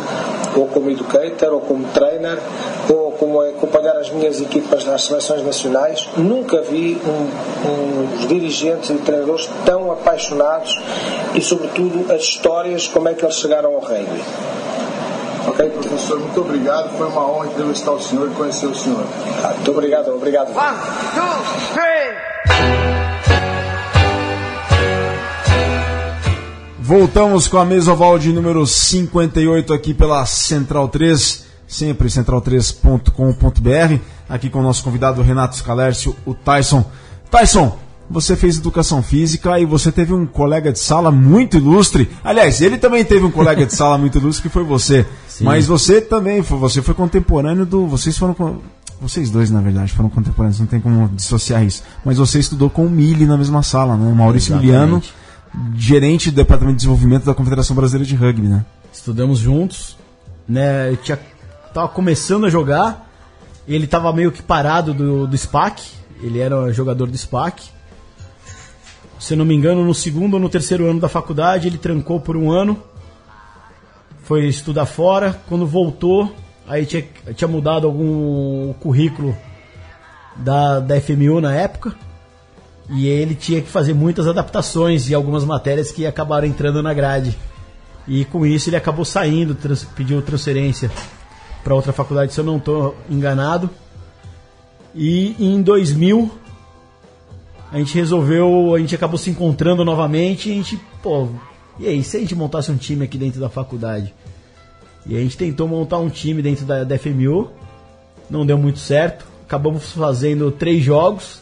ou 0.55 0.67
como 0.67 0.89
educator, 0.89 1.53
ou 1.53 1.61
como 1.61 1.85
trainer, 1.93 2.37
ou 2.89 3.11
como 3.13 3.41
acompanhar 3.41 3.97
as 3.97 4.09
minhas 4.09 4.41
equipas 4.41 4.85
nas 4.85 5.03
seleções 5.03 5.43
nacionais, 5.43 6.07
nunca 6.17 6.61
vi 6.61 6.99
um, 7.05 8.27
dirigentes 8.27 8.89
e 8.89 8.95
treinadores 8.95 9.49
tão 9.65 9.91
apaixonados 9.91 10.77
e, 11.35 11.41
sobretudo, 11.41 12.11
as 12.11 12.21
histórias, 12.21 12.87
como 12.87 13.09
é 13.09 13.13
que 13.13 13.23
eles 13.23 13.35
chegaram 13.35 13.73
ao 13.73 13.79
rugby. 13.79 14.21
Ok, 15.47 15.69
professor, 15.69 16.19
muito 16.19 16.41
obrigado. 16.41 16.97
Foi 16.97 17.07
uma 17.07 17.25
honra 17.25 17.47
entrevistar 17.47 17.91
o 17.91 17.99
senhor 17.99 18.29
e 18.29 18.33
conhecer 18.35 18.67
o 18.67 18.75
senhor. 18.75 19.05
Muito 19.55 19.71
obrigado, 19.71 20.09
obrigado. 20.09 20.49
One, 20.49 20.77
two, 21.15 21.73
three. 21.73 22.31
Voltamos 26.79 27.47
com 27.47 27.57
a 27.57 27.63
mesa 27.63 27.93
oval 27.93 28.19
de 28.19 28.33
número 28.33 28.67
58 28.67 29.73
aqui 29.73 29.93
pela 29.93 30.25
Central 30.25 30.89
3, 30.89 31.45
sempre 31.65 32.09
central3.com.br. 32.09 33.99
Aqui 34.27 34.49
com 34.49 34.59
o 34.59 34.63
nosso 34.63 34.83
convidado 34.83 35.21
Renato 35.21 35.55
Scalércio, 35.55 36.15
o 36.25 36.33
Tyson. 36.33 36.83
Tyson, 37.29 37.77
você 38.09 38.35
fez 38.35 38.57
educação 38.57 39.01
física 39.01 39.57
e 39.57 39.65
você 39.65 39.89
teve 39.89 40.13
um 40.13 40.25
colega 40.25 40.71
de 40.71 40.79
sala 40.79 41.11
muito 41.11 41.55
ilustre. 41.55 42.09
Aliás, 42.23 42.59
ele 42.61 42.77
também 42.77 43.05
teve 43.05 43.25
um 43.25 43.31
colega 43.31 43.65
de 43.65 43.73
sala 43.73 43.97
muito 43.97 44.17
ilustre 44.17 44.43
que 44.43 44.53
foi 44.53 44.63
você. 44.65 45.05
Mas 45.43 45.67
você 45.67 46.01
também 46.01 46.41
você 46.41 46.81
foi 46.81 46.93
contemporâneo 46.93 47.65
do. 47.65 47.87
Vocês 47.87 48.17
foram. 48.17 48.61
Vocês 48.99 49.31
dois, 49.31 49.49
na 49.49 49.61
verdade, 49.61 49.91
foram 49.93 50.09
contemporâneos, 50.09 50.59
não 50.59 50.67
tem 50.67 50.79
como 50.79 51.09
dissociar 51.09 51.63
isso. 51.63 51.83
Mas 52.05 52.17
você 52.17 52.37
estudou 52.37 52.69
com 52.69 52.85
o 52.85 52.89
Mili 52.89 53.25
na 53.25 53.35
mesma 53.35 53.63
sala, 53.63 53.97
né? 53.97 54.13
Maurício 54.13 54.51
Exatamente. 54.51 54.65
Miliano, 54.67 55.03
gerente 55.75 56.29
do 56.29 56.35
Departamento 56.35 56.75
de 56.75 56.81
Desenvolvimento 56.81 57.25
da 57.25 57.33
Confederação 57.33 57.75
Brasileira 57.75 58.07
de 58.07 58.15
Rugby, 58.15 58.47
né? 58.47 58.63
Estudamos 58.93 59.39
juntos, 59.39 59.97
né? 60.47 60.91
Eu 60.91 60.97
tinha, 60.97 61.19
tava 61.73 61.87
começando 61.87 62.45
a 62.45 62.49
jogar, 62.49 63.09
ele 63.67 63.87
tava 63.87 64.13
meio 64.13 64.31
que 64.31 64.43
parado 64.43 64.93
do, 64.93 65.25
do 65.25 65.37
SPAC, 65.37 65.81
ele 66.21 66.37
era 66.37 66.71
jogador 66.71 67.07
do 67.07 67.17
SPAC. 67.17 67.69
Se 69.19 69.33
eu 69.33 69.37
não 69.37 69.45
me 69.45 69.55
engano, 69.55 69.83
no 69.83 69.93
segundo 69.93 70.35
ou 70.35 70.39
no 70.39 70.49
terceiro 70.49 70.89
ano 70.89 70.99
da 70.99 71.09
faculdade, 71.09 71.67
ele 71.67 71.77
trancou 71.77 72.19
por 72.19 72.35
um 72.35 72.51
ano, 72.51 72.81
foi 74.31 74.47
estudar 74.47 74.85
fora. 74.85 75.37
Quando 75.49 75.67
voltou, 75.67 76.33
aí 76.65 76.85
tinha, 76.85 77.03
tinha 77.35 77.49
mudado 77.49 77.85
algum 77.85 78.71
currículo 78.79 79.35
da, 80.37 80.79
da 80.79 81.01
FMU 81.01 81.41
na 81.41 81.53
época. 81.53 81.93
E 82.89 83.07
ele 83.07 83.35
tinha 83.35 83.61
que 83.61 83.67
fazer 83.67 83.93
muitas 83.93 84.27
adaptações 84.27 85.09
e 85.09 85.13
algumas 85.13 85.43
matérias 85.43 85.91
que 85.91 86.05
acabaram 86.07 86.47
entrando 86.47 86.81
na 86.81 86.93
grade. 86.93 87.37
E 88.07 88.23
com 88.23 88.45
isso 88.45 88.69
ele 88.69 88.77
acabou 88.77 89.03
saindo, 89.03 89.53
trans- 89.53 89.83
pediu 89.83 90.21
transferência 90.21 90.89
para 91.61 91.75
outra 91.75 91.91
faculdade, 91.91 92.31
se 92.33 92.39
eu 92.39 92.45
não 92.45 92.55
estou 92.55 92.95
enganado. 93.09 93.69
E 94.95 95.35
em 95.39 95.61
2000 95.61 96.31
a 97.69 97.77
gente 97.79 97.95
resolveu, 97.95 98.73
a 98.75 98.79
gente 98.79 98.95
acabou 98.95 99.17
se 99.17 99.29
encontrando 99.29 99.83
novamente 99.83 100.47
e 100.47 100.53
a 100.53 100.55
gente, 100.55 100.79
pô, 101.03 101.27
e 101.77 101.87
aí, 101.87 102.01
se 102.01 102.15
a 102.15 102.19
gente 102.21 102.35
montasse 102.35 102.71
um 102.71 102.77
time 102.77 103.03
aqui 103.03 103.17
dentro 103.17 103.41
da 103.41 103.49
faculdade? 103.49 104.13
E 105.05 105.15
a 105.15 105.19
gente 105.19 105.37
tentou 105.37 105.67
montar 105.67 105.97
um 105.97 106.09
time 106.09 106.41
dentro 106.41 106.65
da, 106.65 106.83
da 106.83 106.97
FMU, 106.97 107.49
não 108.29 108.45
deu 108.45 108.57
muito 108.57 108.79
certo. 108.79 109.25
Acabamos 109.45 109.91
fazendo 109.91 110.51
três 110.51 110.83
jogos, 110.83 111.41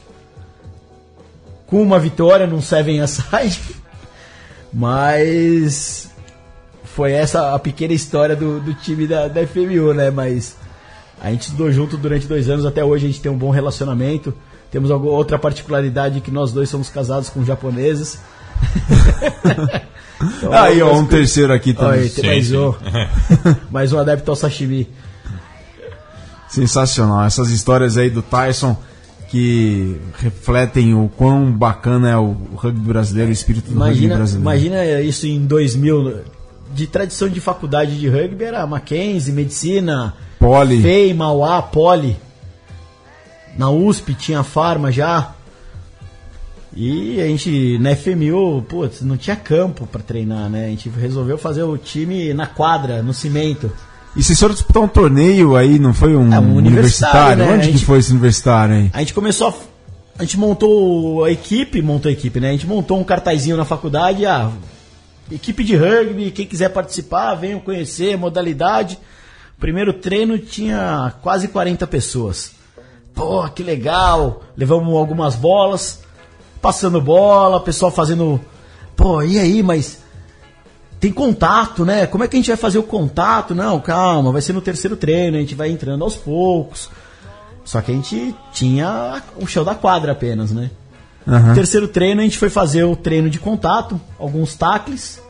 com 1.67 1.81
uma 1.81 1.99
vitória 1.99 2.47
num 2.47 2.61
Seven 2.61 3.01
Aside, 3.01 3.75
mas 4.73 6.09
foi 6.83 7.11
essa 7.11 7.53
a 7.53 7.59
pequena 7.59 7.93
história 7.93 8.35
do, 8.35 8.59
do 8.59 8.73
time 8.73 9.05
da, 9.05 9.27
da 9.27 9.45
FMU, 9.45 9.93
né? 9.93 10.09
Mas 10.09 10.55
a 11.21 11.29
gente 11.29 11.41
estudou 11.41 11.71
junto 11.71 11.97
durante 11.97 12.27
dois 12.27 12.49
anos, 12.49 12.65
até 12.65 12.83
hoje 12.83 13.05
a 13.05 13.09
gente 13.09 13.21
tem 13.21 13.31
um 13.31 13.37
bom 13.37 13.51
relacionamento. 13.51 14.33
Temos 14.71 14.89
alguma 14.91 15.11
outra 15.11 15.37
particularidade 15.37 16.21
que 16.21 16.31
nós 16.31 16.51
dois 16.51 16.69
somos 16.69 16.89
casados 16.89 17.29
com 17.29 17.43
japoneses. 17.43 18.19
Então, 20.21 20.51
Aí, 20.53 20.81
ó, 20.81 20.85
algumas 20.87 21.03
um 21.03 21.07
coisas- 21.07 21.09
terceiro 21.09 21.53
aqui 21.53 21.73
também. 21.73 22.01
aí, 22.01 22.09
tem 22.09 22.25
mais 22.25 22.47
sim. 22.47 22.57
um. 22.57 22.73
mais 23.71 23.93
um 23.93 23.99
adepto 23.99 24.29
ao 24.31 24.35
sashimi. 24.35 24.89
Sensacional. 26.49 27.23
Essas 27.25 27.49
histórias 27.51 27.97
aí 27.97 28.09
do 28.09 28.21
Tyson 28.21 28.75
que 29.29 29.95
refletem 30.17 30.93
o 30.95 31.07
quão 31.15 31.51
bacana 31.51 32.09
é 32.09 32.17
o 32.17 32.31
rugby 32.55 32.79
brasileiro, 32.87 33.29
o 33.29 33.33
espírito 33.33 33.71
do 33.71 33.79
rugby 33.79 34.05
Imagina, 34.05 34.15
brasileiro. 34.15 34.41
imagina 34.75 35.01
isso 35.01 35.27
em 35.27 35.45
2000. 35.45 36.21
De 36.73 36.85
tradição 36.87 37.29
de 37.29 37.39
faculdade 37.39 37.97
de 37.99 38.07
rugby 38.09 38.43
era 38.43 38.65
Mackenzie, 38.67 39.31
Medicina, 39.33 40.13
Poli. 40.39 40.81
FEI, 40.81 41.13
Mauá, 41.13 41.61
Poli. 41.61 42.17
Na 43.57 43.69
USP 43.69 44.13
tinha 44.15 44.43
Farma 44.43 44.91
já. 44.91 45.31
E 46.81 47.19
a 47.21 47.25
gente, 47.25 47.77
na 47.79 47.93
FMU, 47.93 48.61
putz, 48.61 49.01
não 49.01 49.17
tinha 49.17 49.35
campo 49.35 49.85
pra 49.85 50.01
treinar, 50.01 50.49
né? 50.49 50.67
A 50.67 50.69
gente 50.69 50.87
resolveu 50.87 51.37
fazer 51.37 51.63
o 51.63 51.77
time 51.77 52.33
na 52.33 52.47
quadra, 52.47 53.03
no 53.03 53.13
cimento. 53.13 53.69
E 54.15 54.23
vocês 54.23 54.39
foram 54.39 54.53
disputar 54.53 54.81
um 54.81 54.87
torneio 54.87 55.57
aí, 55.57 55.77
não 55.77 55.93
foi 55.93 56.15
um, 56.15 56.33
É, 56.33 56.39
um 56.39 56.55
universitário, 56.55 57.33
universitário? 57.33 57.37
né? 57.45 57.51
Onde 57.51 57.63
A 57.63 57.65
que 57.65 57.71
gente- 57.73 57.85
foi 57.85 57.99
esse 57.99 58.11
universitário 58.11 58.75
aí? 58.75 58.89
A 58.93 58.99
gente 58.99 59.13
começou 59.13 59.49
a. 59.49 59.53
A 60.19 60.23
gente 60.23 60.37
montou 60.39 61.25
a 61.25 61.31
equipe, 61.31 61.81
montou 61.81 62.09
a 62.09 62.13
equipe, 62.13 62.39
né? 62.39 62.49
A 62.49 62.51
gente 62.53 62.65
montou 62.67 62.97
um 62.97 63.03
cartazinho 63.03 63.57
na 63.57 63.65
faculdade, 63.65 64.25
ah, 64.25 64.49
equipe 65.29 65.63
de 65.65 65.75
rugby, 65.75 66.31
quem 66.31 66.45
quiser 66.45 66.69
participar, 66.69 67.35
venham 67.35 67.59
conhecer, 67.59 68.17
modalidade. 68.17 68.97
Primeiro 69.59 69.91
treino 69.93 70.37
tinha 70.37 71.13
quase 71.21 71.49
40 71.49 71.85
pessoas. 71.87 72.51
Pô, 73.13 73.47
que 73.49 73.63
legal! 73.63 74.43
Levamos 74.55 74.93
algumas 74.95 75.35
bolas, 75.35 76.01
passando 76.61 77.01
bola, 77.01 77.59
pessoal 77.59 77.91
fazendo. 77.91 78.39
Pô, 78.95 79.21
e 79.21 79.39
aí, 79.39 79.63
mas 79.63 79.99
tem 80.99 81.11
contato, 81.11 81.85
né? 81.85 82.05
Como 82.05 82.23
é 82.23 82.27
que 82.27 82.35
a 82.35 82.39
gente 82.39 82.47
vai 82.47 82.57
fazer 82.57 82.77
o 82.77 82.83
contato? 82.83 83.55
Não, 83.55 83.79
calma, 83.79 84.31
vai 84.31 84.41
ser 84.41 84.53
no 84.53 84.61
terceiro 84.61 84.97
treino, 84.97 85.37
a 85.37 85.39
gente 85.39 85.55
vai 85.55 85.69
entrando 85.69 86.03
aos 86.03 86.15
poucos. 86.15 86.89
Só 87.63 87.81
que 87.81 87.91
a 87.91 87.95
gente 87.95 88.35
tinha 88.51 89.21
o 89.37 89.47
chão 89.47 89.63
da 89.63 89.75
quadra 89.75 90.11
apenas, 90.11 90.51
né? 90.51 90.71
Aham. 91.27 91.49
No 91.49 91.55
terceiro 91.55 91.87
treino 91.87 92.21
a 92.21 92.23
gente 92.23 92.37
foi 92.37 92.49
fazer 92.49 92.83
o 92.83 92.95
treino 92.95 93.29
de 93.29 93.39
contato, 93.39 93.99
alguns 94.17 94.55
tacles. 94.55 95.21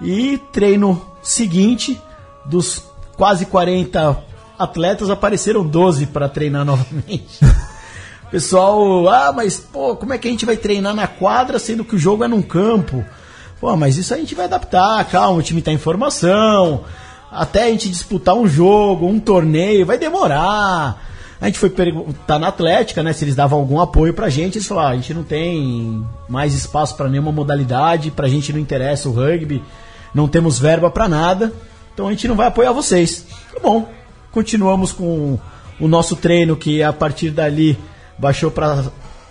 E 0.00 0.38
treino 0.52 1.00
seguinte, 1.22 2.00
dos 2.44 2.82
quase 3.16 3.46
40 3.46 4.18
atletas, 4.58 5.08
apareceram 5.08 5.64
12 5.64 6.06
para 6.06 6.28
treinar 6.28 6.64
novamente. 6.66 7.38
Pessoal, 8.32 9.06
ah, 9.10 9.30
mas 9.30 9.58
pô, 9.58 9.94
como 9.94 10.14
é 10.14 10.18
que 10.18 10.26
a 10.26 10.30
gente 10.30 10.46
vai 10.46 10.56
treinar 10.56 10.94
na 10.94 11.06
quadra 11.06 11.58
sendo 11.58 11.84
que 11.84 11.94
o 11.94 11.98
jogo 11.98 12.24
é 12.24 12.28
num 12.28 12.40
campo? 12.40 13.04
Pô, 13.60 13.76
mas 13.76 13.98
isso 13.98 14.14
a 14.14 14.16
gente 14.16 14.34
vai 14.34 14.46
adaptar, 14.46 15.04
calma, 15.04 15.38
o 15.38 15.42
time 15.42 15.60
tá 15.60 15.70
em 15.70 15.76
formação. 15.76 16.84
Até 17.30 17.64
a 17.64 17.68
gente 17.68 17.90
disputar 17.90 18.34
um 18.34 18.48
jogo, 18.48 19.06
um 19.06 19.20
torneio, 19.20 19.84
vai 19.84 19.98
demorar. 19.98 20.98
A 21.38 21.44
gente 21.44 21.58
foi 21.58 21.68
perguntar 21.68 22.38
na 22.38 22.48
Atlética, 22.48 23.02
né, 23.02 23.12
se 23.12 23.22
eles 23.22 23.36
davam 23.36 23.58
algum 23.58 23.78
apoio 23.78 24.14
pra 24.14 24.30
gente. 24.30 24.56
Eles 24.56 24.66
falaram: 24.66 24.88
ah, 24.88 24.92
a 24.92 24.96
gente 24.96 25.12
não 25.12 25.24
tem 25.24 26.02
mais 26.26 26.54
espaço 26.54 26.96
pra 26.96 27.10
nenhuma 27.10 27.32
modalidade, 27.32 28.10
pra 28.10 28.28
gente 28.28 28.50
não 28.50 28.58
interessa 28.58 29.10
o 29.10 29.12
rugby, 29.12 29.62
não 30.14 30.26
temos 30.26 30.58
verba 30.58 30.90
pra 30.90 31.06
nada, 31.06 31.52
então 31.92 32.08
a 32.08 32.10
gente 32.12 32.26
não 32.26 32.34
vai 32.34 32.46
apoiar 32.46 32.72
vocês. 32.72 33.26
Tá 33.52 33.60
bom. 33.60 33.86
Continuamos 34.30 34.90
com 34.90 35.38
o 35.78 35.86
nosso 35.86 36.16
treino, 36.16 36.56
que 36.56 36.82
a 36.82 36.94
partir 36.94 37.30
dali 37.30 37.78
baixou 38.22 38.52
pra 38.52 38.84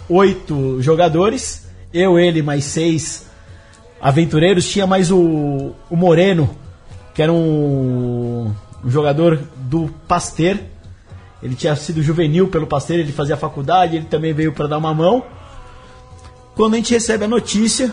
oito 0.10 0.82
jogadores. 0.82 1.66
Eu, 1.94 2.20
ele, 2.20 2.42
mais 2.42 2.66
seis 2.66 3.26
aventureiros. 4.02 4.68
Tinha 4.70 4.86
mais 4.86 5.10
o, 5.10 5.74
o 5.90 5.96
Moreno, 5.96 6.54
que 7.14 7.22
era 7.22 7.32
um, 7.32 8.54
um 8.84 8.90
jogador 8.90 9.40
do 9.56 9.88
Pasteur. 10.10 10.58
Ele 11.42 11.56
tinha 11.56 11.74
sido 11.78 12.04
juvenil 12.04 12.50
pelo 12.50 12.68
Pasteur, 12.68 13.00
ele 13.00 13.14
fazia 13.14 13.38
faculdade, 13.38 13.96
ele 13.96 14.06
também 14.06 14.34
veio 14.34 14.52
para 14.52 14.68
dar 14.68 14.78
uma 14.78 14.94
mão. 14.94 15.24
Quando 16.54 16.74
a 16.74 16.78
gente 16.78 16.94
recebe 16.94 17.24
a 17.24 17.28
notícia 17.28 17.92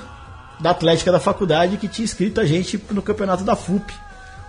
da 0.59 0.71
Atlética 0.71 1.13
da 1.13 1.21
faculdade 1.21 1.77
que 1.77 1.87
tinha 1.87 2.05
inscrito 2.05 2.41
a 2.41 2.45
gente 2.45 2.83
no 2.91 3.01
campeonato 3.01 3.45
da 3.45 3.55
FUP, 3.55 3.95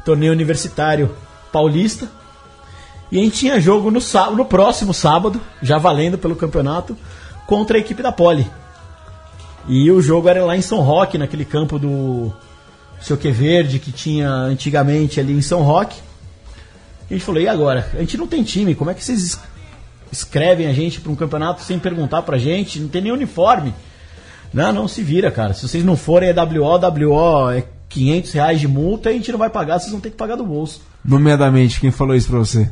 torneio 0.03 0.31
universitário 0.31 1.15
paulista. 1.51 2.09
E 3.11 3.19
a 3.19 3.23
gente 3.23 3.37
tinha 3.39 3.59
jogo 3.59 3.89
no, 3.89 3.99
sá- 3.99 4.29
no 4.31 4.45
próximo 4.45 4.93
sábado, 4.93 5.41
já 5.61 5.77
valendo 5.77 6.17
pelo 6.17 6.35
campeonato, 6.35 6.95
contra 7.47 7.77
a 7.77 7.79
equipe 7.79 8.03
da 8.03 8.11
Poli. 8.11 8.45
E 9.67 9.89
o 9.91 10.01
jogo 10.01 10.27
era 10.29 10.43
lá 10.45 10.55
em 10.55 10.61
São 10.61 10.79
Roque, 10.81 11.17
naquele 11.17 11.45
campo 11.45 11.77
do 11.79 12.31
seu 13.01 13.17
que 13.17 13.31
verde 13.31 13.79
que 13.79 13.91
tinha 13.91 14.29
antigamente 14.29 15.19
ali 15.19 15.33
em 15.33 15.41
São 15.41 15.61
Roque. 15.63 15.97
E 17.09 17.13
a 17.13 17.17
gente 17.17 17.25
falou, 17.25 17.41
e 17.41 17.47
agora? 17.47 17.89
A 17.93 17.99
gente 17.99 18.17
não 18.17 18.27
tem 18.27 18.43
time, 18.43 18.75
como 18.75 18.91
é 18.91 18.93
que 18.93 19.03
vocês 19.03 19.21
es- 19.23 19.39
escrevem 20.11 20.67
a 20.67 20.73
gente 20.73 21.01
para 21.01 21.11
um 21.11 21.15
campeonato 21.15 21.61
sem 21.63 21.79
perguntar 21.79 22.21
pra 22.21 22.37
gente? 22.37 22.79
Não 22.79 22.87
tem 22.87 23.01
nem 23.01 23.11
uniforme. 23.11 23.73
Não, 24.53 24.71
não 24.71 24.87
se 24.87 25.01
vira, 25.03 25.29
cara. 25.31 25.53
Se 25.53 25.67
vocês 25.67 25.83
não 25.83 25.95
forem 25.95 26.29
é 26.29 26.33
WO, 26.33 26.77
WO 26.79 27.49
é 27.51 27.63
500 27.89 28.31
reais 28.33 28.59
de 28.59 28.67
multa 28.67 29.09
e 29.09 29.13
a 29.13 29.17
gente 29.17 29.31
não 29.31 29.39
vai 29.39 29.49
pagar, 29.49 29.79
vocês 29.79 29.91
vão 29.91 29.99
ter 30.01 30.11
que 30.11 30.17
pagar 30.17 30.35
do 30.35 30.45
bolso. 30.45 30.81
Nomeadamente, 31.03 31.79
quem 31.79 31.91
falou 31.91 32.15
isso 32.15 32.29
pra 32.29 32.39
você? 32.39 32.71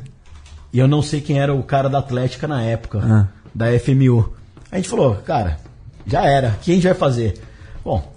E 0.73 0.79
eu 0.79 0.87
não 0.87 1.01
sei 1.01 1.21
quem 1.21 1.39
era 1.39 1.53
o 1.53 1.63
cara 1.63 1.89
da 1.89 1.99
Atlética 1.99 2.47
na 2.47 2.61
época, 2.61 2.99
Ah. 3.03 3.27
da 3.53 3.67
FMU. 3.79 4.33
A 4.71 4.75
gente 4.77 4.89
falou, 4.89 5.15
cara, 5.15 5.59
já 6.05 6.23
era, 6.25 6.49
o 6.49 6.59
que 6.63 6.71
a 6.71 6.75
gente 6.75 6.83
vai 6.85 6.93
fazer? 6.93 7.41
Bom, 7.83 8.11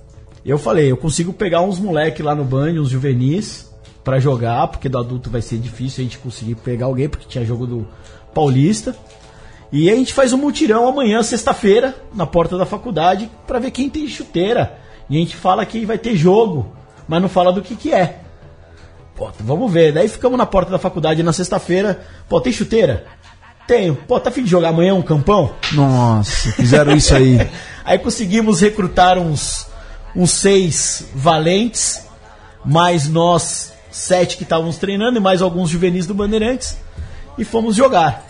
eu 0.44 0.58
falei, 0.58 0.90
eu 0.90 0.96
consigo 0.96 1.32
pegar 1.32 1.60
uns 1.62 1.78
moleque 1.78 2.22
lá 2.22 2.34
no 2.34 2.44
banho, 2.44 2.82
uns 2.82 2.88
juvenis, 2.90 3.70
pra 4.02 4.18
jogar, 4.18 4.66
porque 4.68 4.88
do 4.88 4.98
adulto 4.98 5.30
vai 5.30 5.42
ser 5.42 5.58
difícil 5.58 6.00
a 6.02 6.04
gente 6.04 6.18
conseguir 6.18 6.54
pegar 6.56 6.86
alguém, 6.86 7.08
porque 7.08 7.26
tinha 7.28 7.44
jogo 7.44 7.66
do 7.66 7.86
Paulista. 8.34 8.96
E 9.72 9.88
a 9.90 9.94
gente 9.94 10.12
faz 10.12 10.32
um 10.32 10.36
mutirão 10.38 10.88
amanhã, 10.88 11.22
sexta-feira, 11.22 11.94
na 12.12 12.26
porta 12.26 12.58
da 12.58 12.66
faculdade, 12.66 13.30
pra 13.46 13.58
ver 13.60 13.70
quem 13.70 13.88
tem 13.88 14.08
chuteira. 14.08 14.78
E 15.08 15.16
a 15.16 15.20
gente 15.20 15.36
fala 15.36 15.64
que 15.64 15.84
vai 15.86 15.98
ter 15.98 16.16
jogo, 16.16 16.72
mas 17.06 17.22
não 17.22 17.28
fala 17.28 17.52
do 17.52 17.62
que 17.62 17.76
que 17.76 17.92
é. 17.92 18.20
Pô, 19.20 19.30
vamos 19.40 19.70
ver. 19.70 19.92
Daí 19.92 20.08
ficamos 20.08 20.38
na 20.38 20.46
porta 20.46 20.70
da 20.70 20.78
faculdade 20.78 21.22
na 21.22 21.30
sexta-feira. 21.30 22.00
Pô, 22.26 22.40
tem 22.40 22.50
chuteira? 22.50 23.04
Tenho. 23.66 23.94
Pô, 23.94 24.18
tá 24.18 24.30
afim 24.30 24.42
de 24.42 24.48
jogar 24.48 24.70
amanhã 24.70 24.94
um 24.94 25.02
campão? 25.02 25.52
Nossa, 25.72 26.50
fizeram 26.52 26.96
isso 26.96 27.14
aí. 27.14 27.38
Aí 27.84 27.98
conseguimos 27.98 28.62
recrutar 28.62 29.18
uns, 29.18 29.66
uns 30.16 30.30
seis 30.30 31.06
valentes, 31.14 32.06
mais 32.64 33.08
nós 33.08 33.74
sete 33.90 34.38
que 34.38 34.42
estávamos 34.42 34.78
treinando 34.78 35.18
e 35.18 35.20
mais 35.20 35.42
alguns 35.42 35.68
juvenis 35.68 36.06
do 36.06 36.14
Bandeirantes. 36.14 36.78
E 37.36 37.44
fomos 37.44 37.76
jogar. 37.76 38.24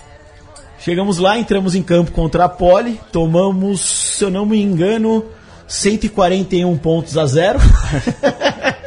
Chegamos 0.80 1.18
lá, 1.18 1.38
entramos 1.38 1.76
em 1.76 1.84
campo 1.84 2.10
contra 2.10 2.46
a 2.46 2.48
Poli, 2.48 3.00
tomamos, 3.12 3.80
se 3.80 4.24
eu 4.24 4.30
não 4.30 4.44
me 4.44 4.60
engano, 4.60 5.24
141 5.68 6.76
pontos 6.78 7.16
a 7.16 7.26
zero. 7.26 7.60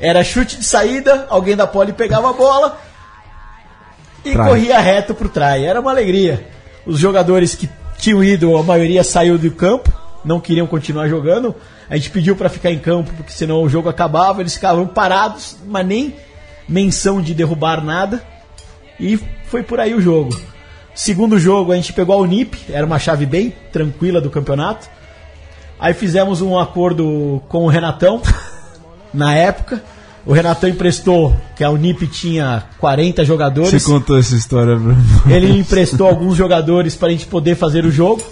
Era 0.00 0.22
chute 0.22 0.56
de 0.58 0.64
saída, 0.64 1.26
alguém 1.28 1.56
da 1.56 1.66
Poli 1.66 1.92
pegava 1.92 2.30
a 2.30 2.32
bola 2.32 2.78
e 4.24 4.32
Trai. 4.32 4.48
corria 4.48 4.78
reto 4.78 5.14
pro 5.14 5.28
trai. 5.28 5.64
Era 5.64 5.80
uma 5.80 5.90
alegria. 5.90 6.46
Os 6.84 6.98
jogadores 6.98 7.54
que 7.54 7.68
tinham 7.98 8.22
ido, 8.22 8.56
a 8.56 8.62
maioria 8.62 9.02
saiu 9.02 9.38
do 9.38 9.50
campo, 9.50 9.90
não 10.24 10.40
queriam 10.40 10.66
continuar 10.66 11.08
jogando. 11.08 11.54
A 11.88 11.96
gente 11.96 12.10
pediu 12.10 12.36
para 12.36 12.48
ficar 12.48 12.70
em 12.70 12.78
campo, 12.78 13.12
porque 13.16 13.32
senão 13.32 13.62
o 13.62 13.68
jogo 13.68 13.88
acabava, 13.88 14.40
eles 14.42 14.54
ficavam 14.54 14.86
parados, 14.86 15.56
mas 15.66 15.86
nem 15.86 16.14
menção 16.68 17.22
de 17.22 17.32
derrubar 17.32 17.82
nada. 17.82 18.22
E 18.98 19.18
foi 19.46 19.62
por 19.62 19.78
aí 19.78 19.94
o 19.94 20.00
jogo. 20.00 20.36
Segundo 20.94 21.38
jogo, 21.38 21.72
a 21.72 21.76
gente 21.76 21.92
pegou 21.92 22.16
a 22.16 22.18
Unip, 22.18 22.58
era 22.70 22.84
uma 22.86 22.98
chave 22.98 23.26
bem 23.26 23.54
tranquila 23.72 24.20
do 24.20 24.30
campeonato. 24.30 24.88
Aí 25.78 25.92
fizemos 25.92 26.40
um 26.40 26.58
acordo 26.58 27.42
com 27.48 27.64
o 27.64 27.68
Renatão, 27.68 28.22
na 29.16 29.34
época. 29.34 29.82
O 30.24 30.32
Renatão 30.32 30.68
emprestou, 30.68 31.36
que 31.54 31.62
a 31.62 31.70
Unip 31.70 32.04
tinha 32.08 32.64
40 32.78 33.24
jogadores. 33.24 33.70
Você 33.70 33.88
contou 33.88 34.18
essa 34.18 34.34
história, 34.34 34.74
Bruno. 34.74 34.96
Ele 35.28 35.56
emprestou 35.56 36.08
alguns 36.08 36.36
jogadores 36.36 36.96
para 36.96 37.08
a 37.08 37.10
gente 37.12 37.26
poder 37.26 37.54
fazer 37.54 37.84
o 37.84 37.92
jogo. 37.92 38.22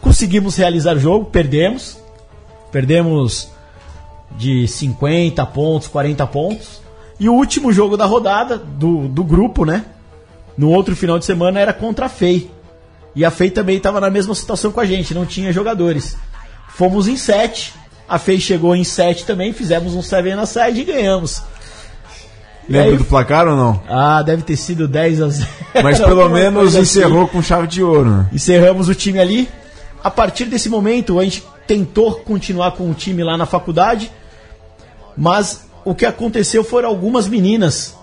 Conseguimos 0.00 0.56
realizar 0.56 0.96
o 0.96 1.00
jogo, 1.00 1.26
perdemos. 1.26 1.96
Perdemos 2.72 3.48
de 4.36 4.66
50 4.66 5.46
pontos, 5.46 5.86
40 5.86 6.26
pontos. 6.26 6.82
E 7.20 7.28
o 7.28 7.34
último 7.34 7.72
jogo 7.72 7.96
da 7.96 8.04
rodada, 8.04 8.58
do, 8.58 9.06
do 9.06 9.22
grupo, 9.22 9.64
né? 9.64 9.84
No 10.58 10.70
outro 10.70 10.96
final 10.96 11.20
de 11.20 11.24
semana 11.24 11.60
era 11.60 11.72
contra 11.72 12.06
a 12.06 12.08
FEI. 12.08 12.50
E 13.14 13.24
a 13.24 13.30
FEI 13.30 13.50
também 13.50 13.76
estava 13.76 14.00
na 14.00 14.10
mesma 14.10 14.34
situação 14.34 14.72
com 14.72 14.80
a 14.80 14.84
gente, 14.84 15.14
não 15.14 15.24
tinha 15.24 15.52
jogadores. 15.52 16.16
Fomos 16.68 17.06
em 17.06 17.16
7. 17.16 17.72
A 18.08 18.18
FEI 18.18 18.40
chegou 18.40 18.76
em 18.76 18.84
7 18.84 19.24
também, 19.24 19.52
fizemos 19.52 19.94
um 19.94 20.02
7 20.02 20.34
na 20.34 20.46
side 20.46 20.80
e 20.80 20.84
ganhamos. 20.84 21.42
Lembra 22.68 22.92
aí- 22.92 22.96
do 22.98 23.04
placar 23.04 23.46
ou 23.46 23.56
não? 23.56 23.82
Ah, 23.88 24.22
deve 24.22 24.42
ter 24.42 24.56
sido 24.56 24.86
10 24.88 25.20
a 25.20 25.28
0. 25.28 25.48
Mas 25.82 25.98
pelo 26.04 26.28
menos 26.28 26.74
assim. 26.74 26.82
encerrou 26.82 27.28
com 27.28 27.42
chave 27.42 27.66
de 27.66 27.82
ouro, 27.82 28.10
né? 28.10 28.28
Encerramos 28.32 28.88
o 28.88 28.94
time 28.94 29.18
ali. 29.18 29.48
A 30.02 30.10
partir 30.10 30.46
desse 30.46 30.68
momento, 30.68 31.18
a 31.18 31.24
gente 31.24 31.44
tentou 31.66 32.16
continuar 32.16 32.72
com 32.72 32.90
o 32.90 32.94
time 32.94 33.22
lá 33.24 33.36
na 33.38 33.46
faculdade, 33.46 34.10
mas 35.16 35.66
o 35.84 35.94
que 35.94 36.04
aconteceu 36.04 36.62
foram 36.64 36.88
algumas 36.88 37.26
meninas 37.28 37.94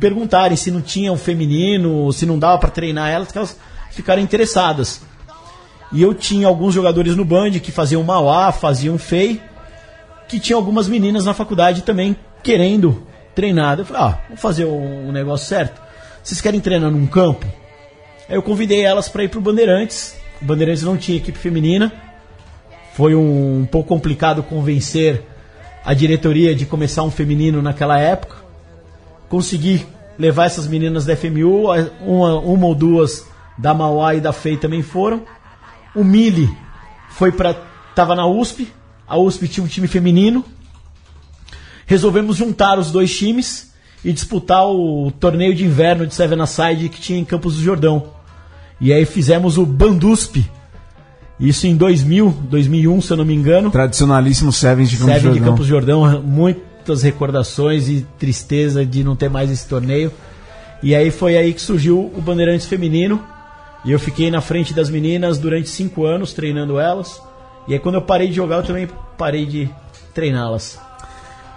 perguntarem 0.00 0.56
se 0.56 0.70
não 0.70 0.80
tinha 0.80 1.12
um 1.12 1.18
feminino, 1.18 2.10
se 2.12 2.24
não 2.24 2.38
dava 2.38 2.56
para 2.58 2.70
treinar 2.70 3.10
elas, 3.10 3.30
que 3.30 3.36
elas 3.36 3.56
ficaram 3.90 4.22
interessadas. 4.22 5.00
E 5.92 6.00
eu 6.00 6.14
tinha 6.14 6.46
alguns 6.46 6.74
jogadores 6.74 7.14
no 7.14 7.24
band 7.24 7.50
que 7.52 7.70
faziam 7.70 8.02
Mauá, 8.02 8.50
faziam 8.50 8.96
FEI, 8.96 9.40
que 10.26 10.40
tinha 10.40 10.56
algumas 10.56 10.88
meninas 10.88 11.26
na 11.26 11.34
faculdade 11.34 11.82
também 11.82 12.16
querendo 12.42 13.06
treinar. 13.34 13.78
Eu 13.78 13.84
falei, 13.84 14.02
ah, 14.02 14.18
vamos 14.28 14.40
fazer 14.40 14.64
um, 14.64 15.12
negócio 15.12 15.46
certo. 15.46 15.80
Vocês 16.22 16.40
querem 16.40 16.60
treinar 16.60 16.90
num 16.90 17.06
campo? 17.06 17.46
Aí 18.28 18.36
eu 18.36 18.42
convidei 18.42 18.82
elas 18.82 19.08
para 19.08 19.24
ir 19.24 19.28
pro 19.28 19.40
Bandeirantes. 19.40 20.16
O 20.40 20.44
Bandeirantes 20.44 20.82
não 20.82 20.96
tinha 20.96 21.18
equipe 21.18 21.38
feminina. 21.38 21.92
Foi 22.94 23.14
um, 23.14 23.60
um 23.60 23.66
pouco 23.66 23.88
complicado 23.88 24.42
convencer 24.42 25.22
a 25.84 25.92
diretoria 25.92 26.54
de 26.54 26.64
começar 26.64 27.02
um 27.02 27.10
feminino 27.10 27.60
naquela 27.60 27.98
época. 27.98 28.36
Consegui 29.28 29.86
levar 30.18 30.46
essas 30.46 30.66
meninas 30.66 31.04
da 31.04 31.16
FMU, 31.16 31.70
uma, 32.00 32.38
uma 32.38 32.66
ou 32.66 32.74
duas 32.74 33.26
da 33.58 33.74
Mauá 33.74 34.14
e 34.14 34.20
da 34.20 34.32
FEI 34.32 34.56
também 34.56 34.82
foram. 34.82 35.24
O 35.94 36.02
Mili 36.02 36.48
foi 37.10 37.30
para 37.30 37.54
tava 37.94 38.14
na 38.14 38.26
USP, 38.26 38.68
a 39.06 39.18
USP 39.18 39.48
tinha 39.48 39.64
um 39.64 39.68
time 39.68 39.86
feminino. 39.86 40.44
Resolvemos 41.86 42.36
juntar 42.36 42.78
os 42.78 42.90
dois 42.90 43.14
times 43.14 43.72
e 44.04 44.12
disputar 44.12 44.66
o 44.66 45.12
torneio 45.20 45.54
de 45.54 45.64
inverno 45.64 46.06
de 46.06 46.14
Seven 46.14 46.40
Aside 46.40 46.88
que 46.88 47.00
tinha 47.00 47.18
em 47.18 47.24
Campos 47.24 47.56
do 47.56 47.62
Jordão. 47.62 48.06
E 48.80 48.92
aí 48.92 49.04
fizemos 49.04 49.58
o 49.58 49.66
Bandusp. 49.66 50.44
Isso 51.38 51.66
em 51.66 51.76
2000, 51.76 52.30
2001, 52.48 53.00
se 53.00 53.12
eu 53.12 53.16
não 53.16 53.24
me 53.24 53.34
engano. 53.34 53.70
Tradicionalíssimo 53.70 54.52
Sevens 54.52 54.90
de 54.90 54.96
Campos 54.96 55.12
Seven 55.12 55.22
Jordão. 55.22 55.42
de 55.42 55.50
Campos 55.50 55.66
do 55.66 55.68
Jordão, 55.68 56.22
muitas 56.22 57.02
recordações 57.02 57.88
e 57.88 58.06
tristeza 58.18 58.86
de 58.86 59.04
não 59.04 59.14
ter 59.14 59.28
mais 59.28 59.50
esse 59.50 59.66
torneio. 59.66 60.12
E 60.82 60.94
aí 60.94 61.10
foi 61.10 61.36
aí 61.36 61.52
que 61.52 61.60
surgiu 61.60 62.10
o 62.14 62.20
Bandeirantes 62.20 62.66
Feminino. 62.66 63.22
E 63.84 63.90
eu 63.90 63.98
fiquei 63.98 64.30
na 64.30 64.40
frente 64.40 64.72
das 64.72 64.88
meninas 64.88 65.38
durante 65.38 65.68
cinco 65.68 66.04
anos 66.04 66.32
treinando 66.32 66.78
elas. 66.78 67.20
E 67.66 67.74
aí 67.74 67.78
quando 67.78 67.96
eu 67.96 68.02
parei 68.02 68.28
de 68.28 68.34
jogar, 68.34 68.56
eu 68.56 68.62
também 68.62 68.88
parei 69.16 69.46
de 69.46 69.68
treiná-las. 70.14 70.78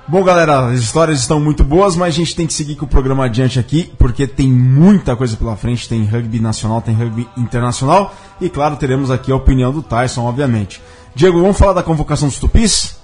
Bom, 0.07 0.23
galera, 0.23 0.67
as 0.67 0.79
histórias 0.79 1.19
estão 1.19 1.39
muito 1.39 1.63
boas, 1.63 1.95
mas 1.95 2.09
a 2.13 2.17
gente 2.17 2.35
tem 2.35 2.45
que 2.45 2.53
seguir 2.53 2.75
com 2.75 2.85
o 2.85 2.87
programa 2.87 3.25
adiante 3.25 3.57
aqui, 3.57 3.91
porque 3.97 4.27
tem 4.27 4.47
muita 4.47 5.15
coisa 5.15 5.35
pela 5.35 5.55
frente. 5.55 5.89
Tem 5.89 6.05
rugby 6.05 6.39
nacional, 6.39 6.79
tem 6.79 6.93
rugby 6.93 7.27
internacional. 7.35 8.13
E 8.39 8.47
claro, 8.47 8.75
teremos 8.75 9.09
aqui 9.09 9.31
a 9.31 9.35
opinião 9.35 9.71
do 9.71 9.81
Tyson, 9.81 10.23
obviamente. 10.23 10.79
Diego, 11.15 11.41
vamos 11.41 11.57
falar 11.57 11.73
da 11.73 11.81
convocação 11.81 12.27
dos 12.27 12.37
tupis? 12.37 12.97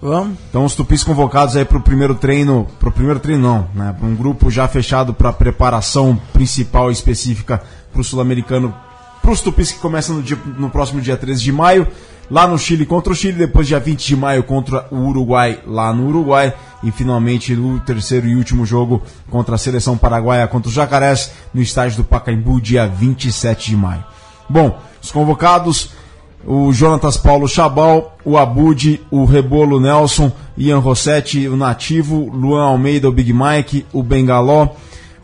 Vamos? 0.00 0.38
Então, 0.48 0.64
os 0.64 0.74
tupis 0.74 1.04
convocados 1.04 1.54
aí 1.56 1.66
para 1.66 1.76
o 1.76 1.82
primeiro 1.82 2.14
treino, 2.14 2.66
para 2.78 2.88
o 2.88 2.92
primeiro 2.92 3.18
treino 3.20 3.42
não, 3.42 3.68
né? 3.74 3.94
Para 3.98 4.06
um 4.06 4.14
grupo 4.14 4.50
já 4.50 4.66
fechado 4.68 5.12
para 5.12 5.32
preparação 5.32 6.18
principal 6.32 6.88
e 6.88 6.92
específica 6.94 7.62
para 7.92 8.00
o 8.00 8.04
sul-americano, 8.04 8.74
para 9.22 9.30
os 9.30 9.40
tupis 9.40 9.72
que 9.72 9.78
começam 9.78 10.16
no, 10.16 10.22
dia- 10.22 10.38
no 10.58 10.70
próximo 10.70 11.00
dia 11.00 11.16
13 11.16 11.42
de 11.42 11.52
maio, 11.52 11.86
lá 12.30 12.46
no 12.46 12.58
Chile 12.58 12.84
contra 12.86 13.12
o 13.12 13.16
Chile, 13.16 13.38
depois 13.38 13.66
dia 13.66 13.80
20 13.80 14.06
de 14.06 14.16
maio 14.16 14.42
contra 14.44 14.86
o 14.90 14.96
Uruguai 15.08 15.60
lá 15.66 15.92
no 15.92 16.06
Uruguai 16.08 16.52
e 16.82 16.90
finalmente 16.90 17.52
o 17.54 17.80
terceiro 17.80 18.26
e 18.28 18.36
último 18.36 18.64
jogo 18.64 19.02
contra 19.30 19.54
a 19.56 19.58
seleção 19.58 19.96
paraguaia 19.96 20.46
contra 20.46 20.68
os 20.68 20.74
Jacarés 20.74 21.32
no 21.52 21.60
estádio 21.60 21.98
do 21.98 22.04
Pacaembu 22.04 22.60
dia 22.60 22.86
27 22.86 23.70
de 23.70 23.76
maio. 23.76 24.04
Bom, 24.48 24.78
os 25.02 25.10
convocados 25.10 25.90
o 26.46 26.72
Jonatas 26.72 27.16
Paulo 27.16 27.48
Chabal, 27.48 28.16
o 28.24 28.38
Abud, 28.38 29.02
o 29.10 29.24
Rebolo 29.24 29.80
Nelson, 29.80 30.30
Ian 30.56 30.78
Rossetti, 30.78 31.48
o 31.48 31.56
Nativo, 31.56 32.30
Luan 32.30 32.62
Almeida, 32.62 33.08
o 33.08 33.12
Big 33.12 33.32
Mike, 33.32 33.84
o 33.92 34.02
Bengaló, 34.04 34.68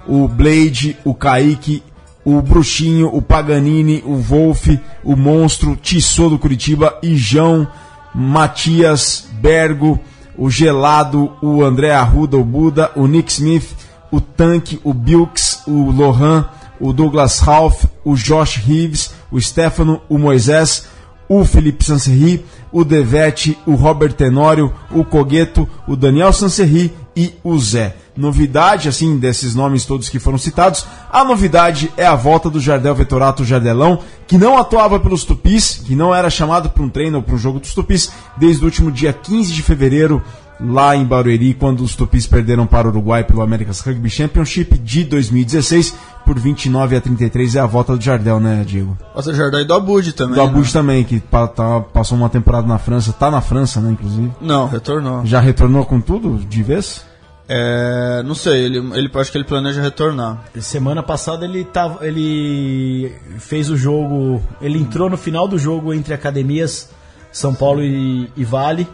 o 0.09 0.27
Blade, 0.27 0.99
o 1.05 1.15
Kaique, 1.15 1.83
o 2.25 2.41
Bruxinho, 2.41 3.15
o 3.15 3.21
Paganini, 3.21 4.03
o 4.07 4.17
Wolf, 4.17 4.69
o 5.03 5.15
Monstro, 5.15 5.77
Tissot 5.77 6.31
do 6.31 6.39
Curitiba, 6.39 6.99
Ijão, 7.03 7.69
Matias, 8.15 9.29
Bergo, 9.41 10.01
o 10.37 10.51
Gelado, 10.51 11.33
o 11.43 11.63
André 11.63 11.93
Arruda, 11.93 12.37
o 12.37 12.45
Buda, 12.45 12.91
o 12.97 13.07
Nick 13.07 13.31
Smith, 13.31 13.75
o 14.11 14.21
Tanque, 14.21 14.81
o 14.83 14.95
Bilks, 14.95 15.63
o 15.67 15.91
Lohan, 15.91 16.49
o 16.81 16.93
Douglas 16.93 17.41
Ralph, 17.41 17.85
o 18.05 18.15
Josh 18.15 18.57
Reeves, 18.57 19.15
o 19.31 19.41
Stefano, 19.41 20.01
o 20.09 20.19
Moisés, 20.19 20.87
o 21.29 21.45
Felipe 21.45 21.85
Sanserri, 21.85 22.45
o 22.73 22.85
Devete, 22.85 23.57
o 23.67 23.75
Robert 23.75 24.13
Tenório, 24.15 24.73
o 24.91 25.05
Cogueto, 25.05 25.69
o 25.87 25.97
Daniel 25.97 26.33
Sanserri 26.33 26.93
e 27.17 27.35
o 27.43 27.59
Zé. 27.59 27.97
Novidade, 28.17 28.89
assim, 28.89 29.19
desses 29.19 29.55
nomes 29.55 29.85
todos 29.85 30.09
que 30.09 30.19
foram 30.19 30.39
citados, 30.39 30.87
a 31.11 31.25
novidade 31.25 31.93
é 31.97 32.07
a 32.07 32.15
volta 32.15 32.49
do 32.49 32.61
Jardel 32.61 32.95
Vetorato 32.95 33.45
Jardelão, 33.45 34.01
que 34.27 34.39
não 34.39 34.57
atuava 34.57 35.01
pelos 35.01 35.25
Tupis, 35.25 35.81
que 35.85 35.97
não 35.97 36.15
era 36.15 36.31
chamado 36.31 36.71
para 36.71 36.83
um 36.83 36.89
treino 36.89 37.19
ou 37.19 37.23
para 37.23 37.35
um 37.35 37.39
jogo 37.39 37.61
dos 37.61 37.75
Tupis, 37.75 38.11
desde 38.37 38.63
o 38.63 38.67
último 38.67 38.91
dia 38.91 39.13
15 39.13 39.53
de 39.53 39.63
fevereiro, 39.63 40.23
lá 40.61 40.97
em 40.97 41.05
Barueri, 41.05 41.55
quando 41.55 41.83
os 41.83 41.97
Tupis 41.97 42.27
perderam 42.27 42.67
para 42.67 42.87
o 42.87 42.91
Uruguai 42.91 43.25
pelo 43.25 43.43
America's 43.43 43.81
Rugby 43.81 44.09
Championship 44.09 44.79
de 44.79 45.05
2016, 45.05 45.95
por 46.25 46.39
29 46.39 46.97
a 46.97 47.01
33, 47.01 47.57
é 47.57 47.61
a 47.61 47.67
volta 47.67 47.97
do 47.97 48.03
Jardel, 48.03 48.41
né, 48.41 48.65
Diego? 48.67 48.97
Nossa, 49.15 49.33
Jardel 49.35 49.61
e 49.61 49.65
do 49.65 49.75
Abud 49.75 50.13
também. 50.13 50.35
Do 50.35 50.41
Abud 50.43 50.67
né? 50.67 50.73
também, 50.73 51.05
que 51.05 51.21
pa- 51.21 51.47
tá- 51.49 51.81
passou 51.81 52.17
uma 52.17 52.29
temporada 52.29 52.67
na 52.67 52.79
França, 52.79 53.13
tá 53.13 53.31
na 53.31 53.41
França, 53.41 53.81
né, 53.81 53.91
inclusive. 53.93 54.33
Não, 54.41 54.67
retornou. 54.69 55.25
Já 55.27 55.41
retornou 55.41 55.85
com 55.85 56.01
tudo, 56.01 56.39
de 56.39 56.63
vez? 56.63 57.05
É, 57.47 58.23
não 58.25 58.35
sei, 58.35 58.65
ele, 58.65 58.79
ele 58.97 59.11
acho 59.15 59.31
que 59.31 59.37
ele 59.37 59.45
planeja 59.45 59.83
retornar. 59.83 60.45
Semana 60.61 61.03
passada 61.03 61.45
ele 61.45 61.63
tava, 61.65 62.07
ele 62.07 63.15
fez 63.39 63.69
o 63.69 63.77
jogo, 63.77 64.43
ele 64.63 64.79
entrou 64.79 65.11
no 65.11 65.17
final 65.19 65.47
do 65.47 65.59
jogo 65.59 65.93
entre 65.93 66.15
academias 66.15 66.89
São 67.31 67.55
Paulo 67.55 67.83
e, 67.83 68.31
e 68.35 68.45
Vale. 68.45 68.89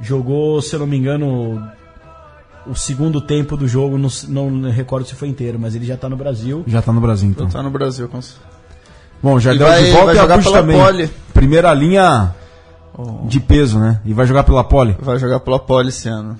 Jogou, 0.00 0.60
se 0.62 0.74
eu 0.76 0.80
não 0.80 0.86
me 0.86 0.96
engano, 0.96 1.60
o 2.68 2.74
segundo 2.74 3.20
tempo 3.20 3.56
do 3.56 3.66
jogo, 3.68 3.96
não, 3.98 4.08
não 4.50 4.70
recordo 4.70 5.06
se 5.06 5.14
foi 5.14 5.28
inteiro, 5.28 5.58
mas 5.58 5.74
ele 5.74 5.84
já 5.86 5.96
tá 5.96 6.08
no 6.08 6.16
Brasil. 6.16 6.64
Já 6.66 6.82
tá 6.82 6.92
no 6.92 7.00
Brasil, 7.00 7.28
então. 7.28 7.48
Tá 7.48 7.62
no 7.62 7.70
Brasil. 7.70 8.08
Com... 8.08 8.20
Bom, 9.22 9.38
Jardel 9.40 9.66
E 9.66 9.70
vai- 9.70 9.82
de 9.84 9.90
volta 9.90 10.04
vai 10.06 10.14
e 10.14 10.18
jogar 10.18 10.34
Abud 10.34 10.44
pela 10.44 10.58
também. 10.60 10.78
Poli. 10.78 11.10
Primeira 11.32 11.72
linha 11.74 12.34
de 13.24 13.40
peso, 13.40 13.78
né? 13.78 14.00
E 14.04 14.12
vai 14.12 14.26
jogar 14.26 14.44
pela 14.44 14.64
Poli. 14.64 14.96
Vai 15.00 15.18
jogar 15.18 15.40
pela 15.40 15.58
Poli 15.58 15.88
esse 15.88 16.08
ano. 16.08 16.38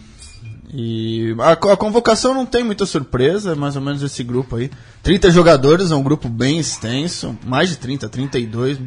E 0.72 1.34
a, 1.38 1.52
a 1.52 1.76
convocação 1.76 2.34
não 2.34 2.44
tem 2.44 2.64
muita 2.64 2.84
surpresa, 2.84 3.52
é 3.52 3.54
mais 3.54 3.76
ou 3.76 3.82
menos 3.82 4.02
esse 4.02 4.22
grupo 4.24 4.56
aí. 4.56 4.70
30 5.02 5.30
jogadores, 5.30 5.90
é 5.90 5.94
um 5.94 6.02
grupo 6.02 6.28
bem 6.28 6.58
extenso, 6.58 7.36
mais 7.46 7.68
de 7.70 7.76
30, 7.76 8.08
32. 8.08 8.78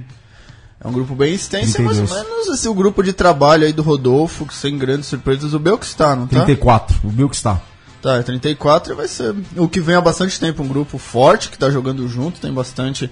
É 0.81 0.87
um 0.87 0.91
grupo 0.93 1.13
bem 1.13 1.33
extenso, 1.33 1.77
é 1.77 1.81
mais 1.81 1.99
ou 1.99 2.07
32. 2.07 2.29
menos 2.29 2.47
esse 2.57 2.67
o 2.69 2.73
grupo 2.73 3.03
de 3.03 3.11
trabalho 3.11 3.65
aí 3.65 3.73
do 3.73 3.81
Rodolfo, 3.81 4.45
que 4.45 4.53
sem 4.53 4.77
grandes 4.77 5.07
surpresas, 5.07 5.53
o 5.53 5.59
Belk 5.59 5.85
está, 5.85 6.15
não 6.15 6.25
tá? 6.25 6.45
34, 6.45 6.97
o 7.03 7.29
que 7.29 7.35
está. 7.35 7.61
Tá, 8.01 8.15
é 8.15 8.23
34 8.23 8.93
e 8.93 8.95
vai 8.95 9.07
ser 9.09 9.35
o 9.57 9.67
que 9.67 9.81
vem 9.81 9.95
há 9.95 10.01
bastante 10.01 10.39
tempo, 10.39 10.63
um 10.63 10.67
grupo 10.67 10.97
forte 10.97 11.49
que 11.49 11.57
tá 11.57 11.69
jogando 11.69 12.07
junto, 12.07 12.39
tem 12.39 12.53
bastante 12.53 13.11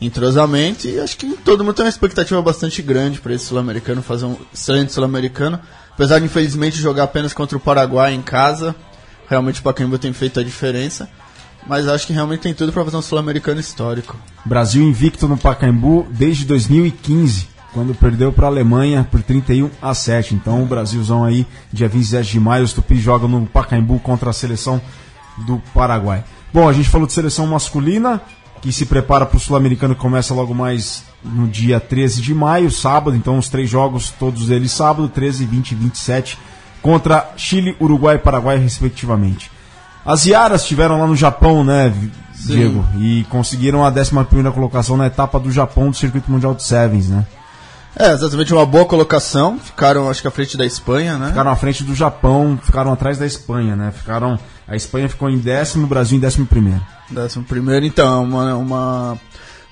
entrosamento 0.00 0.86
e 0.86 1.00
acho 1.00 1.16
que 1.16 1.32
todo 1.44 1.64
mundo 1.64 1.74
tem 1.74 1.84
uma 1.84 1.88
expectativa 1.88 2.40
bastante 2.40 2.80
grande 2.80 3.20
para 3.20 3.34
esse 3.34 3.46
sul-americano 3.46 4.00
fazer 4.00 4.26
um 4.26 4.36
excelente 4.54 4.92
sul-americano. 4.92 5.58
Apesar 5.90 6.20
de 6.20 6.26
infelizmente 6.26 6.76
jogar 6.76 7.02
apenas 7.02 7.32
contra 7.32 7.56
o 7.56 7.60
Paraguai 7.60 8.14
em 8.14 8.22
casa, 8.22 8.76
realmente 9.28 9.58
o 9.58 9.62
Pacaembu 9.64 9.98
tem 9.98 10.12
feito 10.12 10.38
a 10.38 10.44
diferença, 10.44 11.10
mas 11.66 11.88
acho 11.88 12.06
que 12.06 12.12
realmente 12.12 12.40
tem 12.40 12.54
tudo 12.54 12.72
para 12.72 12.84
fazer 12.84 12.96
um 12.96 13.02
sul-americano 13.02 13.60
histórico. 13.60 14.16
Brasil 14.44 14.82
invicto 14.82 15.28
no 15.28 15.36
Pacaembu 15.36 16.06
desde 16.10 16.44
2015, 16.46 17.48
quando 17.72 17.94
perdeu 17.94 18.32
para 18.32 18.46
a 18.46 18.50
Alemanha 18.50 19.06
por 19.10 19.22
31 19.22 19.70
a 19.80 19.94
7. 19.94 20.34
Então 20.34 20.62
o 20.62 20.66
Brasilzão 20.66 21.24
aí, 21.24 21.46
dia 21.72 21.88
27 21.88 22.32
de 22.32 22.40
maio, 22.40 22.64
os 22.64 22.72
Tupis 22.72 23.00
jogam 23.00 23.28
no 23.28 23.46
Pacaembu 23.46 23.98
contra 24.00 24.30
a 24.30 24.32
seleção 24.32 24.80
do 25.38 25.58
Paraguai. 25.74 26.24
Bom, 26.52 26.68
a 26.68 26.72
gente 26.72 26.88
falou 26.88 27.06
de 27.06 27.12
seleção 27.12 27.46
masculina, 27.46 28.22
que 28.60 28.72
se 28.72 28.86
prepara 28.86 29.26
para 29.26 29.36
o 29.36 29.40
Sul-Americano 29.40 29.94
que 29.94 30.00
começa 30.00 30.34
logo 30.34 30.54
mais 30.54 31.04
no 31.22 31.46
dia 31.46 31.78
13 31.78 32.22
de 32.22 32.34
maio, 32.34 32.70
sábado. 32.70 33.16
Então 33.16 33.38
os 33.38 33.48
três 33.48 33.68
jogos, 33.68 34.10
todos 34.10 34.50
eles 34.50 34.72
sábado, 34.72 35.08
13, 35.08 35.44
20 35.44 35.72
e 35.72 35.74
27, 35.74 36.38
contra 36.80 37.32
Chile, 37.36 37.76
Uruguai 37.80 38.16
e 38.16 38.18
Paraguai, 38.18 38.56
respectivamente. 38.56 39.50
As 40.04 40.24
Iaras 40.26 40.62
estiveram 40.62 40.98
lá 41.00 41.06
no 41.06 41.16
Japão, 41.16 41.62
né, 41.64 41.92
Diego? 42.46 42.84
E 42.98 43.24
conseguiram 43.28 43.84
a 43.84 43.88
11 43.90 44.10
colocação 44.54 44.96
na 44.96 45.06
etapa 45.06 45.38
do 45.38 45.50
Japão 45.50 45.90
do 45.90 45.96
Circuito 45.96 46.30
Mundial 46.30 46.54
de 46.54 46.62
Sevens, 46.62 47.08
né? 47.08 47.26
É, 47.96 48.12
exatamente 48.12 48.52
uma 48.52 48.64
boa 48.64 48.84
colocação, 48.84 49.58
ficaram 49.58 50.08
acho 50.08 50.22
que 50.22 50.28
à 50.28 50.30
frente 50.30 50.56
da 50.56 50.64
Espanha, 50.64 51.18
né? 51.18 51.28
Ficaram 51.28 51.50
à 51.50 51.56
frente 51.56 51.82
do 51.82 51.94
Japão, 51.94 52.58
ficaram 52.62 52.92
atrás 52.92 53.18
da 53.18 53.26
Espanha, 53.26 53.74
né? 53.74 53.90
Ficaram. 53.90 54.38
A 54.68 54.76
Espanha 54.76 55.08
ficou 55.08 55.28
em 55.28 55.38
décimo, 55.38 55.84
o 55.84 55.88
Brasil 55.88 56.16
em 56.16 56.20
décimo 56.20 56.46
primeiro. 56.46 56.80
Décimo 57.10 57.44
primeiro, 57.44 57.84
então, 57.84 58.06
é 58.06 58.24
uma, 58.24 58.54
uma 58.54 59.18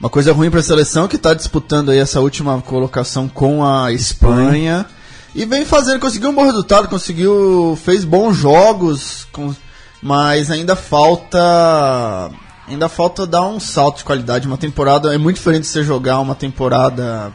Uma 0.01 0.11
coisa 0.11 0.33
ruim 0.33 0.51
para 0.51 0.61
a 0.61 0.63
seleção 0.63 1.07
que 1.07 1.17
está 1.17 1.35
disputando 1.35 1.91
aí 1.91 1.99
essa 1.99 2.21
última 2.21 2.61
colocação 2.63 3.29
com 3.29 3.65
a 3.65 3.93
Espanha. 3.93 4.87
E 5.35 5.45
vem 5.45 5.65
fazendo, 5.65 6.01
conseguiu 6.01 6.31
um 6.31 6.35
bom 6.35 6.45
resultado, 6.47 6.89
conseguiu, 6.89 7.79
fez 7.85 8.05
bons 8.05 8.35
jogos, 8.37 9.27
com- 9.33 9.55
mas 10.03 10.51
ainda 10.51 10.77
falta, 10.77 12.31
ainda 12.69 12.89
falta 12.89 13.27
dar 13.27 13.43
um 13.43 13.59
salto 13.61 13.99
de 13.99 14.05
qualidade. 14.05 14.47
Uma 14.47 14.59
temporada 14.59 15.15
é 15.15 15.19
muito 15.19 15.37
diferente 15.37 15.63
de 15.63 15.69
você 15.69 15.83
jogar 15.83 16.21
uma 16.21 16.35
temporada 16.35 17.33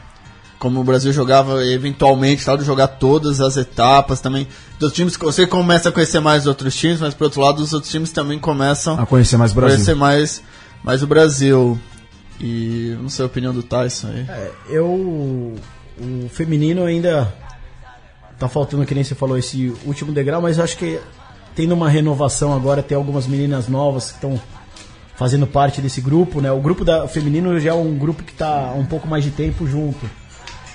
como 0.58 0.80
o 0.80 0.84
Brasil 0.84 1.12
jogava 1.12 1.64
eventualmente, 1.66 2.44
tal, 2.44 2.56
de 2.56 2.64
jogar 2.64 2.86
todas 2.86 3.40
as 3.40 3.56
etapas 3.56 4.20
também. 4.20 4.46
Dos 4.78 4.92
times 4.92 5.16
que 5.16 5.24
você 5.24 5.44
começa 5.44 5.88
a 5.88 5.92
conhecer 5.92 6.20
mais 6.20 6.46
outros 6.46 6.76
times, 6.76 7.00
mas 7.00 7.14
por 7.14 7.24
outro 7.24 7.40
lado 7.40 7.60
os 7.60 7.72
outros 7.72 7.90
times 7.90 8.12
também 8.12 8.38
começam 8.38 8.98
A 8.98 9.04
conhecer 9.04 9.36
mais 9.36 9.50
o 9.50 9.54
a 9.54 9.56
Brasil. 9.56 9.76
conhecer 9.78 9.94
mais, 9.96 10.42
mais 10.84 11.02
o 11.02 11.06
Brasil. 11.08 11.80
E 12.40 12.96
não 13.00 13.08
sei 13.08 13.24
a 13.24 13.26
opinião 13.26 13.52
do 13.52 13.62
Tyson 13.62 14.08
aí. 14.08 14.26
Eu. 14.68 14.86
O 16.00 16.28
feminino 16.30 16.84
ainda. 16.84 17.32
Tá 18.38 18.48
faltando, 18.48 18.84
que 18.86 18.94
nem 18.94 19.04
você 19.04 19.14
falou, 19.14 19.36
esse 19.38 19.72
último 19.84 20.12
degrau, 20.12 20.40
mas 20.40 20.58
eu 20.58 20.64
acho 20.64 20.76
que 20.76 20.98
tendo 21.54 21.74
uma 21.74 21.88
renovação 21.88 22.52
agora, 22.52 22.82
tem 22.82 22.96
algumas 22.96 23.26
meninas 23.26 23.68
novas 23.68 24.08
que 24.08 24.14
estão 24.14 24.40
fazendo 25.16 25.46
parte 25.46 25.80
desse 25.80 26.00
grupo, 26.00 26.40
né? 26.40 26.50
O 26.50 26.60
grupo 26.60 26.84
da 26.84 27.04
o 27.04 27.08
feminino 27.08 27.58
já 27.60 27.70
é 27.70 27.74
um 27.74 27.96
grupo 27.96 28.22
que 28.22 28.32
tá 28.32 28.70
há 28.70 28.74
um 28.74 28.84
pouco 28.84 29.06
mais 29.06 29.22
de 29.24 29.30
tempo 29.30 29.66
junto. 29.66 30.08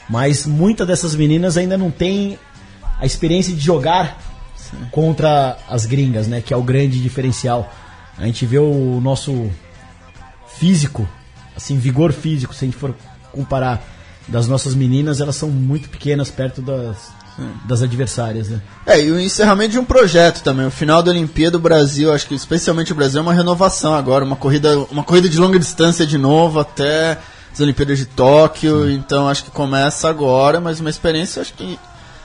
Mas 0.10 0.46
muitas 0.46 0.88
dessas 0.88 1.16
meninas 1.16 1.58
ainda 1.58 1.78
não 1.78 1.92
têm 1.92 2.40
a 3.00 3.06
experiência 3.06 3.54
de 3.54 3.60
jogar 3.60 4.18
contra 4.92 5.58
as 5.70 5.86
gringas, 5.86 6.28
né? 6.28 6.42
Que 6.42 6.54
é 6.54 6.58
o 6.58 6.64
grande 6.64 7.02
diferencial. 7.02 7.72
A 8.18 8.26
gente 8.26 8.46
vê 8.46 8.58
o 8.58 9.00
nosso 9.02 9.52
físico, 10.58 11.08
assim, 11.56 11.78
vigor 11.78 12.12
físico, 12.12 12.54
se 12.54 12.66
a 12.66 12.68
gente 12.68 12.78
for 12.78 12.96
comparar 13.32 13.84
das 14.28 14.48
nossas 14.48 14.74
meninas, 14.74 15.22
elas 15.22 15.36
são 15.36 15.50
muito 15.50 15.90
pequenas 15.90 16.30
perto 16.30 16.62
das, 16.62 17.12
das 17.66 17.82
adversárias, 17.82 18.50
né? 18.50 18.62
É, 18.86 19.00
e 19.02 19.12
o 19.12 19.20
encerramento 19.20 19.72
de 19.72 19.80
um 19.80 19.86
projeto 19.86 20.42
também. 20.42 20.66
O 20.66 20.72
final 20.72 21.04
da 21.04 21.12
Olimpíada 21.12 21.52
do 21.52 21.60
Brasil, 21.60 22.14
acho 22.14 22.28
que 22.28 22.36
especialmente 22.36 22.92
o 22.92 22.96
Brasil, 22.96 23.20
é 23.20 23.22
uma 23.22 23.34
renovação 23.34 23.94
agora. 23.94 24.26
Uma 24.26 24.36
corrida, 24.36 24.78
uma 24.92 25.04
corrida 25.04 25.30
de 25.30 25.38
longa 25.38 25.60
distância 25.60 26.06
de 26.06 26.18
novo 26.18 26.60
até 26.60 27.18
as 27.54 27.60
Olimpíadas 27.60 27.98
de 28.00 28.06
Tóquio. 28.06 28.90
Então 28.90 29.28
acho 29.30 29.44
que 29.44 29.52
começa 29.52 30.10
agora, 30.10 30.60
mas 30.60 30.80
uma 30.80 30.90
experiência 30.90 31.42
acho 31.42 31.54
que 31.54 31.78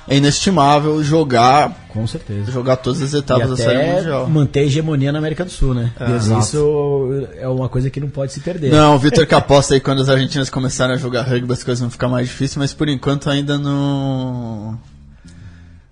é 0.08 0.16
inestimável 0.16 1.00
jogar, 1.04 1.86
Com 1.88 2.04
certeza. 2.08 2.50
jogar 2.50 2.74
todas 2.76 3.00
as 3.02 3.12
E 3.12 3.18
etapas 3.18 3.50
da 3.50 3.56
Série 3.56 3.76
até 3.76 3.92
Mundial. 3.98 4.28
manter 4.28 4.60
a 4.60 4.62
hegemonia 4.64 5.12
na 5.12 5.18
América 5.18 5.44
do 5.44 5.50
Sul, 5.50 5.74
né? 5.74 5.92
Exato. 6.16 6.40
Isso 6.40 7.28
é 7.38 7.46
uma 7.46 7.68
coisa 7.68 7.88
que 7.88 8.00
não 8.00 8.08
pode 8.10 8.32
se 8.32 8.40
perder. 8.40 8.72
Não, 8.72 8.96
o 8.96 8.98
Vitor 8.98 9.24
que 9.26 9.34
aposta 9.34 9.74
aí 9.74 9.80
quando 9.80 10.02
as 10.02 10.08
argentinas 10.08 10.50
começarem 10.50 10.96
a 10.96 10.98
jogar 10.98 11.22
rugby 11.22 11.52
as 11.52 11.62
coisas 11.62 11.80
vão 11.80 11.88
ficar 11.88 12.08
mais 12.08 12.26
difíceis, 12.26 12.56
mas 12.56 12.74
por 12.74 12.88
enquanto 12.88 13.30
ainda 13.30 13.56
não. 13.56 14.76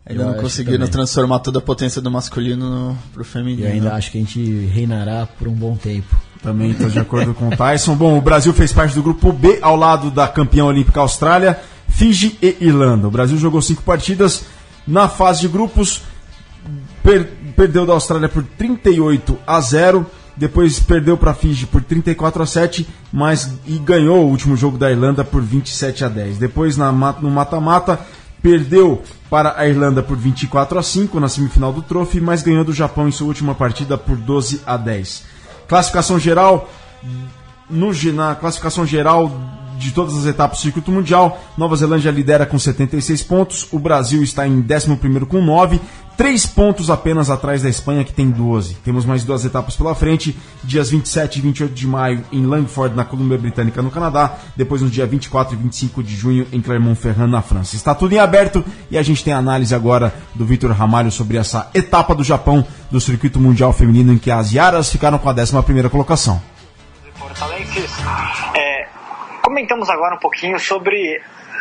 Ainda 0.06 0.24
não 0.24 0.34
conseguiram 0.34 0.86
transformar 0.88 1.38
toda 1.40 1.58
a 1.58 1.62
potência 1.62 2.00
do 2.00 2.10
masculino 2.10 2.68
no, 2.90 2.98
pro 3.12 3.22
E 3.22 3.24
feminino. 3.24 3.66
eu 3.68 3.72
ainda 3.72 3.94
acho 3.94 4.10
que 4.10 4.18
a 4.18 4.20
gente 4.20 4.42
reinará 4.66 5.26
por 5.26 5.46
um 5.46 5.52
bom 5.54 5.76
tempo. 5.76 6.16
Também 6.42 6.70
estou 6.70 6.88
de 6.88 6.98
acordo 6.98 7.34
com 7.34 7.48
o 7.48 7.56
Tyson. 7.56 7.94
Bom, 7.94 8.16
o 8.16 8.20
Brasil 8.20 8.52
fez 8.54 8.72
parte 8.72 8.94
do 8.94 9.02
grupo 9.02 9.30
B 9.32 9.58
ao 9.60 9.76
lado 9.76 10.10
da 10.10 10.26
campeã 10.26 10.64
olímpica 10.64 11.00
Austrália, 11.00 11.60
Fiji 11.88 12.38
e 12.40 12.56
Irlanda. 12.62 13.06
O 13.06 13.10
Brasil 13.10 13.36
jogou 13.36 13.60
cinco 13.60 13.82
partidas 13.82 14.44
na 14.86 15.06
fase 15.06 15.42
de 15.42 15.48
grupos, 15.48 16.00
per- 17.02 17.28
perdeu 17.54 17.84
da 17.86 17.92
Austrália 17.92 18.28
por 18.28 18.42
38 18.42 19.38
a 19.46 19.60
0, 19.60 20.06
depois 20.34 20.80
perdeu 20.80 21.16
para 21.18 21.34
Fiji 21.34 21.66
por 21.66 21.82
34 21.82 22.42
a 22.42 22.46
7, 22.46 22.86
mas 23.12 23.52
e 23.66 23.78
ganhou 23.78 24.24
o 24.24 24.30
último 24.30 24.56
jogo 24.56 24.78
da 24.78 24.90
Irlanda 24.90 25.22
por 25.22 25.42
27 25.42 26.04
a 26.06 26.08
10. 26.08 26.38
Depois 26.38 26.76
na 26.78 26.90
no 26.90 27.30
mata-mata 27.30 28.00
perdeu 28.42 29.02
para 29.28 29.54
a 29.56 29.66
Irlanda 29.68 30.02
por 30.02 30.16
24 30.16 30.78
a 30.78 30.82
5 30.82 31.20
na 31.20 31.28
semifinal 31.28 31.72
do 31.72 31.82
Trophy, 31.82 32.20
mas 32.20 32.42
ganhou 32.42 32.64
do 32.64 32.72
Japão 32.72 33.08
em 33.08 33.12
sua 33.12 33.28
última 33.28 33.54
partida 33.54 33.96
por 33.96 34.16
12 34.16 34.62
a 34.66 34.76
10. 34.76 35.24
Classificação 35.68 36.18
geral, 36.18 36.68
no, 37.68 37.92
na 38.12 38.34
classificação 38.34 38.84
geral 38.84 39.30
de 39.78 39.92
todas 39.92 40.16
as 40.16 40.26
etapas 40.26 40.58
do 40.58 40.62
circuito 40.62 40.92
mundial, 40.92 41.40
Nova 41.56 41.74
Zelândia 41.74 42.10
lidera 42.10 42.44
com 42.44 42.58
76 42.58 43.22
pontos, 43.22 43.66
o 43.72 43.78
Brasil 43.78 44.22
está 44.22 44.46
em 44.46 44.62
11º 44.62 45.26
com 45.26 45.40
9, 45.40 45.80
3 46.20 46.44
pontos 46.48 46.90
apenas 46.90 47.30
atrás 47.30 47.62
da 47.62 47.70
Espanha, 47.70 48.04
que 48.04 48.12
tem 48.12 48.28
12. 48.28 48.74
Temos 48.84 49.06
mais 49.06 49.24
duas 49.24 49.42
etapas 49.42 49.74
pela 49.74 49.94
frente, 49.94 50.36
dias 50.62 50.90
27 50.90 51.38
e 51.38 51.40
28 51.40 51.72
de 51.72 51.86
maio 51.86 52.22
em 52.30 52.44
Langford, 52.44 52.94
na 52.94 53.06
Colômbia 53.06 53.38
Britânica, 53.38 53.80
no 53.80 53.90
Canadá, 53.90 54.36
depois 54.54 54.82
no 54.82 54.90
dia 54.90 55.06
24 55.06 55.54
e 55.54 55.56
25 55.56 56.02
de 56.02 56.14
junho 56.14 56.46
em 56.52 56.60
Clermont-Ferrand, 56.60 57.26
na 57.26 57.40
França. 57.40 57.74
Está 57.74 57.94
tudo 57.94 58.12
em 58.12 58.18
aberto 58.18 58.62
e 58.90 58.98
a 58.98 59.02
gente 59.02 59.24
tem 59.24 59.32
a 59.32 59.38
análise 59.38 59.74
agora 59.74 60.12
do 60.34 60.44
Vitor 60.44 60.72
Ramalho 60.72 61.10
sobre 61.10 61.38
essa 61.38 61.70
etapa 61.72 62.14
do 62.14 62.22
Japão 62.22 62.66
do 62.90 63.00
circuito 63.00 63.40
mundial 63.40 63.72
feminino 63.72 64.12
em 64.12 64.18
que 64.18 64.30
as 64.30 64.52
Yaras 64.52 64.92
ficaram 64.92 65.18
com 65.18 65.30
a 65.30 65.34
11ª 65.34 65.88
colocação. 65.88 66.38
Portalenses. 67.18 67.90
É, 68.54 68.88
comentamos 69.40 69.88
agora 69.88 70.16
um 70.16 70.20
pouquinho 70.20 70.60
sobre 70.60 71.18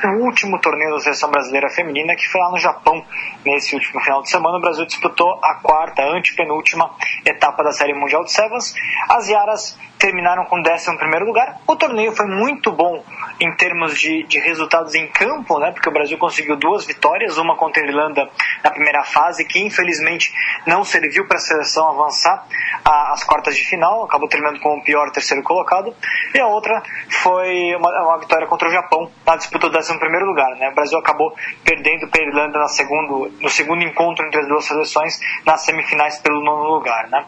o 0.08 0.24
último 0.24 0.60
torneio 0.60 0.92
da 0.92 1.00
seleção 1.00 1.30
brasileira 1.30 1.70
feminina 1.70 2.16
que 2.16 2.28
foi 2.28 2.42
lá 2.42 2.52
no 2.52 2.58
Japão 2.58 3.04
nesse 3.46 3.76
último 3.76 4.00
final 4.02 4.22
de 4.22 4.30
semana. 4.30 4.58
O 4.58 4.62
Brasil 4.62 4.86
disputou 4.86 5.40
a 5.44 5.56
quarta, 5.56 6.04
antepenúltima 6.04 6.92
etapa 7.26 7.64
da 7.64 7.72
Série 7.72 7.94
Mundial 7.94 8.24
de 8.24 8.32
Sevens. 8.32 8.74
As 9.10 9.28
Yaras 9.30 9.78
terminaram 10.00 10.46
com 10.46 10.56
11 10.58 10.98
primeiro 10.98 11.26
lugar. 11.26 11.60
O 11.68 11.76
torneio 11.76 12.16
foi 12.16 12.26
muito 12.26 12.72
bom 12.72 13.04
em 13.40 13.54
termos 13.56 14.00
de, 14.00 14.24
de 14.24 14.40
resultados 14.40 14.96
em 14.96 15.08
campo, 15.08 15.60
né? 15.60 15.72
Porque 15.72 15.90
o 15.90 15.92
Brasil 15.92 16.18
conseguiu 16.18 16.56
duas 16.56 16.86
vitórias, 16.86 17.38
uma 17.38 17.58
contra 17.58 17.84
a 17.84 17.86
Irlanda 17.86 18.30
na 18.64 18.72
primeira 18.72 19.04
fase, 19.04 19.46
que 19.46 19.60
infelizmente 19.60 20.34
não 20.66 20.84
serviu 20.84 21.28
para 21.28 21.38
a 21.38 21.42
seleção 21.42 21.90
avançar 21.90 22.46
às 22.84 23.24
quartas 23.26 23.56
de 23.56 23.64
final, 23.66 24.06
acabou 24.06 24.30
terminando 24.30 24.60
com 24.62 24.78
o 24.78 24.84
pior 24.84 25.12
terceiro 25.12 25.44
colocado, 25.44 25.94
e 26.34 26.40
a 26.40 26.48
outra 26.48 26.82
foi 27.10 27.76
uma, 27.76 27.90
uma 28.06 28.20
vitória 28.20 28.48
contra 28.48 28.70
o 28.70 28.72
Japão 28.72 29.12
na 29.26 29.36
disputa 29.36 29.70
do 29.70 29.78
11 29.78 30.00
primeiro 30.00 30.26
lugar, 30.26 30.56
né? 30.56 30.70
O 30.70 30.76
Brasil 30.76 30.98
acabou 30.98 31.36
perdendo 31.64 32.08
para 32.08 32.22
a 32.22 32.26
Irlanda 32.26 32.68
segundo, 32.68 33.32
no 33.42 33.50
segundo 33.50 33.84
encontro 33.84 34.26
entre 34.26 34.40
as 34.40 34.48
duas 34.48 34.64
seleções 34.64 35.20
nas 35.46 35.62
semifinais 35.66 36.20
pelo 36.20 36.42
nono 36.42 36.70
lugar, 36.70 37.10
né? 37.10 37.26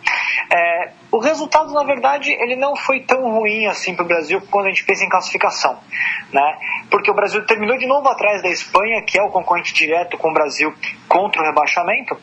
É, 0.50 0.92
o 1.12 1.20
resultado, 1.20 1.74
na 1.74 1.84
verdade, 1.84 2.32
ele 2.32 2.56
não 2.56 2.76
foi 2.76 3.02
tão 3.02 3.22
ruim 3.32 3.68
assim 3.68 3.94
para 3.94 4.06
o 4.06 4.08
Brasil 4.08 4.42
quando 4.50 4.68
a 4.68 4.70
gente 4.70 4.86
pensa 4.86 5.04
em 5.04 5.10
classificação, 5.10 5.78
né? 6.32 6.58
Porque 6.90 7.12
o 7.12 7.14
Brasil 7.14 7.46
terminou 7.46 7.78
de 7.78 7.86
novo 7.86 8.08
atrás 8.08 8.42
da 8.42 8.50
Espanha, 8.50 9.02
que 9.02 9.20
é 9.20 9.22
o 9.22 9.30
concorrente 9.30 9.74
direto 9.74 10.18
com 10.18 10.30
o 10.30 10.34
Brasil 10.34 10.74
contra 11.10 11.42
o 11.42 11.46
rebaixamento, 11.46 12.18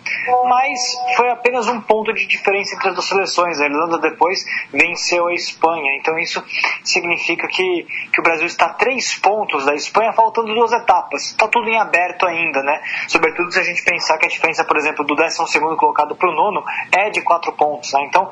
mas 0.48 0.78
foi 1.16 1.28
apenas 1.30 1.68
um 1.68 1.80
ponto 1.82 2.14
de 2.14 2.26
diferença 2.26 2.74
entre 2.74 2.88
as 2.88 2.94
duas 2.94 3.06
seleções. 3.06 3.60
A 3.60 3.66
Irlanda 3.66 3.98
depois 3.98 4.42
venceu 4.72 5.26
a 5.26 5.34
Espanha, 5.34 5.94
então 6.00 6.18
isso 6.18 6.42
significa 6.82 7.46
que, 7.46 7.86
que 8.12 8.20
o 8.20 8.22
Brasil 8.22 8.46
está 8.46 8.66
a 8.66 8.72
três 8.72 9.18
pontos 9.18 9.66
da 9.66 9.74
Espanha, 9.74 10.14
faltando 10.14 10.54
duas 10.54 10.72
etapas. 10.72 11.26
Está 11.26 11.46
tudo 11.46 11.68
em 11.68 11.78
aberto 11.78 12.26
ainda, 12.26 12.62
né? 12.62 12.80
Sobretudo 13.06 13.52
se 13.52 13.60
a 13.60 13.64
gente 13.64 13.84
pensar 13.84 14.16
que 14.16 14.24
a 14.24 14.28
diferença, 14.30 14.64
por 14.64 14.78
exemplo, 14.78 15.04
do 15.04 15.14
12 15.14 15.36
colocado 15.76 16.16
para 16.16 16.30
o 16.30 16.34
nono 16.34 16.64
é 16.90 17.10
de 17.10 17.20
quatro 17.20 17.52
pontos, 17.52 17.92
né? 17.92 18.00
Então 18.06 18.30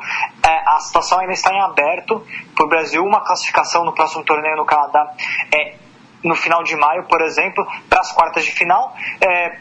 é, 0.48 0.62
a 0.76 0.78
situação 0.80 1.18
ainda 1.18 1.32
está 1.32 1.52
em 1.52 1.60
aberto 1.60 2.24
para 2.54 2.64
o 2.64 2.68
Brasil. 2.68 3.02
Uma 3.04 3.20
classificação 3.24 3.84
no 3.84 3.92
próximo 3.92 4.24
torneio 4.24 4.56
no 4.56 4.64
Canadá 4.64 5.12
é 5.54 5.74
no 6.22 6.34
final 6.34 6.62
de 6.62 6.76
maio, 6.76 7.04
por 7.04 7.20
exemplo, 7.20 7.66
para 7.88 8.00
as 8.00 8.12
quartas 8.12 8.44
de 8.44 8.50
final. 8.52 8.94
É, 9.20 9.58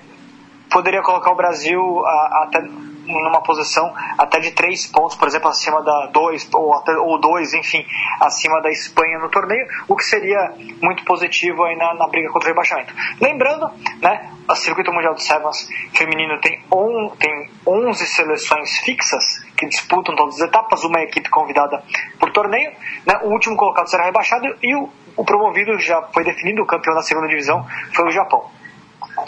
poderia 0.71 1.01
colocar 1.01 1.31
o 1.31 1.35
Brasil 1.35 1.81
a- 2.05 2.43
até 2.43 2.59
numa 3.05 3.41
posição 3.41 3.93
até 4.17 4.39
de 4.39 4.51
três 4.51 4.87
pontos, 4.87 5.15
por 5.15 5.27
exemplo, 5.27 5.49
acima 5.49 5.81
da 5.81 6.07
dois 6.07 6.47
ou 6.53 6.73
até 6.73 6.91
ou 6.97 7.19
dois, 7.19 7.53
enfim, 7.53 7.85
acima 8.19 8.61
da 8.61 8.69
Espanha 8.69 9.19
no 9.19 9.29
torneio, 9.29 9.67
o 9.87 9.95
que 9.95 10.03
seria 10.03 10.53
muito 10.81 11.03
positivo 11.05 11.63
aí 11.63 11.75
na, 11.75 11.93
na 11.95 12.07
briga 12.07 12.29
contra 12.29 12.49
o 12.49 12.51
rebaixamento. 12.51 12.93
Lembrando, 13.21 13.69
né, 14.01 14.31
o 14.49 14.55
circuito 14.55 14.91
mundial 14.91 15.13
de 15.13 15.23
sevens 15.23 15.67
feminino 15.93 16.39
tem 16.39 16.63
on, 16.71 17.09
tem 17.17 17.49
11 17.65 18.05
seleções 18.07 18.77
fixas 18.79 19.43
que 19.57 19.67
disputam 19.67 20.15
todas 20.15 20.35
as 20.35 20.47
etapas, 20.47 20.83
uma 20.83 21.01
equipe 21.01 21.29
convidada 21.29 21.83
por 22.19 22.31
torneio, 22.31 22.71
né, 23.05 23.19
o 23.23 23.29
último 23.29 23.55
colocado 23.55 23.89
será 23.89 24.05
rebaixado 24.05 24.45
e 24.61 24.75
o, 24.75 24.89
o 25.15 25.25
promovido 25.25 25.77
já 25.79 26.01
foi 26.13 26.23
definido, 26.23 26.61
o 26.61 26.65
campeão 26.65 26.95
da 26.95 27.01
segunda 27.01 27.27
divisão 27.27 27.65
foi 27.93 28.05
o 28.07 28.11
Japão. 28.11 28.49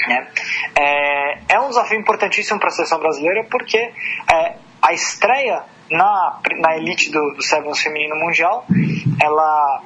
Né? 0.08 0.28
É, 0.76 1.56
é 1.56 1.60
um 1.60 1.70
desafio 1.70 2.00
importantíssimo 2.00 2.60
para 2.60 2.70
a 2.70 2.72
seleção 2.72 3.00
brasileira 3.00 3.45
porque 3.50 3.78
é, 3.78 4.56
a 4.82 4.93
estreia 4.93 5.64
na, 5.89 6.39
na 6.60 6.78
elite 6.78 7.12
do, 7.12 7.34
do 7.36 7.41
Sevens 7.41 7.80
feminino 7.80 8.16
mundial 8.16 8.66
ela 9.22 9.82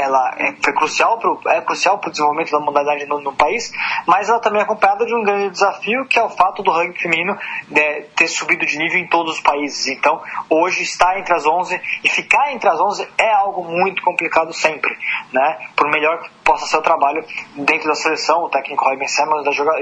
ela 0.00 0.34
é, 0.38 0.54
foi 0.62 0.72
crucial 0.72 1.18
pro, 1.18 1.40
é 1.46 1.60
crucial 1.60 1.98
para 1.98 2.08
o 2.08 2.10
desenvolvimento 2.10 2.50
da 2.50 2.60
modalidade 2.60 3.06
no, 3.06 3.20
no, 3.20 3.32
país, 3.32 3.72
mas 4.06 4.28
ela 4.28 4.40
também 4.40 4.60
é 4.60 4.64
acompanhada 4.64 5.04
de 5.06 5.14
um 5.14 5.22
grande 5.22 5.50
desafio 5.50 6.06
que 6.06 6.18
é 6.18 6.22
o 6.22 6.30
fato 6.30 6.62
do 6.62 6.70
rugby 6.70 6.98
feminino 6.98 7.36
de, 7.68 8.02
ter 8.16 8.28
subido 8.28 8.64
de 8.66 8.78
nível 8.78 8.98
em 8.98 9.06
todos 9.08 9.34
os 9.34 9.40
países. 9.40 9.86
Então, 9.88 10.20
hoje 10.48 10.82
está 10.82 11.18
entre 11.18 11.34
as 11.34 11.46
11 11.46 11.80
e 12.04 12.08
ficar 12.08 12.52
entre 12.52 12.68
as 12.68 12.80
11 12.80 13.08
é 13.18 13.32
algo 13.34 13.64
muito 13.64 14.02
complicado 14.02 14.52
sempre, 14.52 14.96
né? 15.32 15.68
Por 15.76 15.88
melhor 15.90 16.20
que 16.22 16.30
possa 16.44 16.66
ser 16.66 16.78
o 16.78 16.82
trabalho 16.82 17.24
dentro 17.56 17.88
da 17.88 17.94
seleção, 17.94 18.44
o 18.44 18.48
técnico 18.48 18.84
Roy 18.84 18.96
Ben 18.96 19.08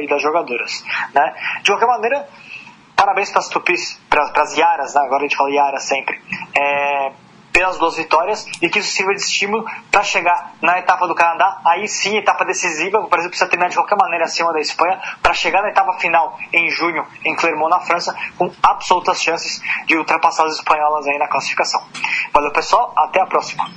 e 0.02 0.06
das 0.08 0.22
jogadoras, 0.22 0.84
né? 1.14 1.34
De 1.62 1.70
qualquer 1.70 1.86
maneira, 1.86 2.28
parabéns 2.96 3.30
para 3.30 3.40
as 3.40 3.48
tupis, 3.48 4.00
para 4.10 4.24
as 4.42 4.56
Yaras, 4.56 4.94
né? 4.94 5.02
agora 5.02 5.20
a 5.20 5.22
gente 5.22 5.36
fala 5.36 5.50
Yara 5.50 5.78
sempre. 5.78 6.20
É, 6.56 7.12
pelas 7.58 7.76
duas 7.76 7.96
vitórias 7.96 8.46
e 8.62 8.68
que 8.68 8.78
isso 8.78 8.92
sirva 8.92 9.12
de 9.12 9.20
estímulo 9.20 9.66
para 9.90 10.04
chegar 10.04 10.52
na 10.62 10.78
etapa 10.78 11.08
do 11.08 11.14
Canadá, 11.14 11.60
aí 11.66 11.88
sim, 11.88 12.16
etapa 12.16 12.44
decisiva. 12.44 13.00
O 13.00 13.08
Brasil 13.08 13.28
precisa 13.28 13.50
terminar 13.50 13.68
de 13.68 13.74
qualquer 13.74 13.96
maneira 13.96 14.26
acima 14.26 14.52
da 14.52 14.60
Espanha 14.60 14.96
para 15.20 15.34
chegar 15.34 15.60
na 15.62 15.70
etapa 15.70 15.98
final 15.98 16.38
em 16.52 16.70
junho 16.70 17.04
em 17.24 17.34
Clermont, 17.34 17.68
na 17.68 17.80
França, 17.80 18.14
com 18.36 18.48
absolutas 18.62 19.20
chances 19.20 19.60
de 19.88 19.96
ultrapassar 19.96 20.46
as 20.46 20.54
espanholas 20.54 21.04
aí 21.08 21.18
na 21.18 21.26
classificação. 21.26 21.82
Valeu, 22.32 22.52
pessoal, 22.52 22.92
até 22.96 23.20
a 23.20 23.26
próxima. 23.26 23.68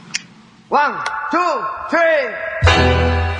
One, 0.69 0.97
two, 1.31 1.65
three. 1.89 3.31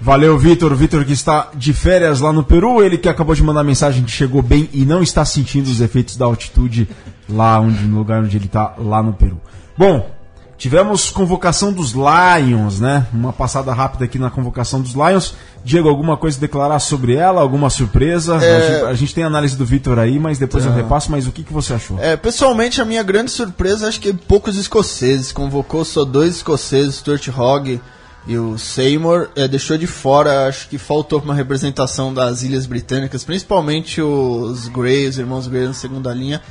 Valeu, 0.00 0.38
Vitor. 0.38 0.74
Vitor 0.74 1.04
que 1.04 1.12
está 1.12 1.50
de 1.54 1.74
férias 1.74 2.20
lá 2.20 2.32
no 2.32 2.42
Peru. 2.42 2.82
Ele 2.82 2.96
que 2.96 3.08
acabou 3.08 3.34
de 3.34 3.42
mandar 3.42 3.62
mensagem 3.62 4.02
que 4.02 4.10
chegou 4.10 4.40
bem 4.40 4.70
e 4.72 4.86
não 4.86 5.02
está 5.02 5.24
sentindo 5.24 5.66
os 5.66 5.82
efeitos 5.82 6.16
da 6.16 6.24
altitude 6.24 6.88
lá 7.28 7.60
onde, 7.60 7.84
no 7.84 7.98
lugar 7.98 8.22
onde 8.22 8.36
ele 8.36 8.46
está, 8.46 8.74
lá 8.78 9.02
no 9.02 9.12
Peru. 9.12 9.40
Bom, 9.76 10.10
tivemos 10.56 11.10
convocação 11.10 11.72
dos 11.72 11.92
Lions, 11.92 12.80
né? 12.80 13.06
Uma 13.12 13.32
passada 13.32 13.72
rápida 13.72 14.04
aqui 14.04 14.18
na 14.18 14.30
convocação 14.30 14.80
dos 14.80 14.92
Lions. 14.92 15.34
Diego, 15.64 15.88
alguma 15.88 16.16
coisa 16.16 16.36
a 16.36 16.40
declarar 16.40 16.78
sobre 16.78 17.14
ela? 17.14 17.40
Alguma 17.40 17.70
surpresa? 17.70 18.36
É... 18.36 18.36
A, 18.36 18.60
gente, 18.60 18.84
a, 18.86 18.94
gente, 18.94 19.14
tem 19.14 19.24
a 19.24 19.28
análise 19.28 19.56
do 19.56 19.64
Vitor 19.64 19.98
aí, 19.98 20.18
mas 20.18 20.38
depois 20.38 20.64
eu 20.64 20.72
tá. 20.72 20.76
repasso. 20.76 21.10
Mas 21.10 21.26
o 21.26 21.32
que, 21.32 21.44
que 21.44 21.52
você 21.52 21.74
achou? 21.74 21.98
É, 22.00 22.16
pessoalmente, 22.16 22.80
a 22.80 22.84
minha 22.84 23.02
grande 23.02 23.30
surpresa 23.30 23.88
acho 23.88 24.00
que 24.00 24.10
é 24.10 24.12
poucos 24.12 24.56
escoceses. 24.56 25.30
Convocou 25.32 25.84
só 25.84 26.04
dois 26.04 26.36
escoceses, 26.36 26.96
Stuart 26.96 27.28
Hogg 27.28 27.80
e 28.28 28.36
o 28.36 28.58
Seymour 28.58 29.30
é, 29.34 29.48
deixou 29.48 29.78
de 29.78 29.86
fora, 29.86 30.46
acho 30.46 30.68
que 30.68 30.76
faltou 30.76 31.18
uma 31.18 31.34
representação 31.34 32.12
das 32.12 32.42
Ilhas 32.42 32.66
Britânicas, 32.66 33.24
principalmente 33.24 34.02
os 34.02 34.68
Grey, 34.68 35.08
os 35.08 35.18
irmãos 35.18 35.48
Grey 35.48 35.66
na 35.66 35.72
segunda 35.72 36.12
linha. 36.12 36.42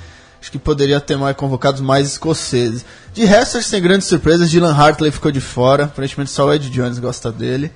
Acho 0.41 0.51
que 0.51 0.59
poderia 0.59 0.99
ter 0.99 1.17
mais 1.17 1.35
convocados 1.35 1.81
mais 1.81 2.07
escoceses. 2.07 2.85
De 3.13 3.25
resto, 3.25 3.61
sem 3.61 3.81
grandes 3.81 4.07
surpresas, 4.07 4.49
Dylan 4.49 4.73
Hartley 4.73 5.11
ficou 5.11 5.31
de 5.31 5.41
fora. 5.41 5.85
Aparentemente 5.85 6.31
só 6.31 6.45
o 6.45 6.53
Ed 6.53 6.69
Jones 6.69 6.99
gosta 6.99 7.31
dele. 7.31 7.71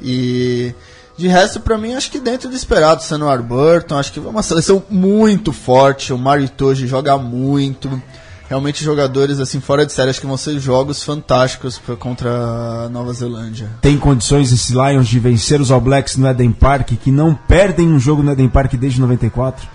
E 0.00 0.72
de 1.16 1.28
resto, 1.28 1.60
para 1.60 1.78
mim, 1.78 1.94
acho 1.94 2.10
que 2.10 2.20
dentro 2.20 2.48
do 2.48 2.54
esperado, 2.54 3.02
sendo 3.02 3.24
o 3.24 3.28
Arburton, 3.28 3.96
acho 3.96 4.12
que 4.12 4.18
é 4.18 4.22
uma 4.22 4.42
seleção 4.42 4.82
muito 4.90 5.52
forte. 5.52 6.12
O 6.12 6.18
Mario 6.18 6.44
Itoji 6.44 6.86
joga 6.86 7.16
muito 7.16 7.90
realmente 8.48 8.84
jogadores 8.84 9.40
assim 9.40 9.60
fora 9.60 9.84
de 9.86 9.92
série. 9.92 10.10
Acho 10.10 10.20
que 10.20 10.26
vão 10.26 10.36
ser 10.36 10.58
jogos 10.58 11.02
fantásticos 11.02 11.80
contra 11.98 12.84
a 12.84 12.88
Nova 12.88 13.12
Zelândia. 13.12 13.70
Tem 13.80 13.98
condições 13.98 14.52
esse 14.52 14.72
Lions 14.72 15.08
de 15.08 15.18
vencer 15.18 15.60
os 15.60 15.70
All 15.70 15.80
Blacks 15.80 16.16
no 16.16 16.28
Eden 16.28 16.52
Park, 16.52 16.92
que 17.02 17.10
não 17.10 17.34
perdem 17.34 17.88
um 17.88 17.98
jogo 17.98 18.22
no 18.22 18.32
Eden 18.32 18.48
Park 18.48 18.74
desde 18.74 19.00
94? 19.00 19.66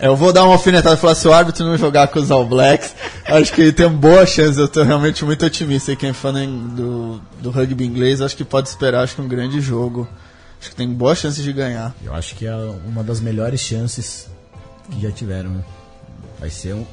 Eu 0.00 0.16
vou 0.16 0.32
dar 0.32 0.44
uma 0.44 0.52
alfinetada 0.52 0.94
e 0.94 0.98
falar: 0.98 1.14
se 1.14 1.28
o 1.28 1.32
árbitro 1.32 1.64
não 1.64 1.76
jogar 1.76 2.08
com 2.08 2.18
os 2.18 2.30
All 2.30 2.46
Blacks, 2.46 2.94
acho 3.26 3.52
que 3.52 3.72
tem 3.72 3.88
boa 3.88 4.24
chance. 4.26 4.58
Eu 4.58 4.66
estou 4.66 4.84
realmente 4.84 5.24
muito 5.24 5.44
otimista. 5.44 5.92
E 5.92 5.96
quem 5.96 6.10
é 6.10 6.12
fã 6.12 6.32
do, 6.32 7.20
do 7.40 7.50
rugby 7.50 7.84
inglês, 7.84 8.20
acho 8.20 8.36
que 8.36 8.44
pode 8.44 8.68
esperar 8.68 9.04
acho 9.04 9.14
que 9.14 9.22
um 9.22 9.28
grande 9.28 9.60
jogo. 9.60 10.08
Acho 10.60 10.70
que 10.70 10.76
tem 10.76 10.88
boa 10.88 11.14
chance 11.14 11.42
de 11.42 11.52
ganhar. 11.52 11.94
Eu 12.04 12.14
acho 12.14 12.34
que 12.34 12.46
é 12.46 12.54
uma 12.86 13.02
das 13.02 13.20
melhores 13.20 13.60
chances 13.60 14.28
que 14.90 15.00
já 15.00 15.10
tiveram. 15.10 15.50
Né? 15.50 15.62
Vai 16.38 16.50
ser 16.50 16.74
um, 16.74 16.84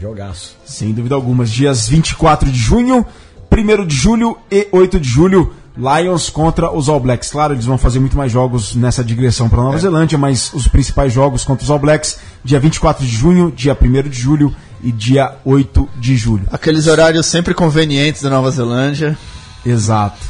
Jogaço. 0.00 0.56
Sem 0.64 0.92
dúvida 0.92 1.14
alguma. 1.14 1.44
Dias 1.44 1.88
24 1.88 2.50
de 2.50 2.58
junho, 2.58 3.04
1 3.50 3.86
de 3.86 3.94
julho 3.94 4.38
e 4.50 4.68
8 4.72 4.98
de 4.98 5.08
julho. 5.08 5.54
Lions 5.76 6.28
contra 6.28 6.70
os 6.70 6.88
All 6.88 7.00
Blacks. 7.00 7.30
Claro, 7.30 7.54
eles 7.54 7.64
vão 7.64 7.78
fazer 7.78 7.98
muito 7.98 8.16
mais 8.16 8.30
jogos 8.30 8.74
nessa 8.74 9.02
digressão 9.02 9.48
para 9.48 9.62
Nova 9.62 9.76
é. 9.76 9.80
Zelândia, 9.80 10.18
mas 10.18 10.52
os 10.52 10.68
principais 10.68 11.12
jogos 11.12 11.44
contra 11.44 11.64
os 11.64 11.70
All 11.70 11.78
Blacks, 11.78 12.18
dia 12.44 12.58
24 12.58 13.04
de 13.04 13.10
junho, 13.10 13.52
dia 13.54 13.76
1 13.80 14.08
de 14.08 14.20
julho 14.20 14.54
e 14.82 14.90
dia 14.90 15.36
8 15.44 15.88
de 15.96 16.16
julho. 16.16 16.46
Aqueles 16.50 16.86
horários 16.86 17.26
sempre 17.26 17.54
convenientes 17.54 18.22
da 18.22 18.30
Nova 18.30 18.50
Zelândia. 18.50 19.16
Exato. 19.64 20.20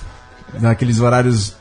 Naqueles 0.60 1.00
horários 1.00 1.54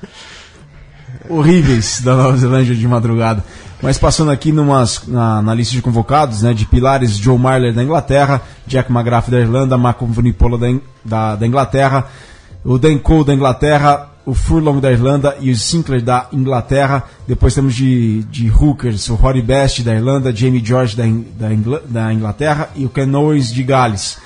horríveis 1.30 2.02
da 2.02 2.16
Nova 2.16 2.38
Zelândia 2.38 2.76
de 2.76 2.88
madrugada. 2.88 3.43
Mas 3.82 3.97
passando 3.97 4.30
aqui 4.30 4.52
numas, 4.52 5.08
na, 5.08 5.41
na, 5.41 5.56
lista 5.56 5.74
de 5.74 5.82
convocados, 5.82 6.43
né, 6.43 6.54
de 6.54 6.66
pilares, 6.66 7.18
Joe 7.18 7.38
Marler 7.38 7.74
da 7.74 7.84
Inglaterra, 7.84 8.41
Jack 8.68 8.91
McGrath 8.91 9.30
da 9.30 9.39
Irlanda, 9.39 9.78
Marco 9.78 10.06
Vunipola 10.06 10.58
da, 10.58 10.68
da, 11.04 11.36
da 11.36 11.47
Inglaterra, 11.47 12.08
o 12.64 12.78
Dan 12.78 12.99
Cole 12.99 13.26
da 13.26 13.34
Inglaterra, 13.34 14.11
o 14.26 14.34
Furlong 14.34 14.80
da 14.80 14.92
Irlanda 14.92 15.38
e 15.40 15.52
o 15.52 15.56
Sinclair 15.56 16.02
da 16.02 16.28
Inglaterra. 16.32 17.04
Depois 17.28 17.54
temos 17.54 17.76
de, 17.76 18.24
de 18.24 18.50
hookers, 18.50 19.10
o 19.10 19.16
Rory 19.16 19.42
Best 19.42 19.82
da 19.84 19.94
Irlanda, 19.94 20.36
Jamie 20.36 20.64
George 20.64 20.96
da, 20.96 21.04
da, 21.40 21.54
Ingl 21.54 21.80
da 21.88 22.14
Inglaterra 22.14 22.70
e 22.76 22.86
o 22.86 22.90
Ken 22.90 23.14
Owens 23.16 23.52
de 23.52 23.64
Gales. 23.64 24.18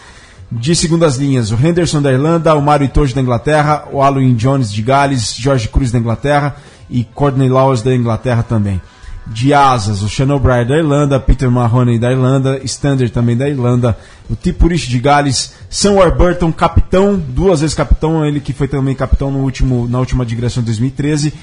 De 0.51 0.75
segundas 0.75 1.17
linhas, 1.17 1.51
o 1.51 1.55
Henderson 1.55 2.01
da 2.01 2.11
Irlanda, 2.11 2.55
o 2.55 2.61
Mario 2.61 2.85
Itoje 2.85 3.15
da 3.15 3.21
Inglaterra, 3.21 3.87
o 3.91 4.01
Alwyn 4.01 4.35
Jones 4.35 4.71
de 4.71 4.81
Gales, 4.81 5.35
George 5.35 5.67
Cruz 5.67 5.91
da 5.91 5.99
Inglaterra 5.99 6.55
e 6.89 7.03
Courtney 7.03 7.49
Lawes 7.49 7.81
da 7.81 7.95
Inglaterra 7.95 8.43
também 8.43 8.79
de 9.27 9.53
asas, 9.53 10.01
o 10.01 10.09
Sean 10.09 10.33
O'Brien 10.33 10.65
da 10.65 10.77
Irlanda, 10.77 11.19
Peter 11.19 11.49
Mahoney 11.49 11.97
da 11.97 12.11
Irlanda, 12.11 12.59
Standard 12.63 13.11
também 13.11 13.35
da 13.35 13.49
Irlanda, 13.49 13.97
o 14.29 14.35
Tipurich 14.35 14.87
de 14.87 14.99
Gales, 14.99 15.53
Sam 15.69 15.93
Warburton, 15.93 16.51
capitão, 16.51 17.17
duas 17.17 17.61
vezes 17.61 17.75
capitão, 17.75 18.25
ele 18.25 18.39
que 18.39 18.53
foi 18.53 18.67
também 18.67 18.95
capitão 18.95 19.31
no 19.31 19.39
último, 19.39 19.87
na 19.87 19.99
última 19.99 20.25
digressão 20.25 20.61
de 20.61 20.67
2013, 20.67 21.33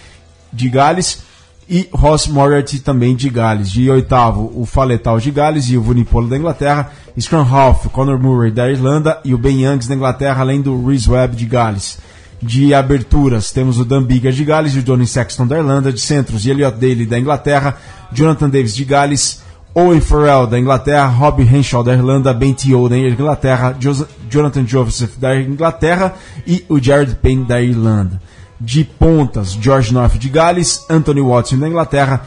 de 0.52 0.68
Gales, 0.68 1.24
e 1.68 1.88
Ross 1.92 2.26
Moriarty 2.26 2.80
também 2.80 3.16
de 3.16 3.30
Gales. 3.30 3.70
De 3.70 3.88
oitavo, 3.88 4.52
o 4.54 4.66
Faletal 4.66 5.18
de 5.18 5.30
Gales 5.30 5.70
e 5.70 5.76
o 5.76 5.82
Vunipolo 5.82 6.28
da 6.28 6.36
Inglaterra, 6.36 6.90
Scrum 7.18 7.46
Half, 7.48 7.86
Conor 7.86 8.18
Murray 8.18 8.50
da 8.50 8.70
Irlanda 8.70 9.20
e 9.24 9.32
o 9.32 9.38
Ben 9.38 9.62
Youngs 9.62 9.88
da 9.88 9.94
Inglaterra, 9.94 10.40
além 10.40 10.60
do 10.60 10.84
Reese 10.84 11.08
Webb 11.08 11.36
de 11.36 11.46
Gales 11.46 11.98
de 12.42 12.74
aberturas 12.74 13.52
temos 13.52 13.78
o 13.78 13.84
Dan 13.84 14.02
Bigger 14.02 14.32
de 14.32 14.44
Gales 14.44 14.74
e 14.74 14.80
o 14.80 14.82
Johnny 14.82 15.06
Sexton 15.06 15.46
da 15.46 15.58
Irlanda, 15.58 15.92
de 15.92 16.00
centros 16.00 16.44
Elliot 16.44 16.76
Daly 16.76 17.06
da 17.06 17.18
Inglaterra, 17.18 17.76
Jonathan 18.12 18.50
Davis 18.50 18.74
de 18.74 18.84
Gales, 18.84 19.42
Owen 19.74 20.00
Farrell 20.00 20.46
da 20.46 20.58
Inglaterra, 20.58 21.06
Rob 21.06 21.40
Henshaw 21.40 21.84
da 21.84 21.94
Irlanda, 21.94 22.34
Ben 22.34 22.52
Tio 22.52 22.88
da 22.88 22.98
Inglaterra, 22.98 23.76
jo 23.78 24.06
Jonathan 24.28 24.66
Joseph 24.66 25.16
da 25.18 25.40
Inglaterra 25.40 26.14
e 26.46 26.64
o 26.68 26.78
Jared 26.80 27.14
Payne 27.16 27.44
da 27.44 27.62
Irlanda. 27.62 28.20
De 28.60 28.84
pontas, 28.84 29.52
George 29.52 29.92
North 29.92 30.18
de 30.18 30.28
Gales, 30.28 30.84
Anthony 30.88 31.20
Watson 31.20 31.58
da 31.58 31.68
Inglaterra, 31.68 32.22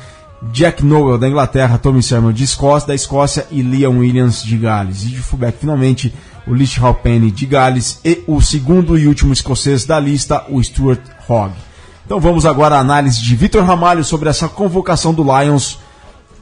Jack 0.51 0.83
Noel 0.83 1.17
da 1.17 1.27
Inglaterra, 1.27 1.77
Tommy 1.77 2.03
Sermon 2.03 2.31
de 2.31 2.43
Escócia, 2.43 2.87
da 2.87 2.95
Escócia 2.95 3.47
e 3.51 3.61
Liam 3.61 3.99
Williams 3.99 4.43
de 4.43 4.57
Gales. 4.57 5.03
E 5.03 5.07
de 5.07 5.17
fullback, 5.17 5.57
finalmente, 5.59 6.13
o 6.47 6.53
Lich 6.53 6.79
Halpenny 6.79 7.31
de 7.31 7.45
Gales 7.45 7.99
e 8.03 8.23
o 8.27 8.41
segundo 8.41 8.97
e 8.97 9.07
último 9.07 9.33
escocês 9.33 9.85
da 9.85 9.99
lista, 9.99 10.45
o 10.49 10.61
Stuart 10.63 11.01
Hogg. 11.27 11.53
Então 12.05 12.19
vamos 12.19 12.45
agora 12.45 12.75
à 12.75 12.79
análise 12.79 13.21
de 13.21 13.35
Vitor 13.35 13.63
Ramalho 13.63 14.03
sobre 14.03 14.29
essa 14.29 14.47
convocação 14.47 15.13
do 15.13 15.23
Lions 15.23 15.79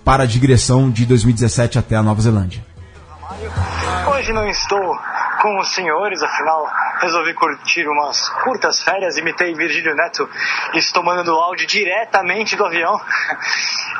para 0.04 0.24
a 0.24 0.26
digressão 0.26 0.90
de 0.90 1.06
2017 1.06 1.80
até 1.80 1.96
a 1.96 2.04
Nova 2.04 2.22
Zelândia. 2.22 2.66
Hoje 4.12 4.34
não 4.34 4.46
estou 4.48 4.80
com 5.44 5.60
os 5.60 5.74
senhores, 5.74 6.24
afinal 6.24 6.66
resolvi 7.02 7.34
curtir 7.34 7.86
umas 7.86 8.30
curtas 8.46 8.82
férias, 8.82 9.18
imitei 9.18 9.54
Virgílio 9.54 9.94
Neto 9.94 10.30
estou 10.74 11.04
mandando 11.04 11.36
o 11.36 11.38
áudio 11.38 11.68
diretamente 11.68 12.56
do 12.56 12.66
avião. 12.66 13.00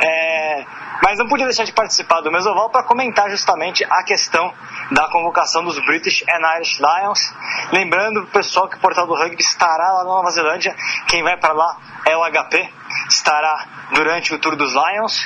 É, 0.02 0.66
mas 1.04 1.20
não 1.20 1.28
podia 1.28 1.46
deixar 1.46 1.66
de 1.66 1.72
participar 1.72 2.20
do 2.22 2.32
Mesoval 2.32 2.72
para 2.72 2.84
comentar 2.84 3.30
justamente 3.30 3.86
a 3.86 4.04
questão 4.04 4.52
da 4.92 5.08
convocação 5.08 5.64
dos 5.64 5.78
British 5.86 6.24
and 6.24 6.56
Irish 6.58 6.80
Lions. 6.80 7.34
Lembrando, 7.72 8.26
pessoal, 8.26 8.68
que 8.68 8.76
o 8.76 8.80
Portal 8.80 9.06
do 9.06 9.14
Rugby 9.14 9.40
estará 9.40 9.92
lá 9.92 10.00
na 10.00 10.10
Nova 10.10 10.32
Zelândia. 10.32 10.76
Quem 11.08 11.24
vai 11.24 11.38
para 11.38 11.54
lá 11.54 11.78
é 12.08 12.18
o 12.18 12.24
HP, 12.24 12.68
estará 13.08 13.66
durante 13.94 14.34
o 14.34 14.40
Tour 14.40 14.56
dos 14.56 14.74
Lions 14.74 15.24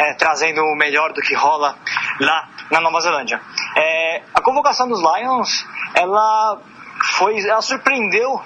é, 0.00 0.14
trazendo 0.14 0.62
o 0.62 0.76
melhor 0.76 1.12
do 1.12 1.20
que 1.20 1.34
rola 1.34 1.76
lá 2.20 2.48
na 2.70 2.80
Nova 2.80 3.00
Zelândia. 3.00 3.40
É, 3.76 4.22
a 4.34 4.40
convocação 4.40 4.88
dos 4.88 5.00
Lions, 5.00 5.66
ela 5.94 6.58
foi, 7.02 7.38
ela 7.40 7.62
surpreendeu 7.62 8.40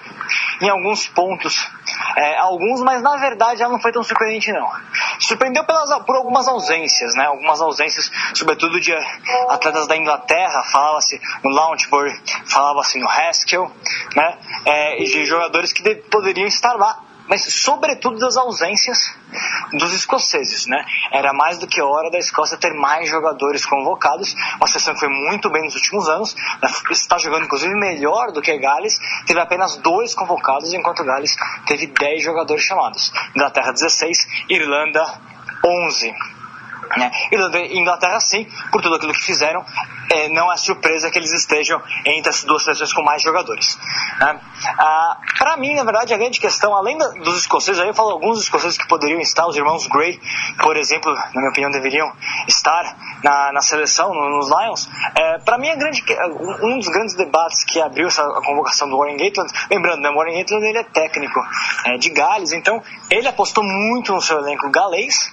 em 0.60 0.68
alguns 0.68 1.08
pontos, 1.08 1.68
é, 2.16 2.38
alguns, 2.38 2.80
mas 2.82 3.02
na 3.02 3.16
verdade 3.16 3.62
ela 3.62 3.72
não 3.72 3.80
foi 3.80 3.92
tão 3.92 4.02
surpreendente 4.02 4.52
não. 4.52 4.70
Surpreendeu 5.18 5.64
pelas, 5.64 5.90
por 6.04 6.16
algumas 6.16 6.46
ausências, 6.46 7.14
né? 7.14 7.26
Algumas 7.26 7.60
ausências, 7.60 8.10
sobretudo 8.34 8.80
de 8.80 8.92
atletas 9.48 9.86
da 9.86 9.96
Inglaterra, 9.96 10.62
falava-se 10.64 11.20
no 11.42 11.50
Launchbury, 11.50 12.12
falava-se 12.46 12.98
no 12.98 13.08
Haskell, 13.08 13.70
né? 14.14 14.38
É, 14.64 15.02
e 15.02 15.04
de 15.04 15.24
jogadores 15.24 15.72
que 15.72 15.82
de, 15.82 15.96
poderiam 15.96 16.46
estar 16.46 16.74
lá 16.74 17.00
mas 17.28 17.42
sobretudo 17.54 18.18
das 18.18 18.36
ausências 18.36 18.98
dos 19.72 19.92
escoceses, 19.92 20.66
né? 20.66 20.84
Era 21.10 21.32
mais 21.32 21.58
do 21.58 21.66
que 21.66 21.80
hora 21.80 22.10
da 22.10 22.18
Escócia 22.18 22.56
ter 22.56 22.72
mais 22.74 23.08
jogadores 23.08 23.64
convocados. 23.64 24.34
Uma 24.56 24.66
seleção 24.66 24.94
que 24.94 25.00
foi 25.00 25.08
muito 25.08 25.50
bem 25.50 25.64
nos 25.64 25.74
últimos 25.74 26.08
anos, 26.08 26.34
né? 26.62 26.68
está 26.90 27.18
jogando 27.18 27.44
inclusive 27.44 27.74
melhor 27.74 28.30
do 28.32 28.42
que 28.42 28.56
Gales, 28.58 28.98
teve 29.26 29.40
apenas 29.40 29.76
dois 29.78 30.14
convocados, 30.14 30.72
enquanto 30.72 31.04
Gales 31.04 31.36
teve 31.66 31.86
10 31.86 32.22
jogadores 32.22 32.62
chamados. 32.62 33.12
Inglaterra 33.34 33.72
16, 33.72 34.26
Irlanda 34.48 35.04
11. 35.64 36.14
Né? 36.96 37.10
Inglaterra, 37.72 38.20
sim, 38.20 38.46
por 38.70 38.82
tudo 38.82 38.96
aquilo 38.96 39.12
que 39.12 39.22
fizeram, 39.22 39.64
é, 40.10 40.28
não 40.28 40.52
é 40.52 40.56
surpresa 40.56 41.10
que 41.10 41.18
eles 41.18 41.32
estejam 41.32 41.80
entre 42.04 42.30
as 42.30 42.44
duas 42.44 42.62
seleções 42.62 42.92
com 42.92 43.02
mais 43.02 43.22
jogadores. 43.22 43.78
Né? 44.20 44.40
Ah, 44.78 45.16
Para 45.38 45.56
mim, 45.56 45.74
na 45.74 45.84
verdade, 45.84 46.14
a 46.14 46.18
grande 46.18 46.40
questão, 46.40 46.74
além 46.74 46.96
da, 46.96 47.08
dos 47.08 47.38
escoceses, 47.38 47.80
aí 47.80 47.88
eu 47.88 47.94
falo 47.94 48.10
alguns 48.10 48.40
escoceses 48.40 48.78
que 48.78 48.86
poderiam 48.86 49.20
estar, 49.20 49.46
os 49.46 49.56
irmãos 49.56 49.86
Gray, 49.86 50.20
por 50.62 50.76
exemplo, 50.76 51.12
na 51.12 51.40
minha 51.40 51.50
opinião, 51.50 51.70
deveriam 51.70 52.10
estar 52.48 52.96
na, 53.22 53.52
na 53.52 53.60
seleção, 53.60 54.12
no, 54.14 54.36
nos 54.36 54.48
Lions. 54.48 54.88
É, 55.16 55.38
Para 55.38 55.58
mim, 55.58 55.68
a 55.70 55.76
grande, 55.76 56.04
um 56.62 56.78
dos 56.78 56.88
grandes 56.88 57.14
debates 57.14 57.64
que 57.64 57.80
abriu 57.80 58.08
essa 58.08 58.22
convocação 58.44 58.88
do 58.88 58.98
Warren 58.98 59.16
Gatland, 59.16 59.52
lembrando, 59.70 60.00
né, 60.00 60.10
o 60.10 60.14
Warren 60.14 60.38
Gatland 60.38 60.66
ele 60.66 60.78
é 60.78 60.84
técnico 60.84 61.40
é, 61.86 61.96
de 61.96 62.10
Gales, 62.10 62.52
então 62.52 62.82
ele 63.10 63.28
apostou 63.28 63.64
muito 63.64 64.12
no 64.12 64.20
seu 64.20 64.38
elenco 64.38 64.70
galês 64.70 65.30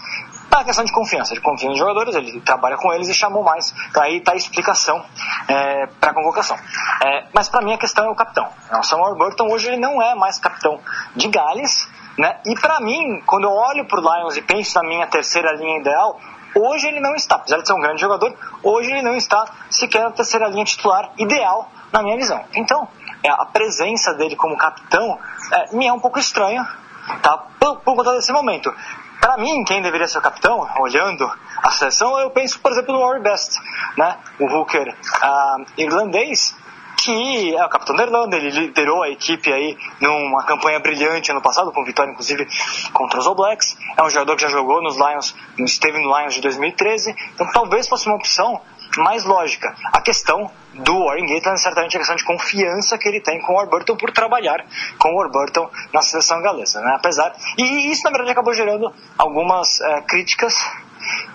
é 0.59 0.63
questão 0.63 0.83
de 0.83 0.91
confiança, 0.91 1.33
ele 1.33 1.41
confia 1.41 1.69
nos 1.69 1.77
jogadores, 1.77 2.15
ele 2.15 2.41
trabalha 2.41 2.77
com 2.77 2.93
eles 2.93 3.07
e 3.09 3.13
chamou 3.13 3.43
mais. 3.43 3.73
Aí 3.95 4.17
está 4.17 4.33
a 4.33 4.35
explicação 4.35 5.03
é, 5.47 5.87
para 5.99 6.11
a 6.11 6.13
convocação. 6.13 6.57
É, 7.03 7.25
mas 7.33 7.49
para 7.49 7.61
mim 7.61 7.73
a 7.73 7.77
questão 7.77 8.05
é 8.05 8.09
o 8.09 8.15
capitão. 8.15 8.47
O 8.77 8.83
Samuel 8.83 9.15
Burton 9.15 9.47
hoje 9.49 9.67
ele 9.67 9.77
não 9.77 10.01
é 10.01 10.15
mais 10.15 10.39
capitão 10.39 10.79
de 11.15 11.27
Gales, 11.27 11.87
né? 12.17 12.39
E 12.45 12.55
para 12.55 12.79
mim, 12.79 13.21
quando 13.25 13.45
eu 13.45 13.51
olho 13.51 13.85
para 13.85 13.99
o 13.99 14.01
Lions 14.01 14.37
e 14.37 14.41
penso 14.41 14.75
na 14.75 14.87
minha 14.87 15.07
terceira 15.07 15.53
linha 15.53 15.79
ideal, 15.79 16.19
hoje 16.55 16.87
ele 16.87 16.99
não 16.99 17.15
está, 17.15 17.35
apesar 17.35 17.57
de 17.57 17.67
ser 17.67 17.73
um 17.73 17.79
grande 17.79 18.01
jogador, 18.01 18.33
hoje 18.61 18.91
ele 18.91 19.01
não 19.01 19.15
está 19.15 19.45
sequer 19.69 20.03
na 20.03 20.11
terceira 20.11 20.47
linha 20.47 20.65
titular 20.65 21.11
ideal 21.17 21.69
na 21.91 22.03
minha 22.03 22.17
visão. 22.17 22.43
Então, 22.55 22.87
é, 23.23 23.29
a 23.29 23.45
presença 23.45 24.13
dele 24.13 24.35
como 24.35 24.57
capitão 24.57 25.17
é, 25.51 25.75
me 25.75 25.87
é 25.87 25.93
um 25.93 25.99
pouco 25.99 26.19
estranha, 26.19 26.67
tá? 27.21 27.37
Por, 27.59 27.77
por 27.77 27.95
conta 27.95 28.13
desse 28.13 28.31
momento. 28.31 28.73
Para 29.21 29.37
mim, 29.37 29.63
quem 29.63 29.83
deveria 29.83 30.07
ser 30.07 30.17
o 30.17 30.21
capitão, 30.21 30.67
olhando 30.79 31.31
a 31.61 31.69
seleção, 31.69 32.19
eu 32.19 32.31
penso, 32.31 32.59
por 32.59 32.71
exemplo, 32.71 32.91
no 32.93 33.01
Warren 33.01 33.21
Best, 33.21 33.55
né? 33.95 34.17
o 34.39 34.45
hooker 34.45 34.97
irlandês, 35.77 36.55
que 36.97 37.55
é 37.55 37.63
o 37.63 37.69
capitão 37.69 37.95
da 37.95 38.03
Irlanda, 38.03 38.35
ele 38.35 38.49
liderou 38.49 39.03
a 39.03 39.09
equipe 39.09 39.51
aí 39.53 39.77
numa 39.99 40.43
campanha 40.43 40.79
brilhante 40.79 41.31
ano 41.31 41.41
passado, 41.41 41.71
com 41.71 41.83
vitória 41.83 42.11
inclusive 42.11 42.47
contra 42.93 43.19
os 43.19 43.27
All 43.27 43.35
Blacks. 43.35 43.77
É 43.95 44.03
um 44.03 44.09
jogador 44.09 44.35
que 44.35 44.41
já 44.41 44.49
jogou 44.49 44.81
nos 44.81 44.97
Lions, 44.97 45.35
esteve 45.59 45.99
no 45.99 46.17
Lions 46.17 46.33
de 46.33 46.41
2013, 46.41 47.15
então 47.33 47.47
talvez 47.51 47.87
fosse 47.87 48.07
uma 48.07 48.15
opção 48.15 48.59
mais 48.97 49.23
lógica. 49.23 49.75
A 49.91 50.01
questão 50.01 50.49
do 50.73 51.05
Warren 51.05 51.25
Gatland 51.25 51.59
é 51.59 51.63
certamente 51.63 51.95
a 51.95 51.99
questão 51.99 52.15
de 52.15 52.23
confiança 52.23 52.97
que 52.97 53.07
ele 53.07 53.19
tem 53.19 53.41
com 53.41 53.53
o 53.53 53.55
Warburton 53.55 53.95
por 53.95 54.11
trabalhar 54.11 54.65
com 54.97 55.09
o 55.09 55.17
Warburton 55.17 55.69
na 55.93 56.01
seleção 56.01 56.41
galesa, 56.41 56.81
né? 56.81 56.93
Apesar 56.95 57.33
e 57.57 57.91
isso 57.91 58.03
na 58.03 58.09
verdade 58.11 58.31
acabou 58.31 58.53
gerando 58.53 58.93
algumas 59.17 59.81
é, 59.81 60.01
críticas 60.01 60.55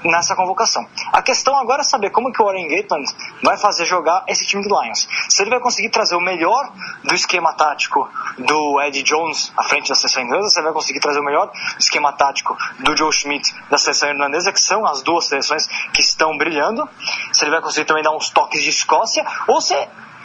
nessa 0.05 0.35
convocação. 0.35 0.87
A 1.12 1.22
questão 1.22 1.57
agora 1.57 1.83
é 1.83 1.85
saber 1.85 2.11
como 2.11 2.33
que 2.33 2.41
o 2.41 2.45
Warren 2.45 2.68
Gatland 2.68 3.07
vai 3.43 3.57
fazer 3.57 3.85
jogar 3.85 4.24
esse 4.27 4.47
time 4.47 4.62
do 4.62 4.68
Lions. 4.68 5.09
Se 5.29 5.43
ele 5.43 5.51
vai 5.51 5.61
conseguir 5.61 5.91
trazer 5.91 6.16
o 6.16 6.20
melhor 6.20 6.70
do 7.05 7.14
esquema 7.14 7.53
tático 7.53 8.09
do 8.39 8.81
Eddie 8.83 9.03
Jones 9.03 9.53
à 9.57 9.62
frente 9.62 9.89
da 9.89 9.95
seleção 9.95 10.22
inglesa, 10.22 10.51
se 10.51 10.59
ele 10.59 10.64
vai 10.64 10.72
conseguir 10.72 11.01
trazer 11.01 11.20
o 11.20 11.24
melhor 11.24 11.47
do 11.47 11.81
esquema 11.81 12.12
tático 12.12 12.57
do 12.81 12.97
Joe 12.97 13.12
Schmidt 13.12 13.55
da 13.70 13.79
seleção 13.79 14.09
irlandesa, 14.09 14.53
que 14.53 14.61
são 14.61 14.87
as 14.87 15.03
duas 15.03 15.27
seleções 15.27 15.66
que 15.93 16.01
estão 16.01 16.37
brilhando, 16.37 16.89
se 17.33 17.45
ele 17.45 17.51
vai 17.51 17.61
conseguir 17.61 17.87
também 17.87 18.03
dar 18.03 18.12
uns 18.12 18.31
toques 18.31 18.62
de 18.62 18.70
Escócia, 18.70 19.24
ou 19.49 19.61
se 19.61 19.74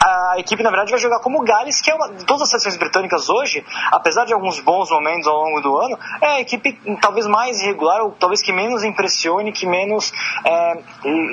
a 0.04 0.34
equipe, 0.38 0.62
na 0.62 0.70
verdade, 0.70 0.90
vai 0.90 1.00
jogar 1.00 1.20
como 1.20 1.40
o 1.40 1.44
Gales, 1.44 1.80
que 1.80 1.90
é 1.90 1.94
uma. 1.94 2.08
Todas 2.26 2.42
as 2.42 2.48
seleções 2.50 2.76
britânicas 2.76 3.28
hoje, 3.28 3.64
apesar 3.92 4.24
de 4.24 4.34
alguns 4.34 4.58
bons 4.58 4.90
momentos 4.90 5.28
ao 5.28 5.36
longo 5.36 5.60
do 5.60 5.76
ano, 5.78 5.96
é 6.20 6.26
a 6.26 6.40
equipe 6.40 6.76
talvez 7.00 7.26
mais 7.26 7.60
irregular, 7.60 8.02
ou 8.02 8.10
talvez 8.12 8.42
que 8.42 8.52
menos 8.52 8.82
impressione, 8.82 9.52
que 9.52 9.64
menos 9.64 10.12
é, 10.44 10.82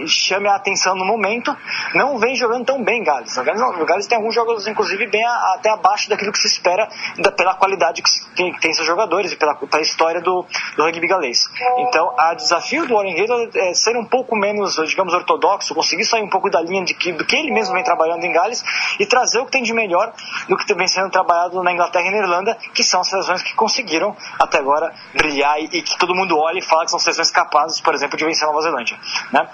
chame 0.06 0.48
a 0.48 0.56
atenção 0.56 0.96
no 0.96 1.04
momento. 1.04 1.56
Não 1.96 2.18
vem 2.20 2.36
jogando 2.36 2.66
tão 2.66 2.84
bem, 2.84 3.04
Gales. 3.04 3.36
O 3.38 3.44
Gales, 3.44 3.62
o 3.62 3.86
Gales 3.86 4.08
tem 4.08 4.18
alguns 4.18 4.36
jogos, 4.36 4.68
inclusive, 4.68 5.08
bem 5.08 5.26
a, 5.26 5.56
até 5.56 5.72
abaixo 5.72 6.08
daquilo 6.08 6.32
que 6.32 6.40
se 6.40 6.48
espera 6.48 6.88
da, 7.18 7.32
pela 7.32 7.56
qualidade 7.56 8.04
que 8.04 8.12
tem, 8.36 8.54
que 8.54 8.62
tem 8.62 8.74
seus 8.74 8.86
jogadores 8.86 9.32
e 9.32 9.36
pela, 9.36 9.56
pela 9.56 9.82
história 9.82 10.22
do, 10.22 10.46
do 10.78 10.84
rugby 10.84 11.08
galês. 11.08 11.40
Então, 11.80 12.14
a 12.18 12.36
desafio 12.36 12.86
do 12.86 12.94
Warren 12.94 13.16
Gatland 13.16 13.58
é 13.58 13.74
ser 13.74 13.98
um 13.98 14.06
pouco 14.06 14.36
menos, 14.36 14.76
digamos, 14.88 15.14
ortodoxo, 15.14 15.74
conseguir 15.74 16.06
sair 16.06 16.22
um 16.22 16.30
pouco 16.30 16.50
da 16.52 16.62
linha 16.62 16.84
de 16.84 16.94
que, 16.94 17.12
do 17.12 17.26
que 17.26 17.36
ele 17.36 17.52
mesmo 17.52 17.74
vem 17.74 17.84
trabalhando 17.84 18.24
em 18.24 18.32
Gales 18.32 18.59
e 19.00 19.06
trazer 19.06 19.40
o 19.40 19.46
que 19.46 19.52
tem 19.52 19.64
de 19.64 19.74
melhor 19.74 20.14
do 20.48 20.58
que 20.58 20.74
vem 20.74 20.88
sendo 20.88 21.10
trabalhado 21.10 21.62
na 21.64 21.72
Inglaterra 21.72 22.08
e 22.08 22.12
na 22.12 22.18
Irlanda, 22.18 22.58
que 22.74 22.84
são 22.84 23.02
as 23.02 23.08
seleções 23.08 23.42
que 23.42 23.54
conseguiram 23.54 24.16
até 24.40 24.60
agora 24.60 24.94
brilhar 25.14 25.60
e, 25.60 25.66
e 25.66 25.82
que 25.82 25.98
todo 25.98 26.16
mundo 26.16 26.38
olha 26.38 26.60
e 26.60 26.62
fala 26.62 26.86
que 26.86 26.92
são 26.92 27.00
seleções 27.00 27.32
capazes, 27.32 27.82
por 27.82 27.94
exemplo, 27.94 28.18
de 28.18 28.26
vencer 28.26 28.44
a 28.44 28.52
Nova 28.52 28.62
Zelândia. 28.62 28.98
Né? 29.32 29.50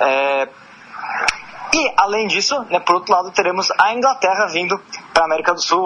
É... 0.00 0.48
E, 1.74 1.92
além 1.96 2.26
disso, 2.26 2.60
né, 2.70 2.80
por 2.80 2.96
outro 2.96 3.12
lado, 3.12 3.30
teremos 3.30 3.70
a 3.78 3.94
Inglaterra 3.94 4.46
vindo 4.46 4.78
para 5.14 5.22
a 5.22 5.26
América 5.26 5.54
do 5.54 5.60
Sul. 5.62 5.82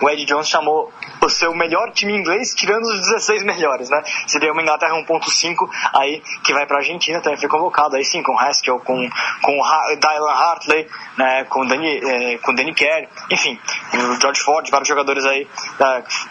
O 0.00 0.08
Ed 0.08 0.24
Jones 0.24 0.48
chamou 0.48 0.90
o 1.20 1.28
seu 1.28 1.54
melhor 1.54 1.90
time 1.92 2.16
inglês, 2.16 2.54
tirando 2.54 2.84
os 2.84 3.00
16 3.00 3.44
melhores, 3.44 3.90
né? 3.90 4.02
Seria 4.26 4.52
uma 4.52 4.62
Inglaterra 4.62 4.94
1.5 4.94 5.68
aí 5.94 6.22
que 6.42 6.52
vai 6.52 6.66
para 6.66 6.78
a 6.78 6.80
Argentina, 6.80 7.20
também 7.20 7.38
foi 7.38 7.48
convocado 7.48 7.96
aí 7.96 8.04
sim 8.04 8.22
com 8.22 8.38
Haskell, 8.38 8.80
com, 8.80 9.08
com 9.42 9.52
Dylan 10.00 10.32
Hartley, 10.32 10.88
né, 11.16 11.44
com 11.44 11.66
Danny, 11.66 12.00
eh, 12.02 12.38
com 12.38 12.54
Danny 12.54 12.74
Kerr, 12.74 13.08
enfim, 13.30 13.58
o 13.94 14.20
George 14.20 14.40
Ford, 14.40 14.68
vários 14.70 14.88
jogadores 14.88 15.24
aí 15.24 15.46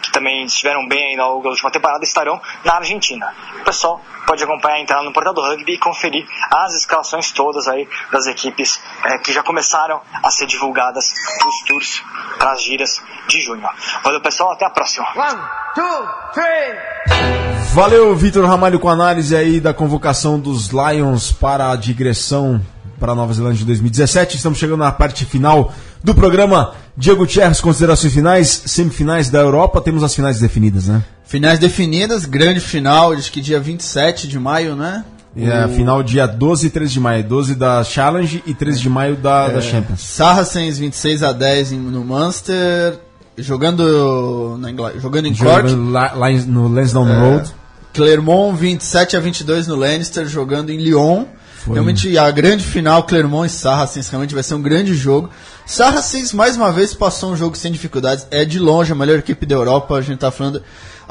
que 0.02 0.12
também 0.12 0.44
estiveram 0.44 0.86
bem 0.86 1.10
aí 1.10 1.16
na 1.16 1.26
última 1.28 1.70
temporada 1.70 2.04
estarão 2.04 2.40
na 2.64 2.74
Argentina. 2.74 3.34
O 3.60 3.64
pessoal 3.64 4.00
pode 4.26 4.42
acompanhar, 4.42 4.80
entrar 4.80 5.02
no 5.02 5.12
portal 5.12 5.34
do 5.34 5.40
rugby 5.40 5.74
e 5.74 5.78
conferir 5.78 6.26
as 6.50 6.74
escalações 6.74 7.32
todas 7.32 7.68
aí 7.68 7.88
das 8.10 8.26
equipes 8.26 8.71
eh, 9.04 9.18
que 9.18 9.32
já 9.32 9.42
começaram 9.42 10.00
a 10.22 10.30
ser 10.30 10.46
divulgadas 10.46 11.12
para 11.38 11.48
os 11.48 11.62
tours, 11.66 12.02
para 12.38 12.52
as 12.52 12.62
giras 12.62 13.02
de 13.28 13.40
junho. 13.40 13.62
Valeu 14.04 14.20
pessoal, 14.20 14.52
até 14.52 14.64
a 14.64 14.70
próxima. 14.70 15.06
One, 15.16 15.40
two, 15.74 16.08
three. 16.32 17.72
Valeu, 17.74 18.14
Vitor 18.14 18.46
Ramalho, 18.46 18.78
com 18.78 18.88
a 18.88 18.92
análise 18.92 19.34
aí 19.34 19.58
da 19.58 19.72
convocação 19.72 20.38
dos 20.38 20.68
Lions 20.68 21.32
para 21.32 21.70
a 21.70 21.76
digressão 21.76 22.60
para 23.02 23.12
a 23.12 23.14
Nova 23.16 23.32
Zelândia 23.32 23.58
de 23.58 23.64
2017. 23.64 24.36
Estamos 24.36 24.60
chegando 24.60 24.78
na 24.78 24.92
parte 24.92 25.24
final 25.24 25.72
do 26.04 26.14
programa. 26.14 26.74
Diego 26.96 27.20
Gutierrez, 27.20 27.60
considerações 27.60 28.12
finais, 28.12 28.62
semifinais 28.66 29.28
da 29.28 29.40
Europa, 29.40 29.80
temos 29.80 30.04
as 30.04 30.14
finais 30.14 30.38
definidas, 30.38 30.86
né? 30.86 31.02
Finais 31.24 31.58
definidas, 31.58 32.26
grande 32.26 32.60
final, 32.60 33.12
acho 33.12 33.32
que 33.32 33.40
dia 33.40 33.58
27 33.58 34.28
de 34.28 34.38
maio, 34.38 34.76
né? 34.76 35.04
E 35.34 35.50
a 35.50 35.66
final 35.68 36.02
dia 36.02 36.26
12 36.26 36.66
e 36.66 36.70
13 36.70 36.92
de 36.92 37.00
maio. 37.00 37.24
12 37.24 37.54
da 37.54 37.82
Challenge 37.82 38.42
e 38.46 38.52
13 38.54 38.80
de 38.80 38.88
maio 38.88 39.16
da, 39.16 39.48
da 39.48 39.60
Champions. 39.60 40.00
Saracens 40.00 40.78
26 40.78 41.22
a 41.22 41.32
10 41.32 41.72
em- 41.72 41.78
no 41.78 42.04
Munster, 42.04 42.98
jogando, 43.38 44.56
na 44.60 44.70
Ingl... 44.70 45.00
jogando 45.00 45.26
em 45.26 45.34
Cork. 45.34 45.70
Lá, 45.90 46.12
lá 46.14 46.30
no 46.46 46.68
Lansdowne 46.68 47.12
Road. 47.14 47.50
Clermont 47.94 48.56
27 48.58 49.16
a 49.16 49.20
22 49.20 49.66
no 49.66 49.76
Lannister, 49.76 50.26
jogando 50.26 50.70
em 50.70 50.78
Lyon. 50.78 51.24
Foi. 51.58 51.74
Realmente 51.74 52.18
a 52.18 52.30
grande 52.30 52.64
final, 52.64 53.04
Clermont 53.04 53.46
e 53.46 53.50
Saracens, 53.50 54.08
realmente 54.08 54.34
vai 54.34 54.42
ser 54.42 54.54
um 54.54 54.62
grande 54.62 54.94
jogo. 54.94 55.30
Saracens, 55.64 56.32
mais 56.32 56.56
uma 56.56 56.72
vez, 56.72 56.92
passou 56.92 57.32
um 57.32 57.36
jogo 57.36 57.56
sem 57.56 57.70
dificuldades. 57.70 58.26
É 58.30 58.44
de 58.44 58.58
longe 58.58 58.90
a 58.92 58.94
melhor 58.94 59.18
equipe 59.18 59.46
da 59.46 59.54
Europa. 59.54 59.94
A 59.94 60.00
gente 60.00 60.18
tá 60.18 60.30
falando. 60.30 60.62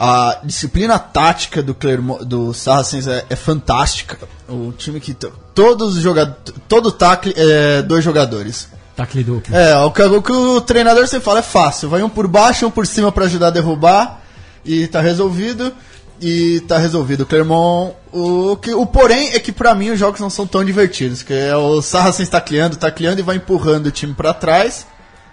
A 0.04 0.40
disciplina 0.44 0.98
tática 0.98 1.62
do 1.62 1.76
Clermont, 1.76 2.26
do 2.26 2.56
Saracens 2.56 3.06
é, 3.08 3.24
é 3.30 3.36
fantástica. 3.36 4.18
O 4.50 4.72
time 4.72 5.00
que. 5.00 5.14
to- 5.14 5.32
Todos 5.54 5.96
os 5.98 6.02
jogadores. 6.02 6.40
Todo 6.68 6.92
tackle 6.92 7.34
é 7.38 7.84
dois 7.84 8.04
jogadores. 8.04 8.68
Tacle 8.96 9.24
duplo. 9.24 9.56
É, 9.56 9.78
o 9.78 9.92
que, 9.92 10.02
o 10.02 10.22
que 10.24 10.32
o 10.32 10.60
treinador 10.60 11.08
sempre 11.08 11.26
fala 11.26 11.38
é 11.40 11.44
fácil. 11.44 11.88
Vai 11.88 12.02
um 12.02 12.10
por 12.10 12.28
baixo, 12.28 12.66
um 12.66 12.72
por 12.72 12.88
cima 12.88 13.12
pra 13.12 13.26
ajudar 13.26 13.48
a 13.48 13.52
derrubar. 13.52 14.22
E 14.66 14.88
tá 14.88 15.02
resolvido. 15.02 15.72
E 16.20 16.62
tá 16.62 16.80
resolvido. 16.80 17.22
O 17.22 17.26
Clermont. 17.28 17.94
O, 18.12 18.58
que, 18.58 18.74
o 18.74 18.88
porém 18.88 19.34
é 19.34 19.40
que 19.40 19.52
pra 19.52 19.76
mim 19.76 19.92
os 19.92 20.00
jogos 20.00 20.20
não 20.20 20.32
são 20.32 20.48
tão 20.48 20.66
divertidos. 20.66 21.22
Que 21.22 21.34
é 21.34 21.56
o 21.56 21.80
Saracens 21.80 22.28
tacleando, 22.28 22.76
tacleando 22.76 23.20
e 23.20 23.24
vai 23.24 23.36
empurrando 23.36 23.86
o 23.86 23.92
time 23.92 24.16
pra 24.16 24.34
trás. 24.34 24.88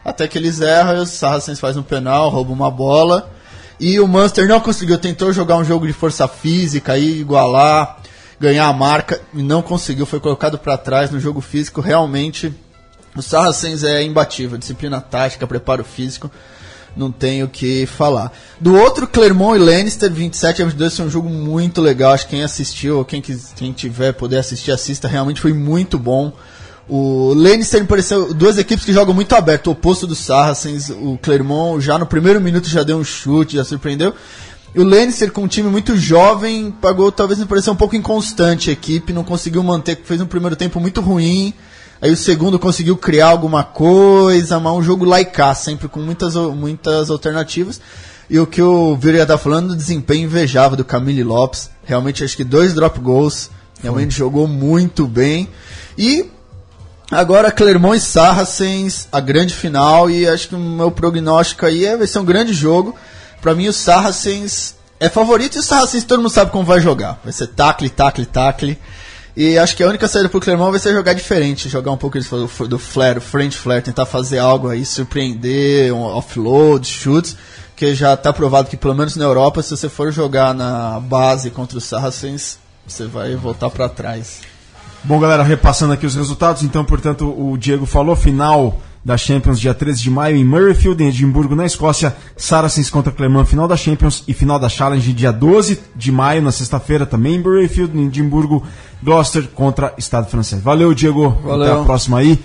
até 0.04 0.28
que 0.28 0.36
eles 0.36 0.60
erram 0.60 0.98
e 0.98 1.00
o 1.00 1.06
Saracens 1.06 1.58
faz 1.58 1.74
um 1.78 1.82
penal, 1.82 2.28
rouba 2.28 2.52
uma 2.52 2.70
bola. 2.70 3.30
E 3.80 4.00
o 4.00 4.08
Munster 4.08 4.48
não 4.48 4.60
conseguiu, 4.60 4.98
tentou 4.98 5.32
jogar 5.32 5.56
um 5.56 5.64
jogo 5.64 5.86
de 5.86 5.92
força 5.92 6.26
física 6.26 6.94
aí, 6.94 7.20
igualar, 7.20 7.98
ganhar 8.40 8.66
a 8.66 8.72
marca 8.72 9.20
e 9.32 9.42
não 9.42 9.62
conseguiu, 9.62 10.04
foi 10.04 10.20
colocado 10.20 10.58
para 10.58 10.76
trás 10.76 11.10
no 11.10 11.20
jogo 11.20 11.40
físico. 11.40 11.80
Realmente, 11.80 12.52
o 13.16 13.22
Saracens 13.22 13.84
é 13.84 14.02
imbatível, 14.02 14.58
disciplina 14.58 15.00
tática, 15.00 15.46
preparo 15.46 15.84
físico 15.84 16.30
não 16.98 17.12
tenho 17.12 17.46
o 17.46 17.48
que 17.48 17.86
falar. 17.86 18.32
Do 18.60 18.74
outro, 18.74 19.06
Clermont 19.06 19.56
e 19.56 19.62
Lannister, 19.62 20.10
27 20.10 20.62
a 20.62 20.64
22, 20.64 20.96
foi 20.96 21.06
um 21.06 21.10
jogo 21.10 21.28
muito 21.28 21.80
legal. 21.80 22.12
Acho 22.12 22.24
que 22.24 22.30
quem 22.30 22.42
assistiu, 22.42 22.98
ou 22.98 23.04
quem, 23.04 23.22
quem 23.22 23.72
tiver 23.72 24.12
poder 24.12 24.38
assistir, 24.38 24.72
assista. 24.72 25.06
Realmente 25.06 25.40
foi 25.40 25.52
muito 25.52 25.98
bom. 25.98 26.32
O 26.88 27.34
Lannister 27.34 27.82
me 27.82 27.86
pareceu 27.86 28.32
duas 28.32 28.56
equipes 28.56 28.84
que 28.84 28.92
jogam 28.94 29.12
muito 29.12 29.34
aberto, 29.34 29.66
o 29.66 29.72
oposto 29.72 30.06
do 30.06 30.14
Saracens. 30.14 30.88
O 30.88 31.18
Clermont 31.20 31.84
já 31.84 31.98
no 31.98 32.06
primeiro 32.06 32.40
minuto 32.40 32.66
já 32.66 32.82
deu 32.82 32.96
um 32.96 33.04
chute, 33.04 33.56
já 33.56 33.64
surpreendeu. 33.64 34.14
E 34.74 34.80
o 34.80 34.84
Lannister 34.84 35.30
com 35.30 35.42
um 35.42 35.48
time 35.48 35.68
muito 35.68 35.96
jovem, 35.96 36.70
pagou, 36.70 37.12
talvez 37.12 37.38
me 37.38 37.46
pareceu 37.46 37.72
um 37.72 37.76
pouco 37.76 37.96
inconstante 37.96 38.70
a 38.70 38.72
equipe, 38.72 39.12
não 39.12 39.24
conseguiu 39.24 39.62
manter, 39.62 40.00
fez 40.02 40.20
um 40.20 40.26
primeiro 40.26 40.56
tempo 40.56 40.80
muito 40.80 41.00
ruim. 41.00 41.52
Aí 42.00 42.10
o 42.10 42.16
segundo 42.16 42.58
conseguiu 42.58 42.96
criar 42.96 43.28
alguma 43.28 43.64
coisa, 43.64 44.60
mas 44.60 44.72
um 44.72 44.82
jogo 44.82 45.04
laicá, 45.04 45.54
sempre 45.54 45.88
com 45.88 46.00
muitas, 46.00 46.34
muitas 46.34 47.10
alternativas. 47.10 47.80
E 48.30 48.38
o 48.38 48.46
que 48.46 48.62
o 48.62 48.94
Vira 48.96 49.26
tá 49.26 49.36
falando, 49.36 49.68
do 49.68 49.76
desempenho 49.76 50.24
invejável 50.24 50.76
do 50.76 50.84
Camille 50.84 51.24
Lopes. 51.24 51.70
Realmente 51.84 52.22
acho 52.22 52.36
que 52.36 52.44
dois 52.44 52.72
drop 52.72 53.00
goals. 53.00 53.50
Realmente 53.82 54.14
Foi. 54.14 54.18
jogou 54.18 54.46
muito 54.46 55.06
bem. 55.06 55.48
E 55.96 56.26
agora 57.10 57.50
Clermont 57.50 57.96
e 57.96 58.00
Saracens, 58.00 59.08
a 59.10 59.20
grande 59.20 59.54
final. 59.54 60.10
E 60.10 60.28
acho 60.28 60.48
que 60.48 60.54
o 60.54 60.58
meu 60.58 60.90
prognóstico 60.90 61.66
aí 61.66 61.84
é, 61.84 61.96
vai 61.96 62.06
ser 62.06 62.18
um 62.18 62.24
grande 62.24 62.52
jogo. 62.52 62.94
Para 63.40 63.54
mim 63.54 63.68
o 63.68 63.72
Saracens 63.72 64.74
é 65.00 65.08
favorito 65.08 65.56
e 65.56 65.58
o 65.60 65.62
Saracens 65.62 66.04
todo 66.04 66.20
mundo 66.20 66.30
sabe 66.30 66.50
como 66.50 66.64
vai 66.64 66.80
jogar. 66.80 67.20
Vai 67.22 67.32
ser 67.32 67.48
tacle, 67.48 67.88
tacle, 67.88 68.26
tacle. 68.26 68.78
E 69.36 69.56
acho 69.56 69.76
que 69.76 69.84
a 69.84 69.86
única 69.86 70.08
saída 70.08 70.28
pro 70.28 70.40
Clermont 70.40 70.72
vai 70.72 70.80
ser 70.80 70.92
jogar 70.92 71.12
diferente, 71.12 71.68
jogar 71.68 71.92
um 71.92 71.96
pouco 71.96 72.18
do, 72.18 72.78
flare, 72.78 73.18
o 73.18 73.22
French 73.22 73.56
flare, 73.56 73.82
tentar 73.82 74.04
fazer 74.04 74.38
algo 74.38 74.68
aí, 74.68 74.84
surpreender, 74.84 75.94
um 75.94 76.02
offload, 76.02 76.84
chutes, 76.84 77.36
que 77.76 77.94
já 77.94 78.14
está 78.14 78.32
provado 78.32 78.68
que 78.68 78.76
pelo 78.76 78.96
menos 78.96 79.14
na 79.14 79.24
Europa, 79.24 79.62
se 79.62 79.70
você 79.70 79.88
for 79.88 80.10
jogar 80.10 80.52
na 80.52 80.98
base 80.98 81.50
contra 81.50 81.78
os 81.78 81.84
Saracens, 81.84 82.58
você 82.84 83.06
vai 83.06 83.36
voltar 83.36 83.70
para 83.70 83.88
trás. 83.88 84.40
Bom, 85.08 85.18
galera, 85.18 85.42
repassando 85.42 85.94
aqui 85.94 86.04
os 86.04 86.14
resultados, 86.14 86.62
então, 86.62 86.84
portanto, 86.84 87.24
o 87.24 87.56
Diego 87.56 87.86
falou, 87.86 88.14
final 88.14 88.78
da 89.02 89.16
Champions, 89.16 89.58
dia 89.58 89.72
13 89.72 90.02
de 90.02 90.10
maio, 90.10 90.36
em 90.36 90.44
Murrayfield, 90.44 91.02
em 91.02 91.08
Edimburgo, 91.08 91.54
na 91.54 91.64
Escócia. 91.64 92.14
Saracens 92.36 92.90
contra 92.90 93.10
Clermont, 93.10 93.48
final 93.48 93.66
da 93.66 93.74
Champions. 93.74 94.22
E 94.28 94.34
final 94.34 94.58
da 94.58 94.68
Challenge, 94.68 95.10
dia 95.14 95.32
12 95.32 95.80
de 95.96 96.12
maio, 96.12 96.42
na 96.42 96.52
sexta-feira, 96.52 97.06
também 97.06 97.36
em 97.36 97.42
Murrayfield, 97.42 97.98
em 97.98 98.08
Edimburgo. 98.08 98.62
Gloucester 99.02 99.48
contra 99.54 99.94
Estado 99.96 100.28
francês. 100.28 100.60
Valeu, 100.60 100.92
Diego. 100.92 101.30
Valeu. 101.42 101.72
Até 101.72 101.80
a 101.80 101.84
próxima 101.84 102.18
aí. 102.18 102.38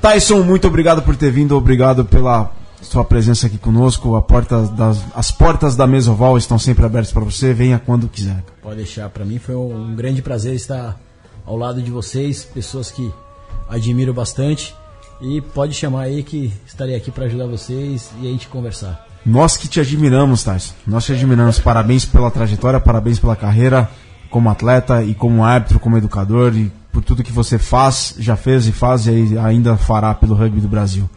Tyson, 0.00 0.44
muito 0.44 0.68
obrigado 0.68 1.02
por 1.02 1.16
ter 1.16 1.32
vindo. 1.32 1.56
Obrigado 1.56 2.04
pela 2.04 2.52
sua 2.80 3.04
presença 3.04 3.48
aqui 3.48 3.58
conosco. 3.58 4.22
Porta 4.22 4.62
das, 4.68 5.00
as 5.16 5.32
portas 5.32 5.74
da 5.74 5.84
mesa 5.84 6.12
oval 6.12 6.38
estão 6.38 6.60
sempre 6.60 6.86
abertas 6.86 7.12
para 7.12 7.24
você. 7.24 7.52
Venha 7.52 7.82
quando 7.84 8.06
quiser. 8.06 8.40
Pode 8.62 8.76
deixar. 8.76 9.08
Para 9.08 9.24
mim 9.24 9.40
foi 9.40 9.56
um 9.56 9.96
grande 9.96 10.22
prazer 10.22 10.54
estar 10.54 10.96
ao 11.46 11.56
lado 11.56 11.82
de 11.82 11.90
vocês, 11.90 12.44
pessoas 12.44 12.90
que 12.90 13.12
admiro 13.68 14.12
bastante. 14.12 14.74
E 15.20 15.40
pode 15.40 15.74
chamar 15.74 16.02
aí 16.02 16.22
que 16.22 16.52
estarei 16.66 16.94
aqui 16.94 17.10
para 17.10 17.26
ajudar 17.26 17.46
vocês 17.46 18.10
e 18.20 18.26
a 18.26 18.30
gente 18.30 18.48
conversar. 18.48 19.06
Nós 19.24 19.56
que 19.56 19.68
te 19.68 19.80
admiramos, 19.80 20.42
Tyson. 20.42 20.74
Nós 20.86 21.04
te 21.04 21.12
admiramos. 21.12 21.58
Parabéns 21.58 22.04
pela 22.04 22.30
trajetória, 22.30 22.80
parabéns 22.80 23.18
pela 23.18 23.36
carreira 23.36 23.88
como 24.28 24.50
atleta 24.50 25.02
e 25.02 25.14
como 25.14 25.44
árbitro, 25.44 25.78
como 25.78 25.96
educador 25.96 26.56
e 26.56 26.70
por 26.92 27.04
tudo 27.04 27.22
que 27.22 27.32
você 27.32 27.58
faz, 27.58 28.16
já 28.18 28.36
fez 28.36 28.66
e 28.66 28.72
faz 28.72 29.06
e 29.06 29.38
ainda 29.38 29.76
fará 29.76 30.12
pelo 30.12 30.34
rugby 30.34 30.60
do 30.60 30.68
Brasil. 30.68 31.08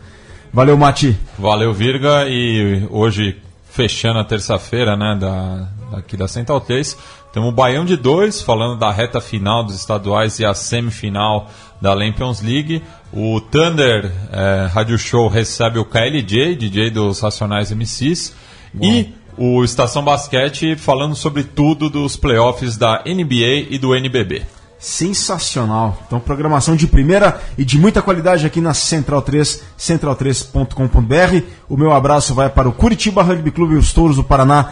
Valeu, 0.54 0.78
Mati. 0.78 1.18
Valeu, 1.38 1.74
Virga. 1.74 2.28
E 2.28 2.88
hoje, 2.90 3.38
fechando 3.70 4.20
a 4.20 4.24
terça-feira, 4.24 4.96
né, 4.96 5.18
da, 5.20 5.68
aqui 5.92 6.18
da 6.18 6.28
Central 6.28 6.62
3, 6.62 6.98
temos 7.32 7.50
o 7.50 7.52
Baião 7.52 7.86
de 7.86 7.96
dois, 7.96 8.42
falando 8.42 8.78
da 8.78 8.92
reta 8.92 9.22
final 9.22 9.64
dos 9.64 9.76
estaduais 9.76 10.40
e 10.40 10.46
a 10.46 10.54
semifinal 10.54 11.50
da 11.82 11.94
Lampions 11.94 12.42
League. 12.42 12.84
O 13.14 13.40
Thunder 13.40 14.12
é, 14.32 14.68
Radio 14.74 14.98
Show 14.98 15.28
recebe 15.28 15.80
o 15.80 15.86
KLJ, 15.86 16.56
DJ 16.56 16.90
dos 16.90 17.20
Racionais 17.20 17.72
MCs. 17.72 18.34
Bom. 18.74 18.86
E 18.86 19.14
o 19.38 19.64
Estação 19.64 20.04
Basquete 20.04 20.76
falando 20.76 21.16
sobre 21.16 21.44
tudo 21.44 21.90
dos 21.90 22.18
playoffs 22.18 22.76
da 22.76 23.04
NBA 23.06 23.68
e 23.70 23.78
do 23.78 23.96
NBB. 23.96 24.44
Sensacional. 24.80 25.98
Então, 26.06 26.20
programação 26.20 26.76
de 26.76 26.88
primeira 26.88 27.42
e 27.58 27.66
de 27.66 27.80
muita 27.80 28.02
qualidade 28.02 28.46
aqui 28.46 28.62
na 28.62 28.74
Central 28.74 29.22
3, 29.22 29.64
central3.com.br. 29.78 31.46
O 31.68 31.76
meu 31.76 31.94
abraço 31.94 32.36
vai 32.36 32.50
para 32.50 32.70
o 32.70 32.72
Curitiba 32.72 33.24
Rugby 33.24 33.52
Clube 33.52 33.74
e 33.74 33.78
os 33.78 33.92
Touros 33.92 34.18
do 34.18 34.24
Paraná, 34.24 34.72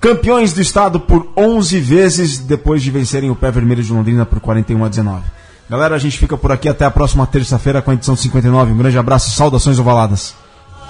campeões 0.00 0.52
do 0.52 0.60
estado 0.60 1.00
por 1.00 1.28
11 1.36 1.80
vezes 1.80 2.38
depois 2.38 2.82
de 2.82 2.90
vencerem 2.90 3.30
o 3.30 3.36
Pé 3.36 3.50
Vermelho 3.50 3.82
de 3.82 3.92
Londrina 3.92 4.24
por 4.24 4.40
41 4.40 4.84
a 4.84 4.88
19. 4.88 5.22
Galera, 5.68 5.96
a 5.96 5.98
gente 5.98 6.18
fica 6.18 6.36
por 6.36 6.50
aqui 6.50 6.68
até 6.68 6.84
a 6.84 6.90
próxima 6.90 7.26
terça-feira 7.26 7.82
com 7.82 7.90
a 7.90 7.94
edição 7.94 8.16
59. 8.16 8.72
Um 8.72 8.78
grande 8.78 8.98
abraço, 8.98 9.30
saudações 9.30 9.78
ovaladas. 9.78 10.34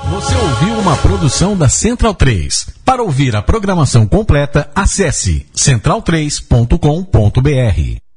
Você 0.05 0.35
ouviu 0.37 0.79
uma 0.79 0.97
produção 0.97 1.57
da 1.57 1.69
Central 1.69 2.15
3. 2.15 2.69
Para 2.85 3.03
ouvir 3.03 3.35
a 3.35 3.43
programação 3.43 4.07
completa, 4.07 4.71
acesse 4.75 5.47
central3.com.br. 5.55 8.08